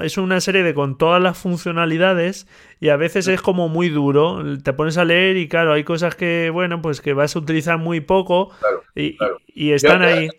es 0.01 0.17
una 0.17 0.41
serie 0.41 0.63
de 0.63 0.73
con 0.73 0.97
todas 1.12 1.21
las 1.21 1.38
funcionalidades 1.38 2.47
y 2.80 2.88
a 2.88 2.95
veces 2.95 3.28
es 3.28 3.41
como 3.41 3.67
muy 3.67 3.89
duro. 3.89 4.41
Te 4.63 4.71
pones 4.71 4.97
a 4.97 5.04
leer 5.04 5.36
y 5.36 5.50
claro, 5.50 5.74
hay 5.74 5.84
cosas 5.84 6.15
que, 6.15 6.50
bueno, 6.50 6.82
pues 6.82 7.02
que 7.02 7.12
vas 7.12 7.36
a 7.36 7.39
utilizar 7.39 7.78
muy 7.78 8.00
poco 8.00 8.52
y, 8.95 9.17
y, 9.47 9.74
están 9.74 10.04
ahí. 10.04 10.30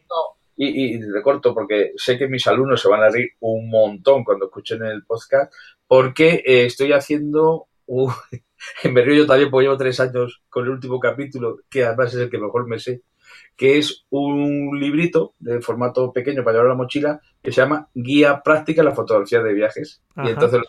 Y, 0.56 0.94
y, 0.94 1.02
recorto 1.12 1.52
porque 1.52 1.92
sé 1.96 2.16
que 2.16 2.26
mis 2.26 2.46
alumnos 2.46 2.80
se 2.80 2.88
van 2.88 3.02
a 3.02 3.10
reír 3.10 3.32
un 3.40 3.68
montón 3.68 4.24
cuando 4.24 4.46
escuchen 4.46 4.82
el 4.82 5.04
podcast 5.04 5.52
porque 5.86 6.42
eh, 6.46 6.64
estoy 6.64 6.92
haciendo 6.92 7.66
un... 7.84 8.10
en 8.82 8.94
yo 8.94 9.26
también 9.26 9.50
porque 9.50 9.64
llevo 9.64 9.76
tres 9.76 10.00
años 10.00 10.42
con 10.48 10.64
el 10.64 10.70
último 10.70 10.98
capítulo 11.00 11.58
que 11.68 11.84
además 11.84 12.14
es 12.14 12.20
el 12.20 12.30
que 12.30 12.38
mejor 12.38 12.66
me 12.66 12.78
sé 12.78 13.02
que 13.56 13.78
es 13.78 14.04
un 14.10 14.78
librito 14.78 15.34
de 15.38 15.60
formato 15.60 16.12
pequeño 16.12 16.42
para 16.42 16.54
llevar 16.54 16.70
la 16.70 16.76
mochila 16.76 17.20
que 17.42 17.52
se 17.52 17.60
llama 17.60 17.88
Guía 17.94 18.42
Práctica 18.42 18.82
en 18.82 18.86
la 18.86 18.94
Fotografía 18.94 19.42
de 19.42 19.54
Viajes. 19.54 20.02
Y 20.16 20.30
entonces 20.30 20.62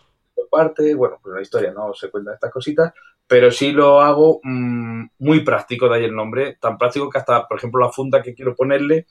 parte, 0.54 0.94
bueno, 0.94 1.18
pues 1.20 1.34
la 1.34 1.42
historia 1.42 1.72
no 1.72 1.92
se 1.94 2.10
cuenta 2.10 2.34
estas 2.34 2.52
cositas, 2.52 2.92
pero 3.26 3.50
sí 3.50 3.72
lo 3.72 4.00
hago 4.00 4.40
mm, 4.44 5.06
muy 5.18 5.40
práctico, 5.40 5.88
de 5.88 5.96
ahí 5.96 6.04
el 6.04 6.14
nombre, 6.14 6.56
tan 6.60 6.78
práctico 6.78 7.10
que 7.10 7.18
hasta, 7.18 7.48
por 7.48 7.58
ejemplo, 7.58 7.80
la 7.80 7.90
funda 7.90 8.22
que 8.22 8.34
quiero 8.34 8.54
ponerle 8.54 9.06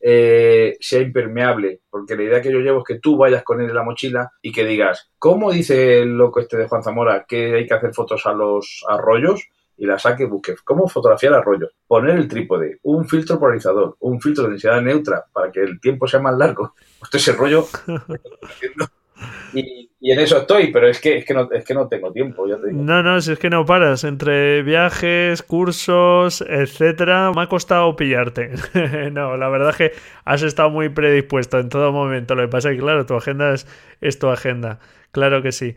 eh, 0.00 0.76
sea 0.80 1.00
impermeable, 1.00 1.82
porque 1.88 2.16
la 2.16 2.24
idea 2.24 2.42
que 2.42 2.52
yo 2.52 2.58
llevo 2.58 2.78
es 2.78 2.84
que 2.84 2.98
tú 2.98 3.16
vayas 3.16 3.44
con 3.44 3.60
él 3.60 3.68
en 3.68 3.76
la 3.76 3.84
mochila 3.84 4.32
y 4.42 4.50
que 4.50 4.64
digas, 4.64 5.12
¿cómo 5.18 5.52
dice 5.52 6.00
el 6.00 6.16
loco 6.16 6.40
este 6.40 6.56
de 6.56 6.66
Juan 6.66 6.82
Zamora 6.82 7.24
que 7.28 7.54
hay 7.54 7.66
que 7.66 7.74
hacer 7.74 7.94
fotos 7.94 8.26
a 8.26 8.32
los 8.32 8.84
arroyos? 8.88 9.48
Y 9.78 9.86
la 9.86 9.98
saque, 9.98 10.26
busque 10.26 10.56
cómo 10.64 10.88
fotografiar 10.88 11.34
arroyos, 11.34 11.70
poner 11.86 12.16
el 12.16 12.28
trípode, 12.28 12.78
un 12.82 13.08
filtro 13.08 13.38
polarizador, 13.38 13.96
un 14.00 14.20
filtro 14.20 14.44
de 14.44 14.50
densidad 14.50 14.82
neutra 14.82 15.24
para 15.32 15.50
que 15.52 15.60
el 15.62 15.80
tiempo 15.80 16.06
sea 16.06 16.20
más 16.20 16.36
largo. 16.36 16.74
Pues 16.98 17.14
ese 17.14 17.32
rollo. 17.32 17.64
y, 19.54 19.88
en 20.00 20.18
eso 20.18 20.38
estoy, 20.38 20.72
pero 20.72 20.88
es 20.88 21.00
que, 21.00 21.18
es 21.18 21.24
que, 21.24 21.32
no, 21.32 21.48
es 21.52 21.64
que 21.64 21.74
no 21.74 21.86
tengo 21.86 22.12
tiempo, 22.12 22.48
ya 22.48 22.56
te 22.56 22.70
digo. 22.70 22.82
No, 22.82 23.04
no, 23.04 23.20
si 23.20 23.32
es 23.32 23.38
que 23.38 23.50
no 23.50 23.64
paras. 23.64 24.02
Entre 24.02 24.64
viajes, 24.64 25.44
cursos, 25.44 26.40
etcétera, 26.40 27.30
me 27.32 27.42
ha 27.42 27.46
costado 27.46 27.94
pillarte. 27.94 28.50
no, 29.12 29.36
la 29.36 29.48
verdad 29.48 29.70
es 29.70 29.76
que 29.76 29.92
has 30.24 30.42
estado 30.42 30.70
muy 30.70 30.88
predispuesto 30.88 31.60
en 31.60 31.68
todo 31.68 31.92
momento. 31.92 32.34
Lo 32.34 32.42
que 32.42 32.48
pasa 32.48 32.70
es 32.70 32.76
que, 32.76 32.82
claro, 32.82 33.06
tu 33.06 33.14
agenda 33.14 33.54
es, 33.54 33.68
es 34.00 34.18
tu 34.18 34.26
agenda. 34.28 34.80
Claro 35.12 35.40
que 35.40 35.52
sí. 35.52 35.76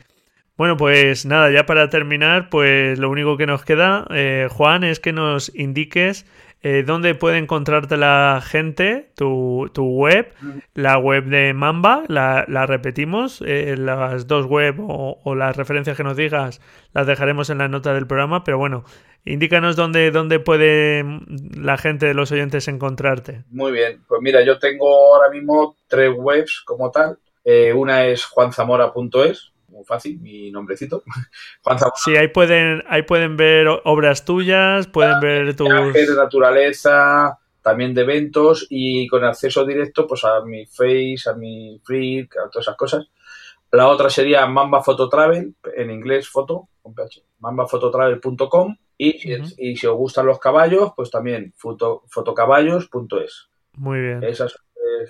Bueno, 0.62 0.78
pues 0.78 1.26
nada, 1.26 1.52
ya 1.52 1.66
para 1.66 1.90
terminar, 1.90 2.52
pues 2.52 3.00
lo 3.00 3.10
único 3.10 3.36
que 3.36 3.48
nos 3.48 3.66
queda, 3.66 4.06
eh, 4.12 4.48
Juan, 4.52 4.84
es 4.84 5.00
que 5.00 5.12
nos 5.12 5.52
indiques 5.56 6.28
eh, 6.62 6.84
dónde 6.86 7.16
puede 7.16 7.40
encontrarte 7.40 7.98
la 7.98 8.44
gente, 8.46 9.12
tu, 9.16 9.72
web, 9.76 10.32
la 10.76 11.00
web 11.00 11.26
de 11.26 11.56
Mamba, 11.56 12.04
la, 12.08 12.46
repetimos, 12.68 13.44
eh, 13.44 13.76
las 13.76 14.28
dos 14.28 14.46
web 14.46 14.76
o, 14.78 15.34
las 15.34 15.58
referencias 15.58 15.98
que 15.98 16.04
nos 16.04 16.16
digas 16.16 16.62
las 16.94 17.08
dejaremos 17.08 17.50
en 17.50 17.58
la 17.58 17.68
nota 17.68 17.96
del 17.96 18.06
programa, 18.06 18.44
pero 18.44 18.60
bueno, 18.60 18.84
indícanos 19.26 19.76
dónde, 19.76 20.12
dónde 20.12 20.40
puede 20.40 21.04
la 21.58 21.80
gente 21.80 22.06
de 22.06 22.14
los 22.14 22.32
oyentes 22.32 22.68
encontrarte. 22.68 23.46
Muy 23.50 23.72
bien, 23.72 24.04
pues 24.08 24.22
mira, 24.22 24.46
yo 24.46 24.60
tengo 24.60 25.16
ahora 25.16 25.32
mismo 25.32 25.76
tres 25.88 26.12
webs 26.16 26.62
como 26.64 26.92
tal. 26.92 27.18
una 27.74 28.06
es 28.06 28.26
juanzamora.es, 28.26 29.52
muy 29.82 29.86
fácil, 29.86 30.20
mi 30.20 30.52
nombrecito. 30.52 31.04
Juan 31.64 31.78
Sí, 31.96 32.16
ahí 32.16 32.28
pueden, 32.28 32.84
ahí 32.88 33.02
pueden 33.04 33.36
ver 33.36 33.68
obras 33.84 34.24
tuyas, 34.26 34.88
pueden 34.88 35.20
ver 35.20 35.56
tus... 35.56 35.68
de 35.68 36.16
naturaleza, 36.16 37.40
también 37.62 37.94
de 37.94 38.02
eventos 38.02 38.68
y 38.70 39.08
con 39.08 39.24
acceso 39.24 39.66
directo 39.66 40.08
pues 40.08 40.24
a 40.24 40.42
mi 40.42 40.66
Face, 40.66 41.30
a 41.30 41.34
mi 41.34 41.80
Freak, 41.84 42.38
a 42.38 42.50
todas 42.50 42.68
esas 42.68 42.78
cosas. 42.78 43.10
La 43.72 43.88
otra 43.88 44.10
sería 44.10 44.46
Mamba 44.48 44.84
Travel, 45.10 45.56
en 45.78 45.92
inglés 45.92 46.28
foto, 46.28 46.68
con 46.82 46.94
ph, 46.94 47.24
mambafototravel.com 47.40 48.76
y, 48.98 49.34
y 49.58 49.78
si 49.78 49.88
os 49.88 49.96
gustan 49.96 50.26
los 50.26 50.40
caballos, 50.40 50.92
pues 50.96 51.10
también 51.10 51.54
fotocaballos.es. 51.56 53.50
Muy 53.78 54.00
bien. 54.00 54.24
Esas 54.24 54.56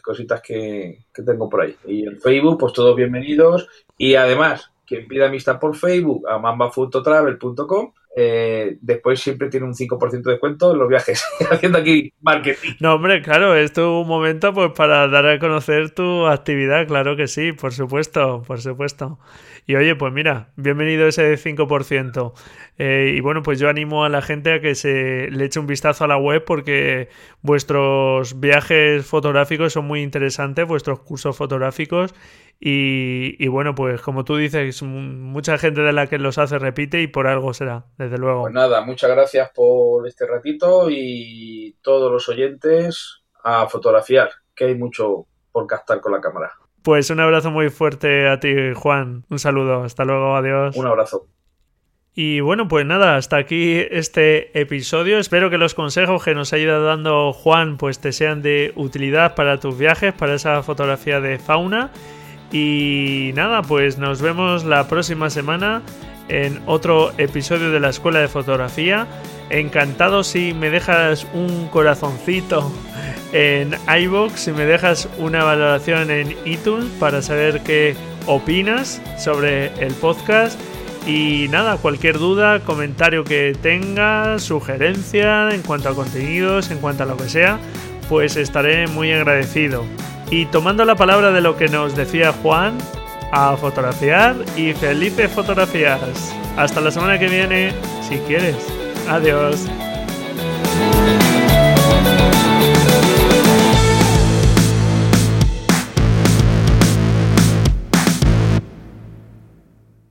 cositas 0.01 0.41
que, 0.41 1.05
que 1.13 1.24
tengo 1.24 1.49
por 1.49 1.61
ahí. 1.61 1.76
Y 1.86 2.07
en 2.07 2.19
Facebook, 2.19 2.59
pues 2.59 2.74
todos 2.74 2.95
bienvenidos. 2.95 3.67
Y 3.97 4.15
además, 4.15 4.72
quien 4.86 5.07
pida 5.07 5.28
amistad 5.28 5.59
por 5.59 5.76
Facebook 5.76 6.28
a 6.28 6.38
mambafototravel.com 6.38 7.93
eh, 8.13 8.78
después 8.82 9.22
siempre 9.22 9.49
tiene 9.49 9.65
un 9.65 9.74
5% 9.74 10.22
de 10.22 10.32
descuento 10.32 10.74
en 10.74 10.80
los 10.80 10.89
viajes, 10.89 11.24
haciendo 11.49 11.78
aquí 11.78 12.11
marketing. 12.22 12.72
No, 12.82 12.95
hombre, 12.95 13.22
claro, 13.22 13.55
es 13.55 13.72
tu 13.72 14.03
momento 14.05 14.53
pues 14.53 14.72
para 14.74 15.07
dar 15.07 15.26
a 15.26 15.39
conocer 15.39 15.91
tu 15.91 16.28
actividad, 16.28 16.86
claro 16.88 17.15
que 17.15 17.28
sí, 17.28 17.53
por 17.53 17.72
supuesto, 17.72 18.43
por 18.45 18.59
supuesto. 18.59 19.17
Y 19.68 19.76
oye, 19.76 19.95
pues 19.95 20.12
mira, 20.12 20.51
bienvenido 20.55 21.07
ese 21.07 21.38
5%. 21.38 22.34
Eh, 22.78 23.14
y 23.16 23.22
bueno, 23.22 23.43
pues 23.43 23.59
yo 23.59 23.70
animo 23.70 24.03
a 24.03 24.09
la 24.09 24.22
gente 24.22 24.53
a 24.53 24.62
que 24.62 24.76
se 24.76 25.30
le 25.30 25.45
eche 25.45 25.59
un 25.59 25.68
vistazo 25.68 26.03
a 26.03 26.07
la 26.07 26.18
web 26.18 26.43
porque 26.45 27.09
vuestros 27.41 28.39
viajes 28.39 29.05
fotográficos 29.05 29.74
son 29.74 29.86
muy 29.86 30.01
interesantes, 30.01 30.68
vuestros 30.68 31.01
cursos 31.01 31.38
fotográficos. 31.38 32.14
Y, 32.64 33.47
bueno, 33.47 33.74
pues 33.74 34.01
como 34.01 34.24
tú 34.24 34.38
dices, 34.38 34.84
mucha 34.84 35.57
gente 35.57 35.82
de 35.82 35.93
la 35.93 36.05
que 36.05 36.20
los 36.20 36.38
hace 36.38 36.59
repite 36.59 37.01
y 37.01 37.07
por 37.07 37.26
algo 37.26 37.55
será, 37.55 37.86
desde 37.97 38.20
luego. 38.20 38.43
Pues 38.43 38.53
nada, 38.53 38.82
muchas 38.82 39.09
gracias 39.09 39.49
por 39.49 40.07
este 40.07 40.28
ratito 40.28 40.88
y 40.91 41.76
todos 41.82 42.12
los 42.12 42.30
oyentes 42.30 43.24
a 43.43 43.68
fotografiar, 43.68 44.30
que 44.55 44.66
hay 44.66 44.76
mucho 44.76 45.26
por 45.51 45.66
captar 45.66 46.01
con 46.01 46.12
la 46.12 46.22
cámara. 46.22 46.53
Pues 46.84 47.09
un 47.09 47.19
abrazo 47.19 47.51
muy 47.51 47.69
fuerte 47.69 48.27
a 48.27 48.39
ti, 48.39 48.53
Juan. 48.75 49.25
Un 49.29 49.39
saludo. 49.39 49.84
Hasta 49.84 50.05
luego. 50.05 50.36
Adiós. 50.36 50.75
Un 50.75 50.88
abrazo. 50.88 51.27
Y 52.13 52.41
bueno, 52.41 52.67
pues 52.67 52.86
nada, 52.86 53.15
hasta 53.15 53.38
aquí 53.38 53.79
este 53.89 54.59
episodio. 54.59 55.17
Espero 55.17 55.49
que 55.49 55.57
los 55.57 55.73
consejos 55.73 56.23
que 56.23 56.36
nos 56.36 56.51
ha 56.51 56.57
ido 56.57 56.84
dando 56.84 57.32
Juan 57.32 57.77
pues 57.77 57.99
te 57.99 58.11
sean 58.11 58.41
de 58.41 58.73
utilidad 58.75 59.34
para 59.34 59.61
tus 59.61 59.77
viajes, 59.77 60.13
para 60.13 60.34
esa 60.34 60.61
fotografía 60.61 61.21
de 61.21 61.39
fauna. 61.39 61.91
Y 62.51 63.32
nada, 63.34 63.61
pues 63.61 63.97
nos 63.97 64.21
vemos 64.21 64.65
la 64.65 64.89
próxima 64.89 65.29
semana 65.29 65.84
en 66.27 66.61
otro 66.65 67.11
episodio 67.17 67.71
de 67.71 67.79
la 67.79 67.89
Escuela 67.89 68.19
de 68.19 68.27
Fotografía. 68.27 69.07
Encantado 69.52 70.24
si 70.24 70.54
me 70.54 70.70
dejas 70.70 71.28
un 71.34 71.68
corazoncito 71.68 72.72
en 73.34 73.76
iBox, 74.02 74.39
si 74.39 74.52
me 74.54 74.66
dejas 74.66 75.10
una 75.18 75.43
valoración 75.43 76.10
en 76.10 76.38
iTunes 76.45 76.86
para 76.99 77.22
saber 77.22 77.62
qué 77.62 77.95
opinas 78.28 79.02
sobre 79.20 79.66
el 79.86 79.93
podcast. 79.95 80.58
Y 81.06 81.47
nada, 81.49 81.76
cualquier 81.78 82.18
duda, 82.18 82.62
comentario 82.62 83.26
que 83.26 83.54
tengas, 83.62 84.43
sugerencia 84.43 85.49
en 85.54 85.64
cuanto 85.64 85.89
a 85.89 85.95
contenidos, 85.95 86.72
en 86.72 86.78
cuanto 86.78 87.04
a 87.04 87.08
lo 87.08 87.18
que 87.18 87.28
sea, 87.28 87.60
pues 88.08 88.38
estaré 88.38 88.88
muy 88.88 89.12
agradecido. 89.12 89.84
Y 90.30 90.45
tomando 90.45 90.86
la 90.86 90.95
palabra 90.95 91.32
de 91.32 91.41
lo 91.41 91.58
que 91.58 91.68
nos 91.68 91.93
decía 91.93 92.32
Juan, 92.32 92.78
a 93.34 93.58
fotografiar 93.58 94.36
y 94.56 94.72
felices 94.74 95.30
fotografías. 95.30 95.99
Hasta 96.56 96.80
la 96.80 96.91
semana 96.91 97.20
que 97.20 97.28
viene, 97.28 97.74
si 98.08 98.18
quieres. 98.20 98.80
Adiós. 99.08 99.91